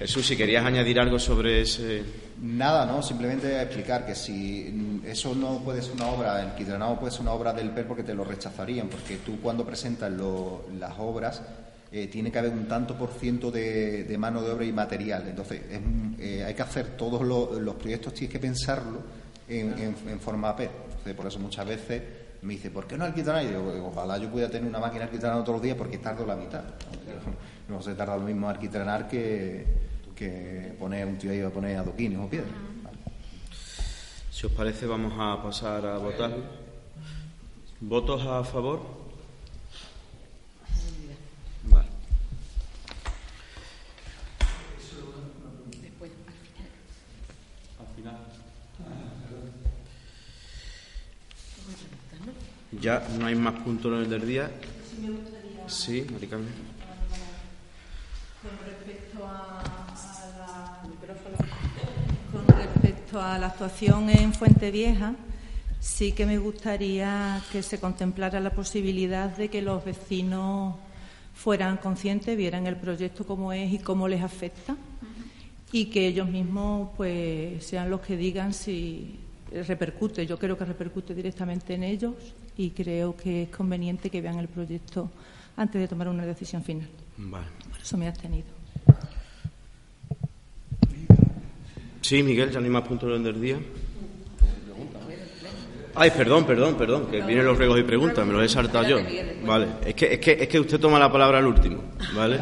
Jesús, 0.00 0.26
si 0.26 0.36
querías 0.36 0.66
añadir 0.66 1.00
algo 1.00 1.18
sobre 1.18 1.62
ese. 1.62 2.27
Nada, 2.40 2.86
no, 2.86 3.02
simplemente 3.02 3.60
explicar 3.60 4.06
que 4.06 4.14
si 4.14 5.00
eso 5.04 5.34
no 5.34 5.58
puede 5.58 5.82
ser 5.82 5.94
una 5.94 6.06
obra, 6.06 6.40
el 6.40 6.54
quitranado 6.54 6.98
puede 6.98 7.10
ser 7.10 7.22
una 7.22 7.32
obra 7.32 7.52
del 7.52 7.70
PER 7.70 7.86
porque 7.86 8.04
te 8.04 8.14
lo 8.14 8.22
rechazarían, 8.22 8.88
porque 8.88 9.16
tú 9.16 9.40
cuando 9.40 9.66
presentas 9.66 10.12
las 10.12 10.98
obras 10.98 11.42
eh, 11.90 12.06
tiene 12.06 12.30
que 12.30 12.38
haber 12.38 12.52
un 12.52 12.68
tanto 12.68 12.96
por 12.96 13.10
ciento 13.10 13.50
de, 13.50 14.14
mano 14.18 14.40
de 14.42 14.52
obra 14.52 14.64
y 14.64 14.72
material. 14.72 15.26
Entonces, 15.26 15.62
eh, 16.20 16.44
hay 16.46 16.54
que 16.54 16.62
hacer 16.62 16.96
todos 16.96 17.22
los, 17.22 17.74
proyectos, 17.74 18.14
tienes 18.14 18.32
que 18.32 18.38
pensarlo 18.38 19.00
en, 19.48 20.20
forma 20.20 20.54
PER. 20.54 20.70
por 21.16 21.26
eso 21.26 21.40
muchas 21.40 21.66
veces 21.66 22.02
me 22.42 22.52
dice, 22.54 22.70
¿por 22.70 22.86
qué 22.86 22.96
no 22.96 23.04
alquitrar? 23.04 23.42
Y 23.42 23.48
digo, 23.48 23.90
ojalá 23.92 24.16
yo 24.16 24.30
pudiera 24.30 24.48
tener 24.48 24.68
una 24.68 24.78
máquina 24.78 25.04
alquitranada 25.04 25.42
todos 25.42 25.56
los 25.56 25.62
días 25.62 25.76
porque 25.76 25.98
tardo 25.98 26.24
la 26.24 26.36
mitad. 26.36 26.62
No, 27.68 27.82
se 27.82 27.94
tarda 27.94 28.16
lo 28.16 28.22
mismo 28.22 28.48
alquitranar 28.48 29.06
que, 29.08 29.66
que 30.18 30.74
poner 30.78 31.06
un 31.06 31.16
tío 31.16 31.30
ahí 31.30 31.40
a 31.40 31.50
poner 31.50 31.76
adoquines 31.76 32.18
o 32.18 32.28
piedras. 32.28 32.50
Si 34.32 34.46
os 34.46 34.52
parece, 34.52 34.86
vamos 34.86 35.12
a 35.18 35.42
pasar 35.42 35.86
a 35.86 35.98
votar. 35.98 36.30
¿Votos 37.80 38.26
a 38.26 38.42
favor? 38.42 38.80
Vale. 41.64 41.86
Ya 52.80 53.06
no 53.18 53.26
hay 53.26 53.34
más 53.34 53.54
puntos 53.62 53.92
en 53.92 53.98
el 53.98 54.10
del 54.10 54.26
día. 54.26 54.50
Sí, 55.66 56.06
Maricarmen. 56.12 56.52
Con 58.40 58.52
respecto 58.64 59.26
a, 59.26 59.62
la, 60.38 60.80
con 62.30 62.46
respecto 63.08 63.26
a 63.26 63.38
la 63.38 63.46
actuación 63.46 64.10
en 64.10 64.34
Fuente 64.34 64.70
Vieja, 64.70 65.14
sí 65.80 66.12
que 66.12 66.26
me 66.26 66.36
gustaría 66.36 67.40
que 67.50 67.62
se 67.62 67.80
contemplara 67.80 68.38
la 68.38 68.50
posibilidad 68.50 69.34
de 69.34 69.48
que 69.48 69.62
los 69.62 69.82
vecinos 69.82 70.74
fueran 71.34 71.78
conscientes, 71.78 72.36
vieran 72.36 72.66
el 72.66 72.76
proyecto 72.76 73.24
como 73.24 73.52
es 73.54 73.72
y 73.72 73.78
cómo 73.78 74.08
les 74.08 74.22
afecta 74.22 74.76
y 75.72 75.86
que 75.86 76.06
ellos 76.06 76.28
mismos 76.28 76.90
pues 76.98 77.64
sean 77.64 77.88
los 77.88 78.02
que 78.02 78.18
digan 78.18 78.52
si 78.52 79.18
repercute. 79.66 80.26
Yo 80.26 80.38
creo 80.38 80.58
que 80.58 80.66
repercute 80.66 81.14
directamente 81.14 81.74
en 81.74 81.84
ellos 81.84 82.14
y 82.58 82.70
creo 82.70 83.16
que 83.16 83.44
es 83.44 83.48
conveniente 83.48 84.10
que 84.10 84.20
vean 84.20 84.38
el 84.38 84.48
proyecto 84.48 85.10
antes 85.56 85.80
de 85.80 85.88
tomar 85.88 86.08
una 86.08 86.26
decisión 86.26 86.62
final. 86.62 86.88
Vale. 87.16 87.46
Por 87.70 87.80
eso 87.80 87.96
me 87.96 88.04
he 88.04 88.08
abstenido. 88.08 88.57
Sí, 92.08 92.22
Miguel, 92.22 92.50
ya 92.50 92.58
no 92.58 92.64
hay 92.64 92.70
más 92.70 92.88
puntos 92.88 93.22
del 93.22 93.38
día. 93.38 93.58
Ay, 95.94 96.10
perdón, 96.10 96.46
perdón, 96.46 96.74
perdón, 96.76 97.06
que 97.10 97.20
vienen 97.20 97.44
los 97.44 97.58
regos 97.58 97.78
y 97.78 97.82
preguntas, 97.82 98.26
me 98.26 98.32
los 98.32 98.42
he 98.42 98.48
saltado 98.48 98.88
yo. 98.88 98.96
Vale, 99.44 99.66
es 99.84 99.94
que, 99.94 100.14
es 100.14 100.18
que, 100.18 100.32
es 100.40 100.48
que 100.48 100.58
usted 100.58 100.80
toma 100.80 100.98
la 100.98 101.12
palabra 101.12 101.36
al 101.36 101.46
último, 101.46 101.82
¿vale? 102.16 102.40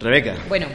Rebeca. 0.00 0.34
Bueno, 0.48 0.66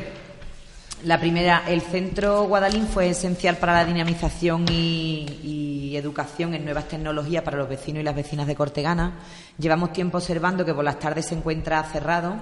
la 1.03 1.19
primera, 1.19 1.63
el 1.67 1.81
centro 1.81 2.43
Guadalín 2.43 2.87
fue 2.87 3.09
esencial 3.09 3.57
para 3.57 3.73
la 3.73 3.83
dinamización 3.83 4.63
y, 4.71 5.97
educación 5.97 6.53
en 6.53 6.63
nuevas 6.63 6.87
tecnologías 6.87 7.43
para 7.43 7.57
los 7.57 7.67
vecinos 7.67 7.99
y 7.99 8.03
las 8.05 8.15
vecinas 8.15 8.47
de 8.47 8.55
Cortegana. 8.55 9.19
Llevamos 9.59 9.91
tiempo 9.91 10.19
observando 10.19 10.63
que 10.63 10.73
por 10.73 10.85
las 10.85 10.97
tardes 10.97 11.25
se 11.25 11.35
encuentra 11.35 11.83
cerrado, 11.83 12.37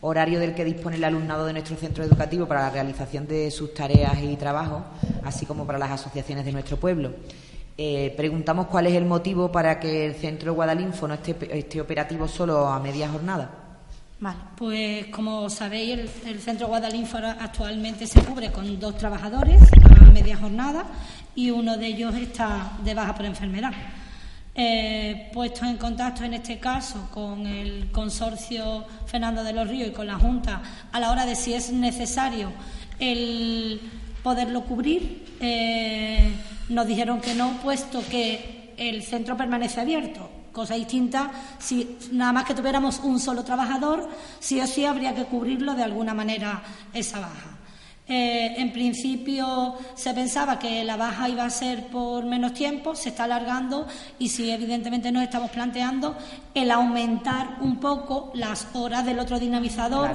horario 0.00 0.38
del 0.40 0.54
que 0.54 0.64
dispone 0.64 0.96
el 0.96 1.04
alumnado 1.04 1.46
de 1.46 1.52
nuestro 1.52 1.76
centro 1.76 2.04
educativo 2.04 2.46
para 2.46 2.62
la 2.62 2.70
realización 2.70 3.26
de 3.26 3.50
sus 3.50 3.74
tareas 3.74 4.18
y 4.22 4.36
trabajos, 4.36 4.82
así 5.24 5.46
como 5.46 5.66
para 5.66 5.78
las 5.78 5.90
asociaciones 5.90 6.44
de 6.44 6.52
nuestro 6.52 6.76
pueblo. 6.76 7.12
Eh, 7.76 8.12
preguntamos 8.16 8.66
cuál 8.66 8.88
es 8.88 8.94
el 8.94 9.04
motivo 9.04 9.52
para 9.52 9.78
que 9.78 10.06
el 10.06 10.14
centro 10.14 10.54
Guadalinfo 10.54 11.06
no 11.06 11.14
esté 11.14 11.80
operativo 11.80 12.26
solo 12.26 12.66
a 12.66 12.80
media 12.80 13.08
jornada. 13.08 13.68
Vale, 14.20 14.38
pues 14.56 15.06
como 15.06 15.48
sabéis, 15.48 16.00
el, 16.26 16.40
centro 16.40 16.66
Guadalinfo 16.66 17.18
actualmente 17.18 18.04
se 18.04 18.20
cubre 18.22 18.50
con 18.50 18.80
dos 18.80 18.96
trabajadores 18.96 19.62
a 20.00 20.04
media 20.06 20.36
jornada 20.36 20.86
y 21.36 21.52
uno 21.52 21.76
de 21.76 21.86
ellos 21.86 22.16
está 22.16 22.72
de 22.82 22.94
baja 22.94 23.14
por 23.14 23.26
enfermedad. 23.26 23.70
Eh, 24.54 25.30
puesto 25.32 25.64
en 25.64 25.76
contacto 25.76 26.24
en 26.24 26.34
este 26.34 26.58
caso 26.58 27.08
con 27.14 27.46
el 27.46 27.92
consorcio 27.92 28.84
Fernando 29.06 29.44
de 29.44 29.52
los 29.52 29.68
Ríos 29.68 29.90
y 29.90 29.92
con 29.92 30.08
la 30.08 30.16
Junta 30.16 30.60
a 30.90 30.98
la 30.98 31.12
hora 31.12 31.26
de 31.26 31.36
si 31.36 31.54
es 31.54 31.70
necesario 31.70 32.50
el 32.98 33.80
poderlo 34.24 34.64
cubrir, 34.64 35.36
eh, 35.40 36.32
nos 36.70 36.86
dijeron 36.88 37.20
que 37.20 37.34
no, 37.34 37.52
puesto 37.62 38.02
que 38.10 38.74
el 38.76 39.04
centro 39.04 39.36
permanece 39.36 39.80
abierto 39.80 40.28
cosa 40.58 40.74
distinta 40.74 41.30
si 41.60 41.96
nada 42.10 42.32
más 42.32 42.44
que 42.44 42.54
tuviéramos 42.54 42.98
un 43.04 43.20
solo 43.20 43.44
trabajador, 43.44 44.08
sí 44.40 44.60
o 44.60 44.66
sí 44.66 44.84
habría 44.84 45.14
que 45.14 45.24
cubrirlo 45.24 45.74
de 45.74 45.84
alguna 45.84 46.14
manera 46.14 46.62
esa 46.92 47.20
baja. 47.20 47.57
Eh, 48.10 48.54
en 48.56 48.72
principio 48.72 49.74
se 49.94 50.14
pensaba 50.14 50.58
que 50.58 50.82
la 50.82 50.96
baja 50.96 51.28
iba 51.28 51.44
a 51.44 51.50
ser 51.50 51.88
por 51.88 52.24
menos 52.24 52.54
tiempo, 52.54 52.94
se 52.94 53.10
está 53.10 53.24
alargando 53.24 53.86
y 54.18 54.30
sí, 54.30 54.50
evidentemente 54.50 55.12
nos 55.12 55.22
estamos 55.22 55.50
planteando 55.50 56.16
el 56.54 56.70
aumentar 56.70 57.58
un 57.60 57.78
poco 57.78 58.30
las 58.32 58.68
horas 58.72 59.04
del 59.04 59.18
otro 59.18 59.38
dinamizador. 59.38 60.10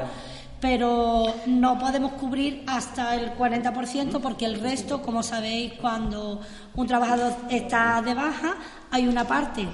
Pero 0.59 1.25
no 1.45 1.77
podemos 1.77 2.13
cubrir 2.13 2.63
hasta 2.67 3.15
el 3.15 3.35
40% 3.35 4.21
porque 4.21 4.45
el 4.45 4.61
resto, 4.61 5.01
como 5.01 5.21
sabéis, 5.21 5.73
cuando 5.73 6.39
un 6.75 6.87
trabajador 6.87 7.35
está 7.49 8.01
de 8.01 8.13
baja, 8.13 8.55
hay 8.89 9.05
una 9.05 9.25
parte 9.25 9.67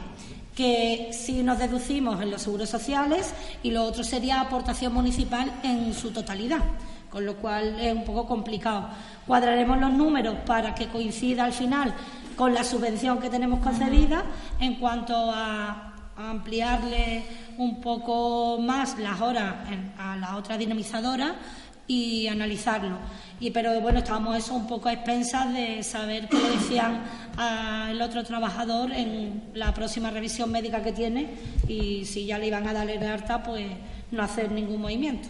que 0.59 1.11
si 1.13 1.41
nos 1.41 1.57
deducimos 1.57 2.21
en 2.21 2.31
los 2.31 2.41
seguros 2.41 2.67
sociales 2.67 3.33
y 3.63 3.71
lo 3.71 3.83
otro 3.83 4.03
sería 4.03 4.41
aportación 4.41 4.93
municipal 4.93 5.49
en 5.63 5.93
su 5.93 6.11
totalidad, 6.11 6.59
con 7.09 7.25
lo 7.25 7.35
cual 7.37 7.79
es 7.79 7.93
un 7.93 8.05
poco 8.05 8.25
complicado. 8.27 8.89
Cuadraremos 9.25 9.79
los 9.79 9.91
números 9.91 10.37
para 10.45 10.75
que 10.75 10.87
coincida 10.87 11.45
al 11.45 11.53
final 11.53 11.93
con 12.35 12.53
la 12.53 12.63
subvención 12.63 13.19
que 13.19 13.29
tenemos 13.29 13.59
concedida 13.59 14.23
en 14.59 14.75
cuanto 14.75 15.13
a 15.15 15.93
ampliarle 16.15 17.23
un 17.57 17.79
poco 17.81 18.59
más 18.59 18.97
las 18.99 19.19
horas 19.21 19.55
a 19.97 20.15
la 20.17 20.35
otra 20.35 20.57
dinamizadora 20.57 21.35
y 21.87 22.27
analizarlo. 22.27 22.97
Y, 23.39 23.51
pero 23.51 23.81
bueno, 23.81 23.99
estábamos 23.99 24.37
eso 24.37 24.53
un 24.53 24.67
poco 24.67 24.89
a 24.89 24.93
expensas 24.93 25.51
de 25.53 25.81
saber 25.81 26.27
qué 26.29 26.37
le 26.37 26.51
decían 26.51 27.01
al 27.37 27.99
otro 28.01 28.23
trabajador 28.23 28.91
en 28.91 29.49
la 29.53 29.73
próxima 29.73 30.11
revisión 30.11 30.51
médica 30.51 30.83
que 30.83 30.91
tiene 30.91 31.29
y 31.67 32.05
si 32.05 32.25
ya 32.25 32.37
le 32.37 32.47
iban 32.47 32.67
a 32.67 32.73
darle 32.73 32.99
de 32.99 33.07
harta, 33.07 33.41
pues 33.41 33.65
no 34.11 34.21
hacer 34.21 34.51
ningún 34.51 34.81
movimiento. 34.81 35.29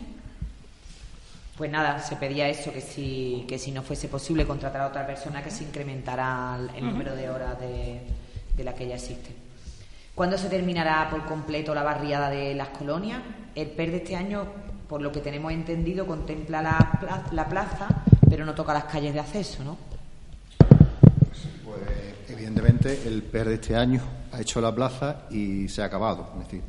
Pues 1.60 1.70
nada, 1.70 2.00
se 2.00 2.16
pedía 2.16 2.48
eso, 2.48 2.72
que 2.72 2.80
si, 2.80 3.44
que 3.46 3.60
si 3.60 3.74
no 3.74 3.84
fuese 3.84 4.08
posible 4.08 4.48
contratar 4.48 4.80
a 4.80 4.88
otra 4.88 5.06
persona, 5.06 5.44
que 5.44 5.52
se 5.52 5.66
incrementara 5.66 6.58
el 6.74 6.86
número 6.86 7.14
de 7.14 7.30
horas 7.30 7.60
de, 7.60 8.00
de 8.56 8.64
la 8.64 8.74
que 8.74 8.88
ya 8.88 8.96
existe. 8.96 9.36
¿Cuándo 10.16 10.38
se 10.38 10.48
terminará 10.48 11.10
por 11.10 11.26
completo 11.26 11.76
la 11.76 11.84
barriada 11.84 12.30
de 12.30 12.56
las 12.56 12.70
colonias? 12.70 13.22
El 13.56 13.68
PER 13.72 13.92
de 13.92 13.98
este 13.98 14.16
año 14.16 14.48
por 14.88 15.02
lo 15.02 15.12
que 15.12 15.20
tenemos 15.20 15.52
entendido, 15.52 16.08
contempla 16.08 16.62
la 17.34 17.50
plaza, 17.50 17.88
pero 18.30 18.46
no 18.46 18.56
toca 18.56 18.74
las 18.74 18.86
calles 18.86 19.14
de 19.14 19.20
acceso, 19.20 19.62
¿no? 19.62 19.78
Pues 21.66 21.82
evidentemente 22.30 23.02
el 23.06 23.22
PER 23.22 23.50
de 23.50 23.56
este 23.56 23.76
año 23.76 24.02
ha 24.32 24.40
hecho 24.40 24.62
la 24.62 24.74
plaza 24.74 25.24
y 25.30 25.68
se 25.68 25.82
ha 25.82 25.86
acabado. 25.86 26.30
Es 26.40 26.46
decir, 26.46 26.62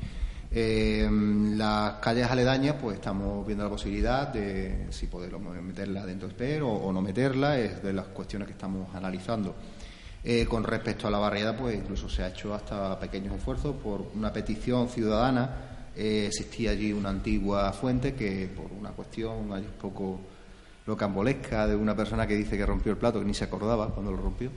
eh, 0.50 1.08
las 1.56 1.94
calles 1.94 2.30
aledañas, 2.30 2.76
pues 2.80 2.96
estamos 2.96 3.46
viendo 3.46 3.64
la 3.64 3.70
posibilidad 3.70 4.28
de 4.28 4.86
si 4.90 5.06
podemos 5.06 5.54
meterla 5.62 6.04
dentro 6.04 6.28
del 6.28 6.36
PER 6.36 6.62
o, 6.62 6.92
no 6.92 7.00
meterla, 7.00 7.58
es 7.58 7.82
de 7.82 7.92
las 7.92 8.06
cuestiones 8.06 8.46
que 8.46 8.52
estamos 8.52 8.94
analizando. 8.94 9.54
Eh, 10.22 10.44
con 10.44 10.64
respecto 10.64 11.06
a 11.06 11.10
la 11.10 11.18
barriada, 11.18 11.56
pues 11.56 11.76
incluso 11.76 12.08
se 12.08 12.22
ha 12.22 12.28
hecho 12.28 12.52
hasta 12.52 12.98
pequeños 12.98 13.34
esfuerzos 13.34 13.74
por 13.76 14.10
una 14.14 14.32
petición 14.32 14.88
ciudadana 14.88 15.68
eh, 15.96 16.26
existía 16.28 16.70
allí 16.70 16.92
una 16.92 17.10
antigua 17.10 17.72
fuente 17.72 18.14
que, 18.14 18.48
por 18.48 18.70
una 18.72 18.90
cuestión 18.90 19.50
un 19.50 19.64
poco 19.80 20.20
locambolesca 20.86 21.66
de 21.66 21.74
una 21.74 21.96
persona 21.96 22.26
que 22.26 22.36
dice 22.36 22.56
que 22.56 22.64
rompió 22.64 22.92
el 22.92 22.98
plato, 22.98 23.18
que 23.18 23.26
ni 23.26 23.34
se 23.34 23.44
acordaba 23.44 23.88
cuando 23.88 24.12
lo 24.12 24.16
rompió, 24.16 24.50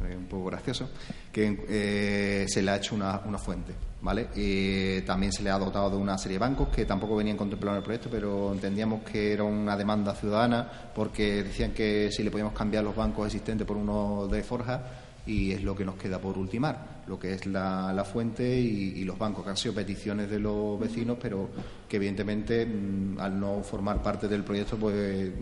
un 0.00 0.26
poco 0.26 0.46
gracioso, 0.46 0.90
que 1.32 1.64
eh, 1.68 2.46
se 2.48 2.62
le 2.62 2.70
ha 2.70 2.76
hecho 2.76 2.94
una, 2.94 3.18
fuente. 3.38 3.72
¿Vale? 4.04 5.02
también 5.06 5.32
se 5.32 5.42
le 5.42 5.50
ha 5.50 5.58
dotado 5.58 5.90
de 5.90 5.96
una 5.96 6.18
serie 6.18 6.36
de 6.36 6.40
bancos 6.40 6.68
que 6.68 6.84
tampoco 6.84 7.16
venían 7.16 7.38
contemplados 7.38 7.76
en 7.76 7.78
el 7.78 7.84
proyecto, 7.84 8.08
pero 8.10 8.52
entendíamos 8.52 9.02
que 9.02 9.32
era 9.32 9.44
una 9.44 9.76
demanda 9.76 10.14
ciudadana 10.14 10.70
porque 10.94 11.42
decían 11.42 11.72
que 11.72 12.10
si 12.12 12.22
le 12.22 12.30
podíamos 12.30 12.52
cambiar 12.52 12.84
los 12.84 12.94
bancos 12.94 13.26
existentes 13.26 13.66
por 13.66 13.78
uno 13.78 14.28
de 14.28 14.42
forja, 14.42 14.82
y 15.26 15.52
es 15.52 15.62
lo 15.62 15.74
que 15.74 15.86
nos 15.86 15.94
queda 15.94 16.18
por 16.18 16.36
ultimar, 16.36 17.02
lo 17.06 17.18
que 17.18 17.32
es 17.32 17.46
la, 17.46 18.04
fuente 18.04 18.60
y, 18.60 19.02
los 19.04 19.18
bancos, 19.18 19.42
que 19.42 19.50
han 19.50 19.56
sido 19.56 19.74
peticiones 19.74 20.28
de 20.28 20.38
los 20.38 20.78
vecinos, 20.78 21.16
pero 21.18 21.48
que 21.88 21.96
evidentemente 21.96 22.66
mm, 22.66 23.18
al 23.18 23.40
no 23.40 23.62
formar 23.62 24.02
parte 24.02 24.28
del 24.28 24.44
proyecto, 24.44 24.76
pues 24.76 25.32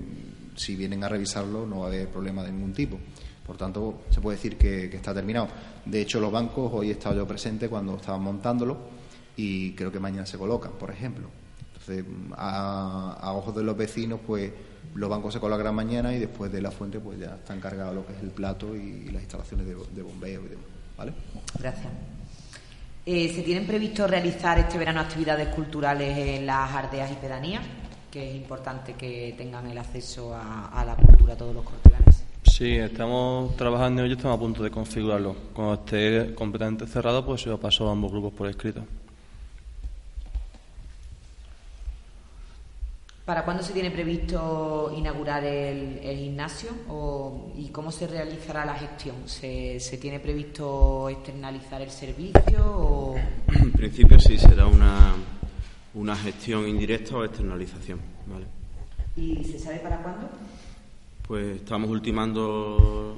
si 0.54 0.76
vienen 0.76 1.02
a 1.02 1.08
revisarlo 1.08 1.66
no 1.66 1.80
va 1.80 1.86
a 1.86 1.88
haber 1.88 2.08
problema 2.08 2.44
de 2.44 2.52
ningún 2.52 2.72
tipo. 2.72 2.96
Por 3.46 3.56
tanto, 3.56 4.02
se 4.10 4.20
puede 4.20 4.36
decir 4.36 4.56
que, 4.56 4.84
está 4.86 5.12
terminado. 5.12 5.48
De 5.84 6.00
hecho, 6.00 6.20
los 6.20 6.30
bancos, 6.30 6.70
hoy 6.72 6.90
he 6.90 6.92
estado 6.92 7.16
yo 7.16 7.26
presente 7.26 7.68
cuando 7.68 7.96
estaban 7.96 8.22
montándolo 8.22 8.78
y 9.36 9.72
creo 9.72 9.90
que 9.90 9.98
mañana 9.98 10.26
se 10.26 10.38
colocan, 10.38 10.72
por 10.72 10.90
ejemplo. 10.90 11.28
Entonces, 11.72 12.04
a, 12.36 13.18
a 13.20 13.32
ojos 13.32 13.56
de 13.56 13.64
los 13.64 13.76
vecinos, 13.76 14.20
pues 14.24 14.52
los 14.94 15.08
bancos 15.08 15.32
se 15.32 15.40
colocarán 15.40 15.74
mañana 15.74 16.14
y 16.14 16.18
después 16.18 16.52
de 16.52 16.60
la 16.60 16.70
fuente 16.70 17.00
pues 17.00 17.18
ya 17.18 17.36
están 17.36 17.60
cargados 17.60 17.94
lo 17.94 18.06
que 18.06 18.12
es 18.12 18.20
el 18.20 18.30
plato 18.30 18.76
y 18.76 19.08
las 19.10 19.22
instalaciones 19.22 19.66
de, 19.66 20.02
bombeo 20.02 20.42
y 20.44 20.48
demás. 20.48 20.66
¿Vale? 20.96 21.12
Gracias. 21.58 21.92
Eh, 23.04 23.32
¿Se 23.34 23.42
tienen 23.42 23.66
previsto 23.66 24.06
realizar 24.06 24.58
este 24.58 24.78
verano 24.78 25.00
actividades 25.00 25.48
culturales 25.48 26.16
en 26.16 26.46
las 26.46 26.70
ardeas 26.72 27.10
y 27.10 27.14
pedanías? 27.14 27.62
Que 28.10 28.30
es 28.30 28.36
importante 28.36 28.94
que 28.94 29.34
tengan 29.36 29.66
el 29.66 29.78
acceso 29.78 30.34
a, 30.34 30.84
la 30.84 30.94
cultura 30.94 31.34
todos 31.34 31.54
los 31.54 31.64
corteganes. 31.64 32.21
Sí, 32.62 32.76
estamos 32.76 33.56
trabajando 33.56 34.02
en 34.02 34.06
ello, 34.06 34.14
estamos 34.14 34.36
a 34.36 34.40
punto 34.40 34.62
de 34.62 34.70
configurarlo. 34.70 35.34
Cuando 35.52 35.74
esté 35.74 36.32
completamente 36.32 36.86
cerrado, 36.86 37.26
pues 37.26 37.40
se 37.40 37.48
lo 37.48 37.58
paso 37.58 37.88
a 37.88 37.90
ambos 37.90 38.12
grupos 38.12 38.32
por 38.34 38.48
escrito. 38.48 38.84
¿Para 43.24 43.44
cuándo 43.44 43.64
se 43.64 43.72
tiene 43.72 43.90
previsto 43.90 44.94
inaugurar 44.96 45.42
el, 45.42 45.98
gimnasio 46.16 46.70
y 47.56 47.66
cómo 47.70 47.90
se 47.90 48.06
realizará 48.06 48.64
la 48.64 48.76
gestión? 48.76 49.16
¿Se, 49.26 49.80
tiene 50.00 50.20
previsto 50.20 51.08
externalizar 51.08 51.82
el 51.82 51.90
servicio? 51.90 53.14
En 53.48 53.72
principio 53.72 54.20
sí, 54.20 54.38
será 54.38 54.66
una, 54.66 55.14
una 55.94 56.14
gestión 56.14 56.68
indirecta 56.68 57.16
o 57.16 57.24
externalización. 57.24 57.98
¿vale? 58.28 58.46
¿Y 59.16 59.42
se 59.42 59.58
sabe 59.58 59.80
para 59.80 60.00
cuándo? 60.00 60.28
Pues 61.32 61.56
estamos 61.56 61.88
ultimando 61.88 63.16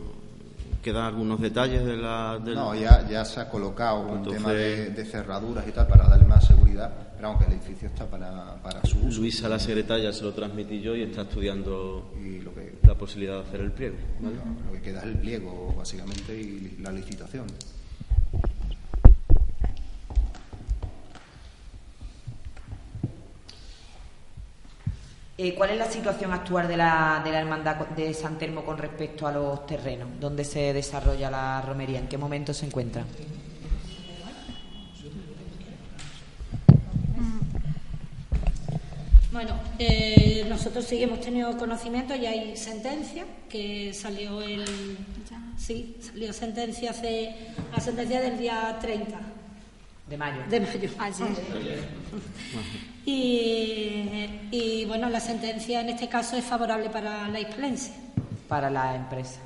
quedan 0.81 1.07
algunos 1.07 1.41
detalles 1.41 1.85
de 1.85 1.97
la... 1.97 2.39
No, 2.45 2.73
ya, 2.73 3.05
ya 3.09 3.25
se 3.25 3.41
ha 3.41 3.49
colocado 3.49 4.03
un 4.07 4.23
tema 4.23 4.53
de, 4.53 5.05
cerraduras 5.05 5.67
y 5.67 5.73
tal 5.73 5.89
para 5.89 6.07
darle 6.07 6.25
más 6.25 6.47
seguridad, 6.47 6.95
pero 7.17 7.31
aunque 7.31 7.47
el 7.47 7.55
edificio 7.55 7.89
está 7.89 8.07
para, 8.07 8.55
para 8.63 8.85
su 8.85 8.99
uso. 8.99 9.21
Luisa, 9.21 9.49
la 9.49 9.59
secretaria, 9.59 10.13
se 10.13 10.23
lo 10.23 10.33
transmití 10.33 10.81
yo 10.81 10.95
y 10.95 11.03
está 11.03 11.23
estudiando 11.23 12.13
y 12.25 12.39
lo 12.39 12.55
que, 12.55 12.75
la 12.87 12.95
posibilidad 12.95 13.43
de 13.43 13.49
hacer 13.49 13.61
el 13.63 13.73
pliego. 13.73 13.97
Lo 14.21 14.73
que 14.75 14.81
queda 14.81 15.01
es 15.01 15.07
el 15.07 15.19
pliego, 15.19 15.75
básicamente, 15.77 16.41
y 16.41 16.77
la 16.81 16.93
licitación. 16.93 17.47
Eh, 25.37 25.53
¿Cuál 25.57 25.71
es 25.71 25.79
la 25.79 25.91
situación 25.91 26.33
actual 26.33 26.69
de 26.69 26.77
la, 26.77 27.21
de 27.25 27.33
la 27.33 27.41
hermandad 27.41 27.75
de 27.89 28.15
San 28.15 28.39
Telmo 28.39 28.65
con 28.65 28.79
respecto 28.79 29.27
a 29.27 29.33
los 29.33 29.67
terrenos? 29.67 30.09
¿Dónde 30.21 30.45
se 30.45 30.73
desarrolla 30.73 31.29
la 31.29 31.61
romería? 31.61 31.99
¿En 31.99 32.07
qué 32.07 32.17
momento 32.17 32.55
se 32.55 32.67
encuentra? 32.67 33.05
Bueno, 39.33 39.59
eh, 39.81 40.47
nosotros 40.49 40.85
sí 40.85 41.03
hemos 41.03 41.21
tenido 41.21 41.59
conocimiento 41.59 42.15
y 42.15 42.27
hay 42.27 42.57
sentencia 42.57 43.25
que 43.49 43.93
salió 43.93 44.41
el. 44.41 44.65
Sí, 45.59 45.97
salió 46.01 46.33
sentencia 46.33 46.93
hace. 46.93 47.35
La 47.73 47.81
sentencia 47.81 48.21
del 48.21 48.39
día 48.39 48.79
30. 48.81 49.19
De 50.09 50.17
mayo. 50.17 50.43
De 50.49 50.61
mayo. 50.61 50.89
Y, 53.07 54.49
y 54.51 54.85
bueno, 54.87 55.11
la 55.11 55.21
sentencia 55.21 55.81
en 55.81 55.91
este 55.91 56.09
caso 56.09 56.37
es 56.37 56.45
favorable 56.45 56.91
para 56.91 57.29
la 57.29 57.41
Isplense. 57.41 57.93
Para 58.49 58.71
la 58.71 58.95
empresa. 58.95 59.41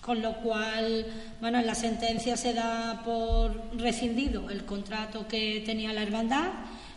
Con 0.00 0.20
lo 0.20 0.34
cual, 0.36 1.06
bueno, 1.40 1.58
en 1.58 1.66
la 1.66 1.74
sentencia 1.74 2.36
se 2.36 2.52
da 2.52 3.02
por 3.04 3.74
rescindido 3.78 4.50
el 4.50 4.64
contrato 4.64 5.26
que 5.26 5.62
tenía 5.64 5.92
la 5.92 6.02
hermandad 6.02 6.50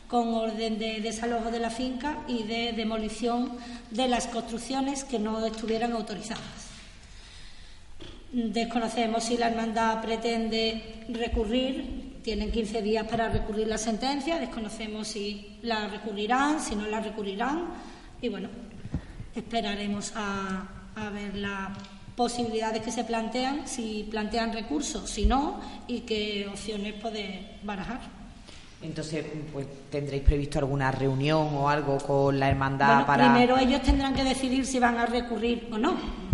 con 0.07 0.33
orden 0.33 0.79
de 0.79 1.01
desalojo 1.01 1.51
de 1.51 1.59
la 1.59 1.69
finca 1.69 2.19
y 2.27 2.43
de 2.43 2.73
demolición 2.73 3.57
de 3.91 4.07
las 4.07 4.27
construcciones 4.27 5.03
que 5.03 5.19
no 5.19 5.45
estuvieran 5.45 5.93
autorizadas. 5.93 6.67
Desconocemos 8.31 9.23
si 9.23 9.37
la 9.37 9.49
hermandad 9.49 10.01
pretende 10.01 11.05
recurrir, 11.09 12.06
tienen 12.27 12.51
15 12.51 12.81
días 12.81 13.07
para 13.07 13.29
recurrir 13.29 13.69
la 13.69 13.77
sentencia, 13.77 14.37
desconocemos 14.37 15.07
si 15.07 15.59
la 15.61 15.87
recurrirán, 15.87 16.59
si 16.59 16.75
no 16.75 16.85
la 16.85 16.99
recurrirán 16.99 17.67
y 18.21 18.27
bueno, 18.27 18.49
esperaremos 19.33 20.11
a, 20.13 20.67
a 20.97 21.09
ver 21.09 21.35
las 21.35 21.69
posibilidades 22.17 22.81
que 22.81 22.91
se 22.91 23.05
plantean, 23.05 23.65
si 23.65 24.05
plantean 24.11 24.51
recursos, 24.51 25.09
si 25.09 25.25
no, 25.25 25.61
y 25.87 26.01
qué 26.01 26.45
opciones 26.51 26.95
puede 26.95 27.59
barajar. 27.63 28.01
Entonces, 28.81 29.25
pues 29.53 29.65
tendréis 29.89 30.23
previsto 30.23 30.59
alguna 30.59 30.91
reunión 30.91 31.47
o 31.53 31.69
algo 31.69 31.97
con 31.97 32.37
la 32.37 32.49
hermandad 32.49 32.87
Bueno, 32.87 33.05
para. 33.07 33.31
Primero 33.31 33.57
ellos 33.57 33.81
tendrán 33.83 34.13
que 34.13 34.25
decidir 34.25 34.65
si 34.65 34.79
van 34.79 34.97
a 34.97 35.05
recurrir 35.05 35.69
o 35.71 35.77
no. 35.77 36.26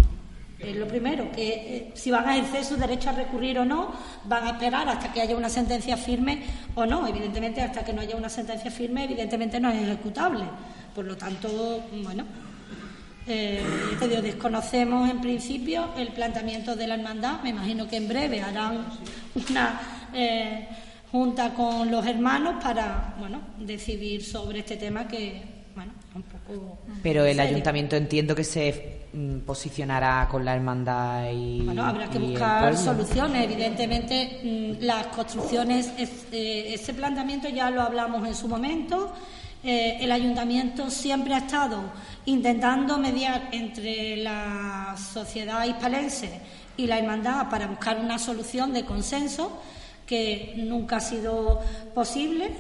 Es 0.66 0.76
lo 0.76 0.88
primero, 0.88 1.32
que 1.32 1.48
eh, 1.54 1.92
si 1.94 2.10
van 2.12 2.28
a 2.28 2.38
ejercer 2.38 2.64
su 2.66 2.76
derecho 2.78 3.10
a 3.10 3.14
recurrir 3.14 3.60
o 3.60 3.66
no, 3.66 3.92
van 4.26 4.46
a 4.46 4.52
esperar 4.52 4.88
hasta 4.88 5.12
que 5.12 5.22
haya 5.22 5.36
una 5.36 5.50
sentencia 5.50 5.98
firme 5.98 6.44
o 6.76 6.86
no. 6.86 7.08
Evidentemente, 7.08 7.62
hasta 7.62 7.84
que 7.84 7.94
no 7.94 8.02
haya 8.02 8.16
una 8.16 8.30
sentencia 8.30 8.72
firme, 8.72 9.04
evidentemente 9.04 9.60
no 9.60 9.70
es 9.70 9.82
ejecutable. 9.82 10.46
Por 10.96 11.06
lo 11.06 11.18
tanto, 11.18 11.82
bueno, 12.04 12.24
eh, 13.28 13.62
te 14.00 14.08
digo, 14.08 14.22
desconocemos 14.22 15.10
en 15.10 15.22
principio 15.22 15.90
el 15.98 16.10
planteamiento 16.10 16.76
de 16.76 16.88
la 16.88 16.96
hermandad. 16.96 17.42
Me 17.42 17.50
imagino 17.50 17.88
que 17.88 17.98
en 17.98 18.08
breve 18.08 18.42
harán 18.42 18.86
una. 19.36 19.82
eh, 20.14 20.68
junta 21.12 21.54
con 21.54 21.92
los 21.92 22.04
hermanos 22.08 22.56
para 22.64 23.14
bueno 23.20 23.40
decidir 23.60 24.24
sobre 24.24 24.60
este 24.60 24.78
tema 24.78 25.08
que 25.08 25.44
bueno 25.76 25.92
es 26.10 26.16
un 26.16 26.24
poco 26.24 26.80
Pero 27.04 27.24
el 27.24 27.36
serio. 27.36 27.52
ayuntamiento 27.52 27.96
entiendo 27.96 28.34
que 28.34 28.44
se 28.44 29.03
posicionará 29.46 30.28
con 30.30 30.44
la 30.44 30.56
hermandad 30.56 31.30
y. 31.32 31.62
Bueno, 31.62 31.86
habrá 31.86 32.10
que 32.10 32.20
buscar 32.20 32.76
soluciones. 32.78 33.44
Evidentemente, 33.44 34.40
mm, 34.80 34.84
las 34.84 35.08
construcciones, 35.08 35.92
es- 35.98 36.26
eh, 36.32 36.74
ese 36.74 36.94
planteamiento 36.94 37.48
ya 37.50 37.70
lo 37.70 37.82
hablamos 37.82 38.28
en 38.28 38.36
su 38.36 38.48
momento. 38.48 39.14
Eh, 39.64 39.98
el 40.02 40.12
ayuntamiento 40.12 40.90
siempre 40.90 41.34
ha 41.36 41.38
estado 41.38 41.80
intentando 42.26 42.98
mediar 42.98 43.50
entre 43.52 44.18
la 44.18 44.96
sociedad 44.98 45.64
hispalense 45.66 46.42
y 46.76 46.88
la 46.88 46.98
hermandad 46.98 47.50
para 47.50 47.68
buscar 47.68 48.00
una 48.00 48.18
solución 48.20 48.74
de 48.74 48.84
consenso 48.84 49.62
que 50.08 50.54
nunca 50.58 50.98
ha 50.98 51.00
sido 51.00 51.62
posible. 51.94 52.52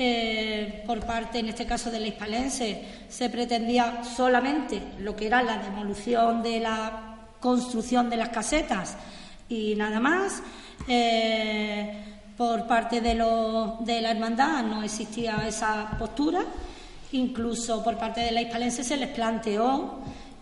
Eh, 0.00 0.84
por 0.86 1.00
parte, 1.00 1.40
en 1.40 1.48
este 1.48 1.66
caso 1.66 1.90
de 1.90 1.98
la 1.98 2.06
hispalense, 2.06 2.84
se 3.08 3.28
pretendía 3.30 4.04
solamente 4.04 4.80
lo 5.00 5.16
que 5.16 5.26
era 5.26 5.42
la 5.42 5.58
demolición 5.58 6.40
de 6.42 6.60
la 6.60 7.16
construcción 7.40 8.08
de 8.08 8.16
las 8.16 8.28
casetas 8.28 8.96
y 9.48 9.74
nada 9.74 9.98
más. 9.98 10.40
Eh, 10.86 12.04
por 12.36 12.68
parte 12.68 13.00
de, 13.00 13.16
los- 13.16 13.84
de 13.84 14.00
la 14.00 14.12
hermandad 14.12 14.62
no 14.62 14.84
existía 14.84 15.44
esa 15.48 15.90
postura. 15.98 16.40
Incluso 17.10 17.82
por 17.82 17.96
parte 17.98 18.20
de 18.20 18.30
la 18.30 18.40
hispalense 18.42 18.84
se 18.84 18.96
les 18.96 19.08
planteó 19.08 19.98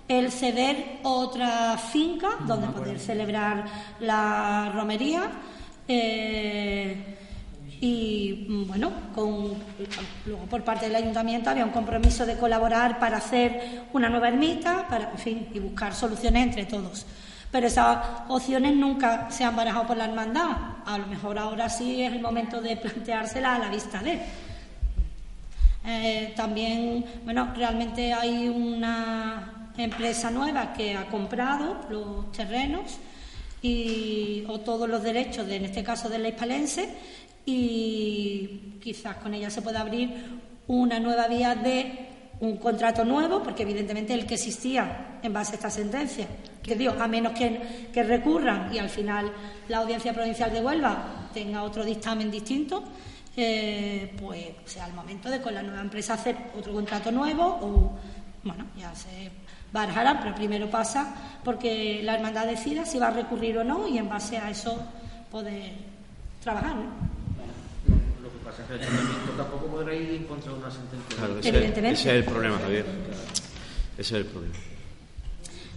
el 0.06 0.30
ceder 0.30 0.98
otra 1.04 1.78
finca 1.78 2.28
donde 2.46 2.66
poder 2.68 2.98
celebrar 3.00 3.64
la 4.00 4.70
romería. 4.74 5.30
Eh, 5.88 7.15
y 7.80 8.46
mm, 8.48 8.66
bueno, 8.66 8.92
luego 10.24 10.46
por 10.46 10.64
parte 10.64 10.86
del 10.86 10.96
ayuntamiento 10.96 11.50
había 11.50 11.64
un 11.64 11.70
compromiso 11.70 12.24
de 12.24 12.36
colaborar 12.36 12.98
para 12.98 13.18
hacer 13.18 13.86
una 13.92 14.08
nueva 14.08 14.28
ermita, 14.28 14.86
para, 14.88 15.10
en 15.10 15.18
fin, 15.18 15.48
y 15.52 15.58
buscar 15.58 15.94
soluciones 15.94 16.46
entre 16.46 16.64
todos. 16.64 17.06
Pero 17.50 17.66
esas 17.66 17.98
opciones 18.28 18.74
nunca 18.74 19.30
se 19.30 19.44
han 19.44 19.54
barajado 19.54 19.86
por 19.86 19.96
la 19.96 20.06
hermandad. 20.06 20.50
A 20.84 20.98
lo 20.98 21.06
mejor 21.06 21.38
ahora 21.38 21.68
sí 21.68 22.02
es 22.02 22.12
el 22.12 22.20
momento 22.20 22.60
de 22.60 22.76
planteársela 22.76 23.54
a 23.54 23.58
la 23.58 23.68
vista 23.68 24.02
de. 24.02 24.20
Eh, 25.88 26.32
también, 26.34 27.04
bueno, 27.24 27.52
realmente 27.54 28.12
hay 28.12 28.48
una 28.48 29.70
empresa 29.76 30.30
nueva 30.30 30.72
que 30.72 30.96
ha 30.96 31.06
comprado 31.06 31.80
los 31.88 32.32
terrenos 32.32 32.98
y, 33.62 34.44
o 34.48 34.60
todos 34.60 34.88
los 34.88 35.02
derechos, 35.02 35.46
de, 35.46 35.56
en 35.56 35.66
este 35.66 35.84
caso 35.84 36.08
de 36.08 36.18
la 36.18 36.28
hispalense, 36.28 36.94
y 37.46 38.78
quizás 38.82 39.16
con 39.16 39.32
ella 39.32 39.48
se 39.48 39.62
pueda 39.62 39.80
abrir 39.80 40.10
una 40.66 40.98
nueva 40.98 41.28
vía 41.28 41.54
de 41.54 42.06
un 42.40 42.58
contrato 42.58 43.04
nuevo, 43.04 43.42
porque 43.42 43.62
evidentemente 43.62 44.12
el 44.12 44.26
que 44.26 44.34
existía 44.34 45.18
en 45.22 45.32
base 45.32 45.52
a 45.52 45.54
esta 45.54 45.70
sentencia, 45.70 46.26
que 46.62 46.74
digo, 46.74 46.94
a 46.98 47.06
menos 47.06 47.32
que, 47.32 48.02
recurran 48.02 48.74
y 48.74 48.78
al 48.78 48.90
final 48.90 49.32
la 49.68 49.78
Audiencia 49.78 50.12
Provincial 50.12 50.52
de 50.52 50.60
Huelva 50.60 51.28
tenga 51.32 51.62
otro 51.62 51.84
dictamen 51.84 52.30
distinto, 52.30 52.82
eh, 53.36 54.14
pues 54.20 54.48
sea 54.64 54.86
el 54.86 54.92
momento 54.92 55.30
de 55.30 55.40
con 55.40 55.54
la 55.54 55.62
nueva 55.62 55.80
empresa 55.80 56.14
hacer 56.14 56.36
otro 56.58 56.72
contrato 56.72 57.10
nuevo 57.12 57.44
o, 57.44 57.92
bueno, 58.42 58.66
ya 58.76 58.94
se 58.94 59.30
barajará, 59.72 60.18
pero 60.20 60.34
primero 60.34 60.68
pasa 60.68 61.14
porque 61.44 62.00
la 62.02 62.16
hermandad 62.16 62.46
decida 62.46 62.84
si 62.84 62.98
va 62.98 63.08
a 63.08 63.10
recurrir 63.10 63.58
o 63.58 63.64
no 63.64 63.86
y 63.88 63.98
en 63.98 64.08
base 64.08 64.36
a 64.36 64.50
eso 64.50 64.78
poder 65.30 65.72
trabajar, 66.42 66.76
¿no? 66.76 67.15
Pasa 68.46 68.64
que 68.64 68.74
el 68.74 68.80
ayuntamiento 68.80 69.32
tampoco 69.36 69.66
podrá 69.66 69.92
ir 69.92 70.10
en 70.10 70.24
contra 70.24 70.52
de 70.52 70.58
una 70.58 70.70
sentencia. 70.70 71.16
Claro, 71.18 71.38
ese, 71.40 71.48
Evidentemente. 71.48 72.00
ese 72.00 72.10
es 72.10 72.14
el 72.16 72.24
problema, 72.24 72.58
Javier. 72.60 72.86
Ese 73.98 74.00
es 74.00 74.12
el 74.12 74.26
problema. 74.26 74.54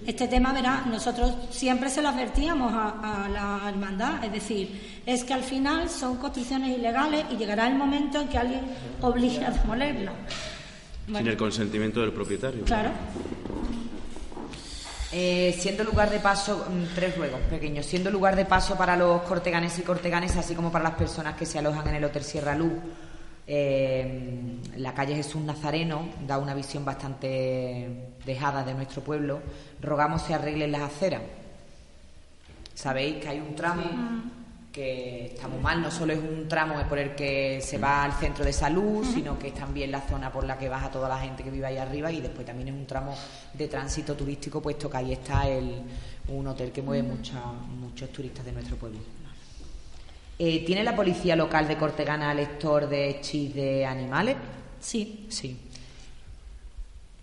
Este 0.06 0.28
tema, 0.28 0.54
verá, 0.54 0.86
nosotros 0.86 1.34
siempre 1.50 1.90
se 1.90 2.02
lo 2.02 2.10
advertíamos 2.10 2.72
a, 2.72 3.26
a 3.26 3.30
la 3.30 3.70
hermandad, 3.70 4.24
es 4.24 4.32
decir, 4.32 5.02
es 5.06 5.24
que 5.24 5.34
al 5.34 5.44
final 5.44 5.90
son 5.90 6.18
construcciones 6.18 6.78
ilegales 6.78 7.26
y 7.32 7.38
llegará 7.38 7.68
el 7.68 7.76
momento 7.76 8.22
en 8.22 8.28
que 8.30 8.38
alguien 8.38 8.62
obligue 9.02 9.44
a 9.44 9.50
demolerlo. 9.52 10.12
Sin 11.08 11.28
el 11.28 11.38
consentimiento 11.38 12.02
del 12.02 12.14
propietario. 12.14 12.64
claro. 12.66 12.92
Eh, 15.12 15.58
siendo 15.60 15.84
lugar 15.84 16.12
de 16.12 16.20
paso, 16.20 16.68
mm, 16.70 16.94
tres 16.94 17.18
ruegos 17.18 17.42
pequeños, 17.50 17.86
siendo 17.86 18.12
lugar 18.12 18.36
de 18.36 18.46
paso 18.46 18.78
para 18.78 18.96
los 18.96 19.24
corteganes 19.24 19.80
y 19.80 19.82
corteganes, 19.82 20.36
así 20.38 20.54
como 20.54 20.72
para 20.72 20.84
las 20.84 20.94
personas 20.94 21.36
que 21.36 21.48
se 21.48 21.58
alojan 21.58 21.88
en 21.88 21.96
el 21.96 22.04
Hotel 22.04 22.24
Sierra 22.24 22.54
Luz, 22.54 22.74
eh, 23.48 24.60
la 24.78 24.94
calle 24.94 25.16
Jesús 25.16 25.42
Nazareno 25.42 26.08
da 26.28 26.38
una 26.38 26.54
visión 26.54 26.86
bastante 26.86 28.14
dejada 28.24 28.64
de 28.64 28.76
nuestro 28.76 29.02
pueblo. 29.02 29.42
Rogamos 29.82 30.22
se 30.22 30.36
arreglen 30.36 30.72
las 30.72 30.82
aceras. 30.82 31.24
Sabéis 32.76 33.18
que 33.18 33.30
hay 33.30 33.40
un 33.40 33.56
tramo 33.56 33.84
que 34.72 35.26
está 35.34 35.48
muy 35.48 35.60
mal, 35.60 35.82
no 35.82 35.90
solo 35.90 36.14
es 36.14 36.20
un 36.20 36.48
tramo 36.48 36.76
por 36.88 37.00
el 37.00 37.16
que 37.16 37.60
se 37.62 37.78
va 37.80 38.04
al 38.04 38.14
centro 38.14 38.46
de 38.46 38.54
salud, 38.54 39.04
sino 39.04 39.38
que 39.40 39.48
es 39.48 39.54
también 39.56 39.92
la 39.92 40.02
zona 40.02 40.32
por 40.32 40.44
la 40.46 40.58
que 40.58 40.70
baja 40.70 40.92
toda 40.92 41.10
la 41.10 41.18
gente 41.20 41.44
que 41.44 41.50
vive 41.50 41.66
ahí 41.66 41.78
arriba 41.78 42.12
y 42.12 42.22
después 42.22 42.46
también 42.46 42.68
es 42.70 42.74
un 42.76 42.86
tramo 42.86 43.16
de 43.54 43.68
tránsito 43.68 44.16
turístico, 44.16 44.62
puesto 44.62 44.90
que 44.90 44.98
ahí 44.98 45.14
está 45.14 45.48
el, 45.48 45.82
un 46.28 46.48
hotel 46.48 46.72
que 46.72 46.82
mueve 46.84 47.02
mucha- 47.04 47.42
muchos 47.80 48.10
turistas 48.12 48.46
de 48.46 48.52
nuestro 48.52 48.76
pueblo. 48.78 49.00
Eh, 50.38 50.64
¿Tiene 50.66 50.84
la 50.84 50.96
policía 50.96 51.36
local 51.36 51.68
de 51.68 51.76
Cortegana 51.76 52.34
lector 52.34 52.88
de 52.88 53.20
chis 53.22 53.54
de 53.54 53.86
animales? 53.86 54.38
Sí. 54.80 55.26
Sí. 55.30 55.58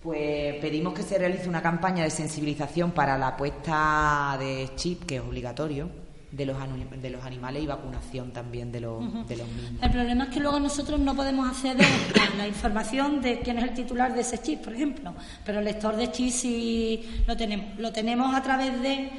Pues 0.03 0.55
pedimos 0.57 0.95
que 0.95 1.03
se 1.03 1.19
realice 1.19 1.49
una 1.49 1.63
campaña 1.63 2.05
de 2.05 2.11
sensibilización 2.11 2.91
para 2.93 3.17
la 3.19 3.37
puesta 3.37 4.37
de 4.39 4.69
chip, 4.77 5.05
que 5.05 5.17
es 5.17 5.23
obligatorio, 5.23 5.89
de 6.31 6.45
los, 6.45 6.57
de 7.01 7.11
los 7.11 7.25
animales 7.25 7.63
y 7.63 7.67
vacunación 7.67 8.33
también 8.33 8.73
de 8.73 8.81
los, 8.81 9.01
de 9.29 9.37
los 9.37 9.49
mismos. 9.49 9.83
El 9.83 9.91
problema 9.91 10.25
es 10.25 10.31
que 10.31 10.41
luego 10.41 10.59
nosotros 10.61 10.99
no 11.01 11.15
podemos 11.15 11.49
acceder 11.49 11.87
a 11.87 12.37
la 12.37 12.49
información 12.49 13.23
de 13.23 13.41
quién 13.41 13.59
es 13.59 13.65
el 13.65 13.75
titular 13.75 14.15
de 14.15 14.21
ese 14.21 14.39
chip, 14.39 14.63
por 14.63 14.75
ejemplo, 14.75 15.15
pero 15.45 15.61
el 15.61 15.65
lector 15.65 15.97
de 15.97 16.11
chip 16.11 16.31
sí 16.31 17.23
lo 17.27 17.37
tenemos. 17.37 17.79
Lo 17.79 17.93
tenemos 17.93 18.35
a 18.35 18.43
través 18.43 18.81
de, 18.83 19.11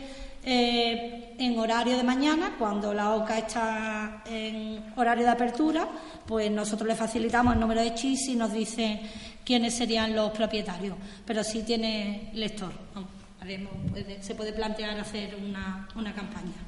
eh, 0.44 1.36
en 1.38 1.58
horario 1.58 1.98
de 1.98 2.04
mañana, 2.04 2.56
cuando 2.60 2.94
la 2.94 3.16
OCA 3.16 3.38
está 3.38 4.24
en 4.26 4.94
horario 4.96 5.24
de 5.24 5.32
apertura, 5.32 5.88
pues 6.26 6.52
nosotros 6.52 6.88
le 6.88 6.96
facilitamos 6.96 7.54
el 7.54 7.60
número 7.60 7.82
de 7.82 7.96
chip 7.96 8.18
y 8.28 8.36
nos 8.36 8.52
dicen 8.52 9.00
quiénes 9.46 9.76
serían 9.76 10.14
los 10.14 10.32
propietarios, 10.32 10.98
pero 11.26 11.44
sí 11.44 11.64
tiene 11.64 12.32
lector. 12.34 12.72
se 14.20 14.36
puede 14.36 14.52
plantear 14.52 15.00
hacer 15.00 15.36
una, 15.36 15.88
una 15.96 16.14
campaña. 16.14 16.67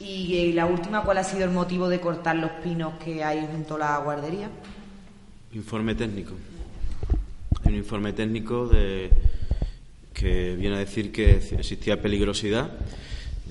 Y 0.00 0.52
la 0.52 0.66
última, 0.66 1.02
¿cuál 1.04 1.18
ha 1.18 1.24
sido 1.24 1.44
el 1.44 1.50
motivo 1.50 1.88
de 1.88 2.00
cortar 2.00 2.36
los 2.36 2.50
pinos 2.62 2.94
que 3.04 3.22
hay 3.22 3.46
junto 3.50 3.76
a 3.76 3.78
la 3.78 3.98
guardería? 3.98 4.50
Informe 5.52 5.94
técnico. 5.94 6.32
Hay 7.64 7.72
un 7.72 7.78
informe 7.78 8.12
técnico 8.12 8.66
de, 8.66 9.10
que 10.12 10.56
viene 10.56 10.76
a 10.76 10.78
decir 10.80 11.12
que 11.12 11.36
existía 11.36 12.02
peligrosidad 12.02 12.70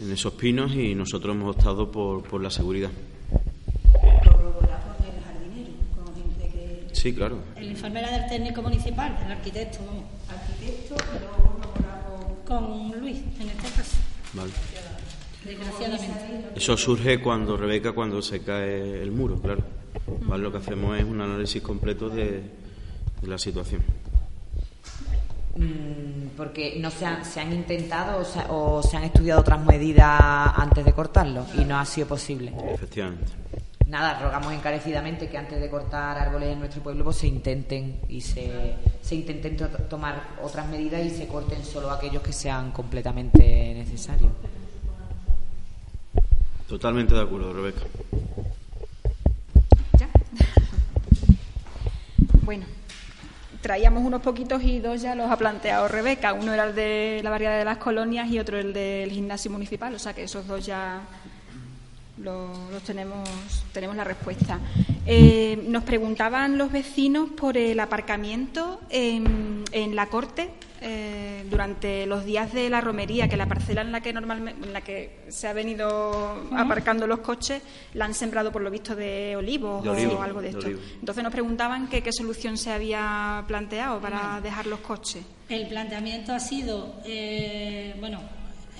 en 0.02 0.12
esos 0.12 0.34
pinos 0.34 0.74
y 0.74 0.94
nosotros 0.94 1.36
hemos 1.36 1.56
optado 1.56 1.92
por, 1.92 2.24
por 2.24 2.42
la 2.42 2.50
seguridad. 2.50 2.92
Sí, 6.92 7.14
claro. 7.16 7.40
El 7.56 7.72
informe 7.72 8.00
era 8.00 8.12
del 8.12 8.30
técnico 8.30 8.62
municipal, 8.62 9.18
el 9.26 9.32
arquitecto, 9.32 9.80
vamos. 9.88 10.04
Arquitecto, 10.30 10.96
pero 11.12 12.44
con 12.46 13.00
Luis, 13.00 13.18
en 13.40 13.50
este 13.50 13.70
caso. 13.76 14.11
Vale. 14.34 14.52
Eso 16.56 16.78
surge 16.78 17.22
cuando 17.22 17.58
Rebeca, 17.58 17.94
cuando 17.94 18.22
se 18.22 18.42
cae 18.42 19.02
el 19.02 19.12
muro, 19.12 19.40
claro. 19.42 19.64
¿Vale? 20.22 20.44
Lo 20.44 20.52
que 20.52 20.60
hacemos 20.60 20.98
es 20.98 21.04
un 21.04 21.20
análisis 21.20 21.62
completo 21.62 22.10
de, 22.10 22.44
la 23.24 23.38
situación. 23.38 23.82
Mm, 25.56 26.38
porque 26.38 26.78
no 26.80 26.90
se 26.92 27.06
han, 27.06 27.26
se 27.26 27.40
han 27.40 27.52
intentado 27.54 28.24
o 28.50 28.82
se, 28.84 28.98
han 28.98 29.04
estudiado 29.04 29.42
otras 29.42 29.64
medidas 29.66 30.20
antes 30.56 30.86
de 30.86 30.94
cortarlo 30.94 31.46
y 31.56 31.66
no 31.66 31.78
ha 31.78 31.86
sido 31.86 32.08
posible. 32.08 32.54
Efectivamente. 32.74 33.32
Nada, 33.92 34.18
rogamos 34.22 34.54
encarecidamente 34.54 35.28
que 35.28 35.38
antes 35.38 35.60
de 35.60 35.70
cortar 35.70 36.18
árboles 36.18 36.54
en 36.54 36.60
nuestro 36.60 36.82
pueblo 36.82 37.04
pues 37.04 37.18
se 37.18 37.28
intenten 37.28 38.00
y 38.08 38.22
se, 38.22 38.76
se 39.02 39.16
intenten 39.16 39.58
tomar 39.90 40.30
otras 40.42 40.66
medidas 40.70 41.06
y 41.06 41.10
se 41.10 41.28
corten 41.28 41.62
solo 41.66 41.92
aquellos 41.92 42.24
que 42.24 42.32
sean 42.32 42.72
completamente 42.72 43.74
necesarios. 43.76 44.32
Totalmente 46.70 47.16
de 47.16 47.22
acuerdo, 47.22 47.52
Rebeca. 47.52 47.82
¿Ya? 50.00 50.08
bueno, 52.44 52.66
traíamos 53.60 54.06
unos 54.06 54.22
poquitos 54.22 54.64
y 54.64 54.80
dos 54.80 55.02
ya 55.02 55.16
los 55.16 55.30
ha 55.30 55.36
planteado 55.36 55.90
Rebeca. 55.90 56.32
Uno 56.32 56.54
era 56.54 56.64
el 56.64 56.76
de 56.76 57.20
la 57.26 57.30
variedad 57.30 57.58
de 57.58 57.66
las 57.66 57.78
colonias 57.78 58.30
y 58.30 58.40
otro 58.40 58.58
el 58.58 58.72
del 58.72 59.12
gimnasio 59.12 59.52
municipal. 59.52 59.94
O 59.94 60.00
sea 60.00 60.14
que 60.14 60.24
esos 60.24 60.48
dos 60.48 60.66
ya 60.66 61.02
los, 62.22 62.84
tenemos, 62.86 63.28
tenemos 63.74 63.96
la 63.96 64.04
respuesta. 64.04 64.60
Eh, 65.06 65.64
nos 65.68 65.84
preguntaban 65.84 66.58
los 66.58 66.72
vecinos 66.72 67.30
por 67.30 67.58
el 67.58 67.80
aparcamiento 67.80 68.82
en, 68.90 69.64
en 69.72 69.96
la 69.96 70.08
corte 70.08 70.52
eh, 70.84 71.46
durante 71.48 72.08
los 72.08 72.26
días 72.26 72.52
de 72.54 72.68
la 72.68 72.82
romería, 72.82 73.28
que 73.28 73.38
la 73.38 73.46
parcela 73.46 73.82
en 73.82 73.92
la 73.92 74.02
que 74.02 74.14
normalmente, 74.14 74.66
en 74.66 74.74
la 74.74 74.82
que 74.82 75.20
se 75.30 75.48
ha 75.48 75.54
venido 75.54 76.50
aparcando 76.58 77.06
los 77.06 77.20
coches, 77.20 77.62
la 77.94 78.06
han 78.06 78.16
sembrado 78.16 78.52
por 78.52 78.64
lo 78.64 78.72
visto 78.72 78.96
de 78.96 79.36
olivos 79.36 79.86
o 79.86 80.22
algo 80.24 80.42
de, 80.42 80.50
esto. 80.50 80.68
Entonces 80.68 81.24
nos 81.24 81.32
preguntaban 81.32 81.88
que, 81.88 82.02
qué 82.02 82.12
solución 82.12 82.58
se 82.58 82.72
había 82.72 83.44
planteado 83.48 84.00
para 84.02 84.42
dejar 84.42 84.66
los 84.66 84.80
coches. 84.80 85.24
El 85.50 85.68
planteamiento 85.68 86.34
ha 86.34 86.40
sido, 86.40 86.96
eh, 87.06 87.96
bueno, 88.00 88.20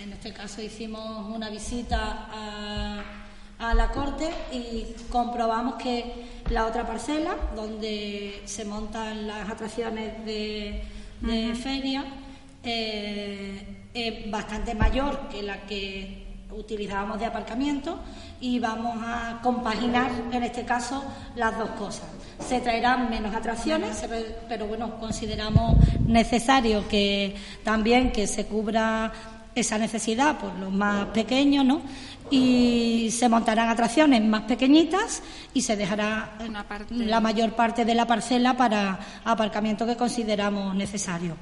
en 0.02 0.12
este 0.12 0.34
caso 0.34 0.64
hicimos 0.64 1.30
una 1.30 1.52
visita 1.52 2.28
a 2.32 3.21
a 3.62 3.74
la 3.76 3.90
corte 3.90 4.30
y 4.52 4.88
comprobamos 5.10 5.76
que 5.76 6.42
la 6.50 6.66
otra 6.66 6.86
parcela, 6.86 7.36
donde 7.56 8.42
se 8.46 8.66
montan 8.66 9.28
las 9.28 9.50
atracciones 9.50 10.26
de, 10.26 10.84
feria, 11.62 12.04
eh, 12.64 13.88
es 13.94 14.32
bastante 14.32 14.74
mayor 14.74 15.30
que 15.30 15.44
la 15.44 15.62
que 15.62 16.26
utilizábamos 16.52 17.20
de 17.20 17.26
aparcamiento 17.26 18.00
y 18.42 18.60
vamos 18.60 18.98
a 19.02 19.40
compaginar 19.44 20.12
en 20.32 20.44
este 20.44 20.66
caso 20.66 21.04
las 21.36 21.58
dos 21.58 21.70
cosas. 21.72 22.06
Se 22.40 22.60
traerán 22.60 23.10
menos 23.10 23.34
atracciones, 23.36 24.04
pero 24.50 24.66
bueno, 24.66 25.00
consideramos 25.00 25.76
necesario 26.08 26.88
que 26.88 27.36
también 27.64 28.12
que 28.12 28.26
se 28.26 28.48
cubra 28.48 29.12
esa 29.54 29.78
necesidad 29.78 30.40
por 30.40 30.54
los 30.56 30.72
más 30.72 31.08
pequeños, 31.08 31.66
¿no? 31.66 31.82
Y 32.32 33.12
se 33.12 33.30
montarán 33.30 33.70
atracciones 33.70 34.24
más 34.24 34.44
pequeñitas 34.44 35.22
y 35.54 35.62
se 35.62 35.76
dejará 35.76 36.38
la 36.90 37.20
mayor 37.20 37.52
parte 37.52 37.86
de 37.86 37.94
la 37.94 38.08
parcela 38.08 38.56
para 38.56 39.00
aparcamiento 39.26 39.86
que 39.86 39.98
consideramos 39.98 40.74
necesario. 40.74 41.36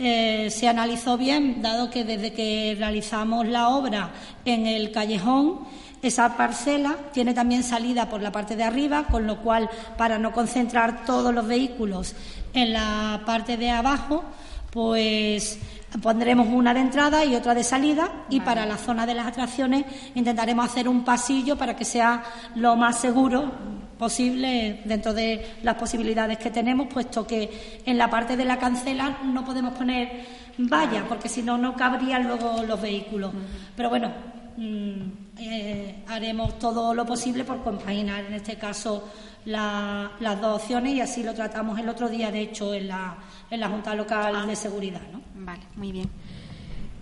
Eh, 0.00 0.48
se 0.50 0.68
analizó 0.68 1.18
bien, 1.18 1.60
dado 1.60 1.90
que 1.90 2.04
desde 2.04 2.32
que 2.32 2.76
realizamos 2.78 3.48
la 3.48 3.70
obra 3.70 4.12
en 4.44 4.66
el 4.66 4.92
callejón, 4.92 5.66
esa 6.02 6.36
parcela 6.36 6.94
tiene 7.12 7.34
también 7.34 7.64
salida 7.64 8.08
por 8.08 8.22
la 8.22 8.30
parte 8.30 8.54
de 8.54 8.62
arriba, 8.62 9.06
con 9.10 9.26
lo 9.26 9.42
cual, 9.42 9.68
para 9.96 10.18
no 10.18 10.32
concentrar 10.32 11.04
todos 11.04 11.34
los 11.34 11.48
vehículos 11.48 12.14
en 12.54 12.72
la 12.74 13.22
parte 13.26 13.56
de 13.56 13.70
abajo, 13.70 14.22
pues 14.70 15.58
Pondremos 16.02 16.48
una 16.48 16.74
de 16.74 16.80
entrada 16.80 17.24
y 17.24 17.34
otra 17.34 17.54
de 17.54 17.64
salida 17.64 18.26
y 18.28 18.40
para 18.40 18.66
la 18.66 18.76
zona 18.76 19.06
de 19.06 19.14
las 19.14 19.26
atracciones 19.26 19.86
intentaremos 20.14 20.66
hacer 20.66 20.86
un 20.86 21.02
pasillo 21.02 21.56
para 21.56 21.74
que 21.74 21.86
sea 21.86 22.22
lo 22.56 22.76
más 22.76 23.00
seguro 23.00 23.50
posible 23.98 24.82
dentro 24.84 25.14
de 25.14 25.56
las 25.62 25.74
posibilidades 25.76 26.38
que 26.38 26.50
tenemos, 26.50 26.88
puesto 26.88 27.26
que 27.26 27.80
en 27.84 27.96
la 27.98 28.08
parte 28.08 28.36
de 28.36 28.44
la 28.44 28.58
cancela 28.58 29.18
no 29.24 29.44
podemos 29.44 29.72
poner 29.72 30.26
vallas 30.58 31.04
porque 31.08 31.28
si 31.28 31.42
no, 31.42 31.56
no 31.56 31.74
cabrían 31.74 32.24
luego 32.24 32.62
los 32.62 32.80
vehículos. 32.80 33.32
Pero 33.74 33.88
bueno, 33.88 34.12
mm, 34.56 35.27
eh, 35.38 36.04
haremos 36.08 36.58
todo 36.58 36.94
lo 36.94 37.06
posible 37.06 37.44
por 37.44 37.62
compaginar 37.62 38.24
en 38.24 38.34
este 38.34 38.56
caso 38.56 39.08
las 39.44 40.40
dos 40.40 40.62
opciones 40.62 40.94
y 40.94 41.00
así 41.00 41.22
lo 41.22 41.32
tratamos 41.32 41.78
el 41.78 41.88
otro 41.88 42.08
día, 42.08 42.30
de 42.30 42.40
hecho, 42.40 42.74
en 42.74 42.88
la, 42.88 43.16
en 43.50 43.60
la 43.60 43.68
Junta 43.68 43.94
Local 43.94 44.46
de 44.46 44.56
Seguridad. 44.56 45.00
¿no? 45.10 45.22
Vale, 45.34 45.62
muy 45.76 45.92
bien. 45.92 46.10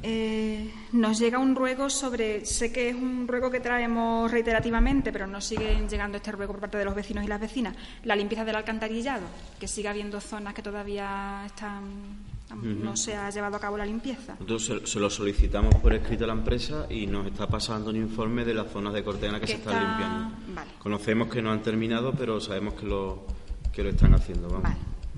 Eh, 0.02 0.70
nos 0.92 1.18
llega 1.18 1.38
un 1.38 1.56
ruego 1.56 1.90
sobre, 1.90 2.44
sé 2.44 2.70
que 2.70 2.90
es 2.90 2.94
un 2.94 3.26
ruego 3.26 3.50
que 3.50 3.58
traemos 3.58 4.30
reiterativamente, 4.30 5.10
pero 5.10 5.26
nos 5.26 5.44
sigue 5.44 5.84
llegando 5.88 6.18
este 6.18 6.30
ruego 6.30 6.52
por 6.52 6.60
parte 6.60 6.78
de 6.78 6.84
los 6.84 6.94
vecinos 6.94 7.24
y 7.24 7.26
las 7.26 7.40
vecinas, 7.40 7.74
la 8.04 8.14
limpieza 8.14 8.44
del 8.44 8.54
alcantarillado, 8.54 9.26
que 9.58 9.66
sigue 9.66 9.88
habiendo 9.88 10.20
zonas 10.20 10.54
que 10.54 10.62
todavía 10.62 11.42
están 11.46 12.35
no 12.54 12.96
se 12.96 13.16
ha 13.16 13.28
llevado 13.30 13.56
a 13.56 13.60
cabo 13.60 13.76
la 13.76 13.86
limpieza. 13.86 14.36
Nosotros 14.40 14.90
se, 14.90 15.00
lo 15.00 15.10
solicitamos 15.10 15.74
por 15.76 15.92
escrito 15.92 16.24
a 16.24 16.26
la 16.28 16.32
empresa 16.32 16.86
y 16.88 17.06
nos 17.06 17.26
está 17.26 17.46
pasando 17.48 17.90
un 17.90 17.96
informe 17.96 18.44
de 18.44 18.54
las 18.54 18.70
zonas 18.70 18.94
de 18.94 19.02
cortena 19.02 19.40
que, 19.40 19.46
se 19.46 19.54
están 19.54 19.82
limpiando. 19.82 20.36
Conocemos 20.78 21.28
que 21.28 21.42
no 21.42 21.50
han 21.50 21.62
terminado, 21.62 22.12
pero 22.12 22.40
sabemos 22.40 22.74
que 22.74 22.86
lo, 22.86 23.26
que 23.72 23.82
lo 23.82 23.90
están 23.90 24.14
haciendo. 24.14 24.48
Vamos. 24.48 24.70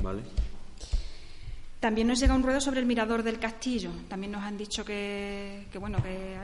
¿Vale? 0.03 0.23
También 1.81 2.09
nos 2.09 2.19
llega 2.19 2.35
un 2.35 2.43
ruedo 2.43 2.61
sobre 2.61 2.81
el 2.81 2.87
mirador 2.87 3.23
del 3.23 3.39
castillo. 3.39 3.91
También 4.09 4.33
nos 4.33 4.43
han 4.43 4.57
dicho 4.57 4.85
que, 4.85 5.67
bueno, 5.79 6.03
que, 6.03 6.37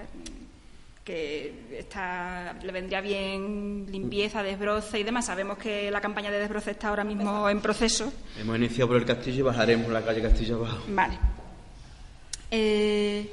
que 1.05 1.79
está, 1.79 2.57
le 2.63 2.73
vendría 2.73 3.03
bien 3.03 3.87
limpieza, 3.91 4.43
desbroce 4.43 4.99
y 4.99 5.05
demás. 5.05 5.27
Sabemos 5.27 5.59
que 5.59 5.91
la 5.91 6.01
campaña 6.01 6.31
de 6.31 6.39
desbroce 6.39 6.71
está 6.71 6.89
ahora 6.89 7.05
mismo 7.05 7.49
en 7.49 7.61
proceso. 7.61 8.11
Hemos 8.41 8.57
iniciado 8.57 8.89
por 8.89 8.97
el 8.97 9.05
castillo 9.05 9.41
y 9.41 9.43
bajaremos 9.43 9.93
la 9.93 10.03
calle 10.03 10.23
Castillo 10.23 10.57
abajo. 10.57 10.85
Vale. 10.89 11.19
Eh, 12.51 13.31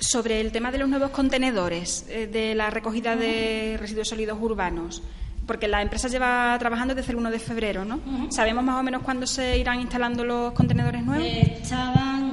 sobre 0.00 0.40
el 0.40 0.52
tema 0.52 0.70
de 0.70 0.78
los 0.78 0.88
nuevos 0.88 1.10
contenedores 1.10 2.06
eh, 2.08 2.26
de 2.26 2.54
la 2.54 2.70
recogida 2.70 3.16
de 3.16 3.76
residuos 3.78 4.08
sólidos 4.08 4.38
urbanos 4.40 5.02
porque 5.46 5.68
la 5.68 5.82
empresa 5.82 6.08
lleva 6.08 6.56
trabajando 6.58 6.94
desde 6.94 7.12
el 7.12 7.18
1 7.18 7.30
de 7.30 7.38
febrero, 7.38 7.84
¿no? 7.84 8.00
¿Sabemos 8.30 8.64
más 8.64 8.80
o 8.80 8.82
menos 8.82 9.02
cuándo 9.02 9.26
se 9.26 9.58
irán 9.58 9.80
instalando 9.80 10.24
los 10.24 10.52
contenedores 10.52 11.04
nuevos? 11.04 11.24
Eh, 11.24 11.58
estaban 11.62 12.26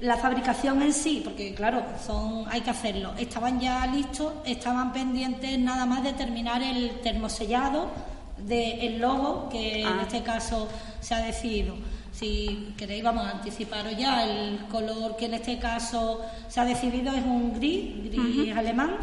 la 0.00 0.16
fabricación 0.16 0.82
en 0.82 0.92
sí, 0.92 1.20
porque 1.22 1.54
claro, 1.54 1.82
son 2.04 2.44
hay 2.48 2.60
que 2.62 2.70
hacerlo. 2.70 3.12
Estaban 3.18 3.60
ya 3.60 3.86
listos, 3.86 4.32
estaban 4.44 4.92
pendientes 4.92 5.58
nada 5.58 5.86
más 5.86 6.02
de 6.02 6.12
terminar 6.14 6.62
el 6.62 7.00
termosellado 7.02 7.90
del 8.38 8.98
logo 8.98 9.48
que 9.50 9.82
en 9.82 9.86
ah. 9.86 10.02
este 10.02 10.22
caso 10.22 10.68
se 11.00 11.14
ha 11.14 11.18
decidido. 11.18 11.74
si 12.12 12.74
queréis, 12.76 13.04
vamos 13.04 13.26
a 13.26 13.30
anticiparos 13.30 13.96
ya. 13.96 14.24
El 14.24 14.66
color 14.66 15.16
que 15.16 15.26
en 15.26 15.34
este 15.34 15.58
caso 15.58 16.20
se 16.48 16.60
ha 16.60 16.64
decidido 16.64 17.14
es 17.14 17.24
un 17.24 17.54
gris, 17.54 18.10
gris 18.10 18.56
alemán, 18.56 18.96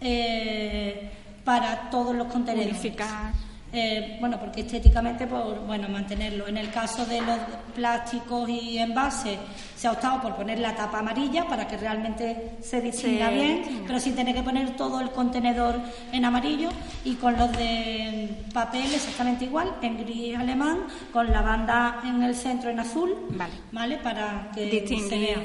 eh, 0.00 1.10
para 1.50 1.90
todos 1.90 2.14
los 2.14 2.28
contenedores. 2.28 2.80
Eh, 3.72 4.18
bueno, 4.20 4.38
porque 4.38 4.60
estéticamente, 4.60 5.26
por 5.26 5.66
bueno, 5.66 5.88
mantenerlo. 5.88 6.46
En 6.46 6.56
el 6.56 6.70
caso 6.70 7.04
de 7.06 7.20
los 7.20 7.38
plásticos 7.74 8.48
y 8.48 8.78
envases, 8.78 9.36
se 9.76 9.88
ha 9.88 9.92
optado 9.92 10.22
por 10.22 10.36
poner 10.36 10.60
la 10.60 10.76
tapa 10.76 11.00
amarilla 11.00 11.46
para 11.48 11.66
que 11.66 11.76
realmente 11.76 12.52
se 12.60 12.80
distinga 12.80 13.30
bien, 13.30 13.82
pero 13.84 13.98
sin 13.98 14.14
tener 14.14 14.34
que 14.34 14.44
poner 14.44 14.76
todo 14.76 15.00
el 15.00 15.10
contenedor 15.10 15.74
en 16.12 16.24
amarillo. 16.24 16.68
Y 17.04 17.14
con 17.14 17.36
los 17.36 17.50
de 17.50 18.28
papel 18.54 18.94
exactamente 18.94 19.46
igual, 19.46 19.74
en 19.82 19.98
gris 19.98 20.36
alemán, 20.36 20.78
con 21.12 21.32
la 21.32 21.42
banda 21.42 22.00
en 22.04 22.22
el 22.22 22.36
centro 22.36 22.70
en 22.70 22.78
azul, 22.78 23.12
¿vale? 23.30 23.54
¿vale? 23.72 23.96
Para 23.98 24.52
que 24.54 24.86
se 24.86 25.18
vea 25.18 25.38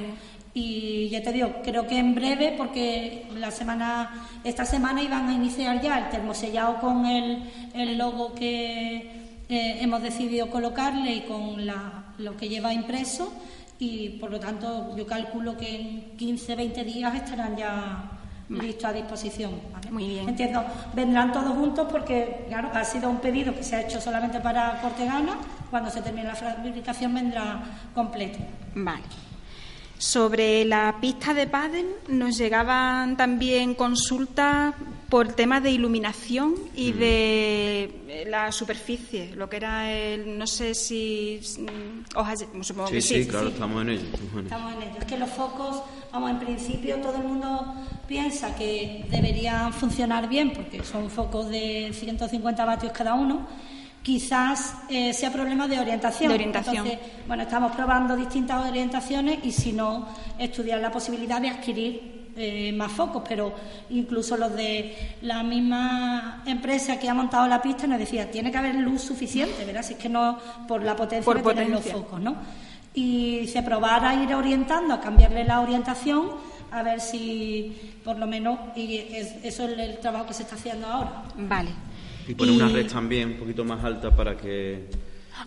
y 0.57 1.09
ya 1.09 1.21
te 1.21 1.33
digo, 1.33 1.55
creo 1.65 1.85
que 1.85 1.99
en 1.99 2.15
breve, 2.15 2.55
porque 2.57 3.27
la 3.35 3.51
semana, 3.51 4.25
esta 4.45 4.63
semana 4.63 5.03
iban 5.03 5.27
a 5.27 5.33
iniciar 5.33 5.81
ya 5.81 5.99
el 5.99 6.09
termosellado 6.09 6.79
con 6.79 7.05
el, 7.05 7.43
el 7.73 7.97
logo 7.97 8.33
que 8.33 8.95
eh, 9.49 9.77
hemos 9.81 10.01
decidido 10.01 10.49
colocarle 10.49 11.13
y 11.13 11.21
con 11.23 11.65
la, 11.65 12.05
lo 12.19 12.37
que 12.37 12.47
lleva 12.47 12.73
impreso 12.73 13.33
y 13.79 14.11
por 14.11 14.31
lo 14.31 14.39
tanto 14.39 14.95
yo 14.95 15.05
calculo 15.05 15.57
que 15.57 15.75
en 15.75 16.17
15, 16.17 16.55
20 16.55 16.83
días 16.85 17.13
estarán 17.15 17.57
ya 17.57 18.11
listos 18.47 18.85
a 18.85 18.93
disposición. 18.93 19.51
Muy 19.91 20.07
bien. 20.07 20.29
Entiendo, 20.29 20.63
vendrán 20.93 21.33
todos 21.33 21.53
juntos 21.53 21.85
porque, 21.91 22.45
claro, 22.47 22.69
ha 22.73 22.85
sido 22.85 23.09
un 23.09 23.17
pedido 23.17 23.53
que 23.53 23.63
se 23.63 23.75
ha 23.75 23.81
hecho 23.81 23.99
solamente 23.99 24.39
para 24.39 24.79
Cortegana, 24.79 25.37
cuando 25.69 25.89
se 25.89 26.01
termine 26.01 26.27
la 26.27 26.35
fabricación 26.35 27.13
vendrá 27.13 27.61
completo. 27.93 28.39
Vale. 28.73 29.03
Sobre 29.97 30.65
la 30.65 30.97
pista 30.99 31.33
de 31.33 31.47
pádel 31.47 31.87
nos 32.09 32.37
llegaban 32.37 33.15
también 33.15 33.75
consultas 33.75 34.75
por 35.09 35.29
temas 35.33 35.63
de 35.63 35.71
iluminación 35.71 36.55
y 36.75 36.91
mm. 36.91 36.97
de 36.97 37.83
eh, 38.07 38.25
la 38.27 38.51
superficie, 38.51 39.33
lo 39.35 39.49
que 39.49 39.57
era 39.57 39.91
el, 39.91 40.37
no 40.37 40.45
sé 40.47 40.73
si 40.73 41.39
supongo 41.41 42.87
sí, 42.87 42.93
que 42.93 43.01
sí. 43.01 43.23
Sí, 43.23 43.29
claro, 43.29 43.49
estamos 43.49 43.81
en 43.83 43.89
ello. 43.89 44.07
Estamos 44.43 44.73
en 44.73 44.81
ello. 44.81 44.95
Es 44.99 45.05
que 45.05 45.17
los 45.17 45.29
focos, 45.29 45.81
vamos, 46.11 46.31
en 46.31 46.39
principio 46.39 46.97
todo 46.97 47.15
el 47.15 47.23
mundo 47.23 47.75
piensa 48.07 48.55
que 48.55 49.05
deberían 49.09 49.71
funcionar 49.71 50.27
bien 50.27 50.51
porque 50.51 50.83
son 50.83 51.09
focos 51.09 51.49
de 51.49 51.91
150 51.93 52.65
vatios 52.65 52.91
cada 52.91 53.13
uno 53.13 53.47
quizás 54.05 54.75
eh, 54.87 55.13
sea 55.13 55.33
problema 55.33 55.67
de 55.67 55.79
orientación. 55.79 56.29
De 56.29 56.35
orientación. 56.35 56.85
Entonces, 56.85 56.99
bueno, 57.27 57.41
estamos 57.41 57.71
probando 57.71 58.15
distintas 58.15 58.63
orientaciones 58.69 59.39
y 59.43 59.51
si 59.51 59.73
no, 59.73 60.07
estudiar 60.37 60.79
la 60.79 60.91
posibilidad 60.91 61.41
de 61.41 61.49
adquirir 61.49 62.29
eh, 62.35 62.71
más 62.71 62.91
focos, 62.91 63.23
pero 63.27 63.55
incluso 63.89 64.37
los 64.37 64.55
de 64.55 65.15
la 65.21 65.41
misma 65.41 66.43
empresa 66.45 66.99
que 66.99 67.09
ha 67.09 67.15
montado 67.15 67.47
la 67.47 67.59
pista 67.59 67.87
nos 67.87 67.97
decía, 67.97 68.29
tiene 68.29 68.51
que 68.51 68.59
haber 68.59 68.75
luz 68.75 69.01
suficiente, 69.01 69.65
¿verdad? 69.65 69.81
Si 69.81 69.93
es 69.93 69.99
que 69.99 70.09
no, 70.09 70.37
por 70.67 70.83
la 70.83 70.95
potencia 70.95 71.25
por 71.25 71.55
de 71.55 71.65
los 71.67 71.83
focos, 71.83 72.21
¿no? 72.21 72.35
Y 72.93 73.47
se 73.47 73.63
probara 73.63 74.11
a 74.11 74.23
ir 74.23 74.35
orientando, 74.35 74.93
a 74.93 75.01
cambiarle 75.01 75.45
la 75.45 75.61
orientación, 75.61 76.29
a 76.71 76.83
ver 76.83 77.01
si, 77.01 77.75
por 78.03 78.19
lo 78.19 78.27
menos, 78.27 78.59
y 78.75 78.97
eso 79.41 79.63
es 79.67 79.79
el 79.79 79.97
trabajo 79.97 80.27
que 80.27 80.35
se 80.35 80.43
está 80.43 80.53
haciendo 80.53 80.85
ahora. 80.85 81.23
Vale. 81.35 81.71
Y 82.27 82.33
poner 82.33 82.55
una 82.55 82.69
red 82.69 82.87
también 82.87 83.29
un 83.29 83.37
poquito 83.37 83.63
más 83.63 83.83
alta 83.83 84.15
para 84.15 84.35
que... 84.35 84.87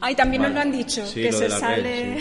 Ay, 0.01 0.15
también 0.15 0.43
nos 0.43 0.53
lo 0.53 0.61
han 0.61 0.73
dicho, 0.73 1.03
que 1.13 1.33
se 1.33 1.51
sale... 1.51 2.19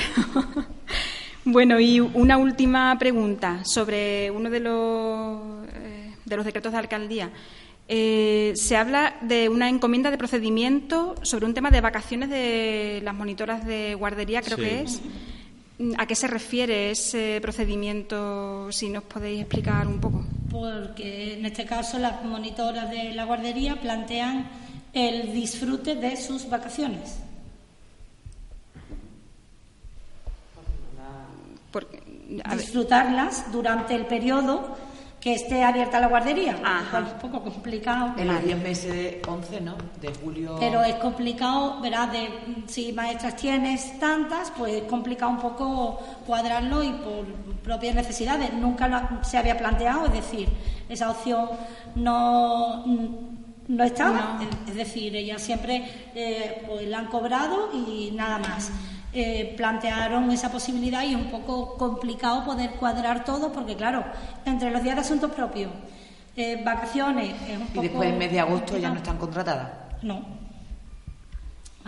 bueno, 1.45 1.80
y 1.80 1.99
una 1.99 2.38
última 2.38 2.97
pregunta 2.97 3.64
sobre 3.66 4.32
uno 4.32 4.49
de 4.49 4.60
los, 4.60 5.68
eh, 5.74 6.14
de 6.26 6.36
los 6.38 6.45
decretos 6.45 6.72
de 6.72 6.78
alcaldía. 6.78 7.32
Eh, 7.89 8.51
se 8.55 8.76
habla 8.76 9.16
de 9.22 9.47
una 9.47 9.70
encomienda 9.70 10.12
de 10.12 10.18
procedimiento 10.18 11.16
sobre 11.22 11.45
un 11.45 11.53
tema 11.53 11.72
de 11.72 11.80
vacaciones 11.80 12.30
de 12.30 13.01
las 13.03 13.16
monitoras 13.16 13.66
de 13.66 13.95
guardería, 13.95 14.41
creo 14.41 14.58
que 14.58 14.82
es. 14.82 15.01
¿A 15.97 16.08
qué 16.08 16.16
se 16.16 16.28
refiere 16.28 16.91
ese 16.91 17.39
procedimiento? 17.41 18.72
Si 18.72 18.89
nos 18.89 19.03
podéis 19.03 19.41
explicar 19.41 19.88
un 19.88 20.01
poco. 20.01 20.26
Porque 20.49 21.33
en 21.33 21.45
este 21.45 21.65
caso 21.65 21.99
las 21.99 22.23
monitoras 22.23 22.89
de 22.89 23.13
la 23.13 23.25
guardería 23.25 23.75
plantean 23.75 24.47
el 24.93 25.33
disfrute 25.33 25.95
de 25.95 26.15
sus 26.17 26.49
vacaciones. 26.49 27.19
Disfrutarlas 32.55 33.51
durante 33.51 33.95
el 33.95 34.05
periodo 34.05 34.77
que 35.20 35.34
esté 35.34 35.63
abierta 35.63 35.99
la 35.99 36.07
guardería. 36.07 36.51
Es 36.53 37.13
un 37.13 37.20
poco 37.20 37.41
complicado. 37.43 38.13
En 38.18 38.28
los 38.28 38.43
10 38.43 38.63
meses 38.63 38.93
de 38.93 39.22
11, 39.28 39.61
¿no? 39.61 39.76
De 39.99 40.13
julio. 40.13 40.57
Pero 40.59 40.84
es 40.84 40.95
complicado, 40.95 41.82
verás, 41.82 42.11
de, 42.11 42.30
si 42.68 42.93
maestras 42.93 43.36
tienes 43.36 43.99
tantas, 43.99 44.51
pues 44.57 44.74
es 44.74 44.84
complicado 44.84 45.32
un 45.32 45.39
poco 45.39 45.99
cuadrarlo 46.26 46.84
y 46.84 46.91
por 46.91 47.26
propias 47.63 47.95
necesidades. 47.95 48.53
Nunca 48.53 49.20
se 49.24 49.38
había 49.38 49.57
planteado, 49.57 50.05
es 50.05 50.13
decir, 50.13 50.49
esa 50.88 51.09
opción 51.09 51.49
no 51.95 52.86
no 53.68 53.84
estaba. 53.84 54.39
Es 54.68 54.76
decir, 54.76 55.15
ellas 55.15 55.41
siempre 55.41 55.84
eh, 56.15 56.63
pues 56.68 56.88
la 56.88 56.99
han 56.99 57.07
cobrado 57.07 57.70
y 57.74 58.11
nada 58.11 58.39
más. 58.39 58.72
Eh, 59.14 59.53
plantearon 59.55 60.30
esa 60.32 60.51
posibilidad 60.51 61.01
y 61.03 61.14
es 61.14 61.16
un 61.16 61.32
poco 61.32 61.78
complicado 61.78 62.43
poder 62.43 62.72
cuadrar 62.72 63.24
todo 63.24 63.51
porque, 63.53 63.76
claro, 63.76 64.03
entre 64.45 64.70
los 64.70 64.84
días 64.84 64.95
de 64.95 65.01
asuntos 65.01 65.32
propios, 65.32 65.72
eh, 66.36 66.62
vacaciones, 66.64 67.34
es 67.47 67.58
un 67.58 67.68
poco... 67.68 67.80
¿Y 67.80 67.88
después, 67.88 68.10
en 68.10 68.18
mes 68.18 68.32
de 68.32 68.39
agosto, 68.39 68.78
ya 68.78 68.89
no 68.89 68.97
están 68.97 69.18
contratadas? 69.18 69.72
No. 70.03 70.24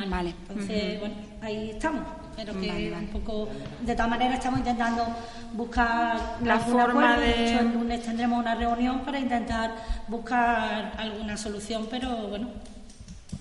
Vale. 0.08 0.34
Entonces, 0.48 1.00
bueno, 1.00 1.16
ahí 1.42 1.72
estamos. 1.72 2.04
Pero 2.36 2.54
que 2.54 2.96
un 2.98 3.08
poco... 3.08 3.50
De 3.82 3.94
todas 3.94 4.10
maneras, 4.10 4.36
estamos 4.36 4.60
intentando 4.60 5.06
buscar 5.54 6.38
la 6.42 6.58
forma 6.60 7.18
de... 7.18 7.60
el 7.60 7.74
lunes 7.74 8.02
tendremos 8.02 8.40
una 8.40 8.56
reunión 8.56 9.02
para 9.02 9.20
intentar 9.20 9.76
buscar 10.08 10.94
alguna 10.98 11.36
solución, 11.36 11.88
pero 11.92 12.30
bueno, 12.30 12.48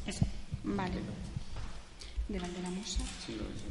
eso. 0.04 0.26
Vale. 0.64 0.94
Delante 2.28 2.56
de 2.56 2.62
la 2.62 2.70
mesa. 2.70 3.00
Sí, 3.24 3.38
lo 3.38 3.67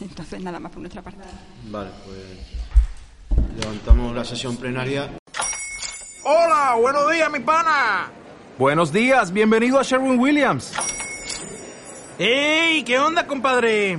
Entonces, 0.10 0.40
nada 0.42 0.58
más 0.58 0.72
por 0.72 0.80
nuestra 0.80 1.02
parte. 1.02 1.20
Vale, 1.64 1.90
pues 2.04 3.60
levantamos 3.60 4.14
la 4.14 4.24
sesión 4.24 4.56
plenaria. 4.56 5.10
Hola, 6.24 6.76
buenos 6.80 7.10
días, 7.10 7.30
mi 7.30 7.40
pana. 7.40 8.10
Buenos 8.58 8.92
días, 8.92 9.32
bienvenido 9.32 9.78
a 9.78 9.82
Sherwin 9.82 10.18
Williams. 10.18 10.72
¡Ey! 12.18 12.82
¿Qué 12.84 12.98
onda, 12.98 13.26
compadre? 13.26 13.98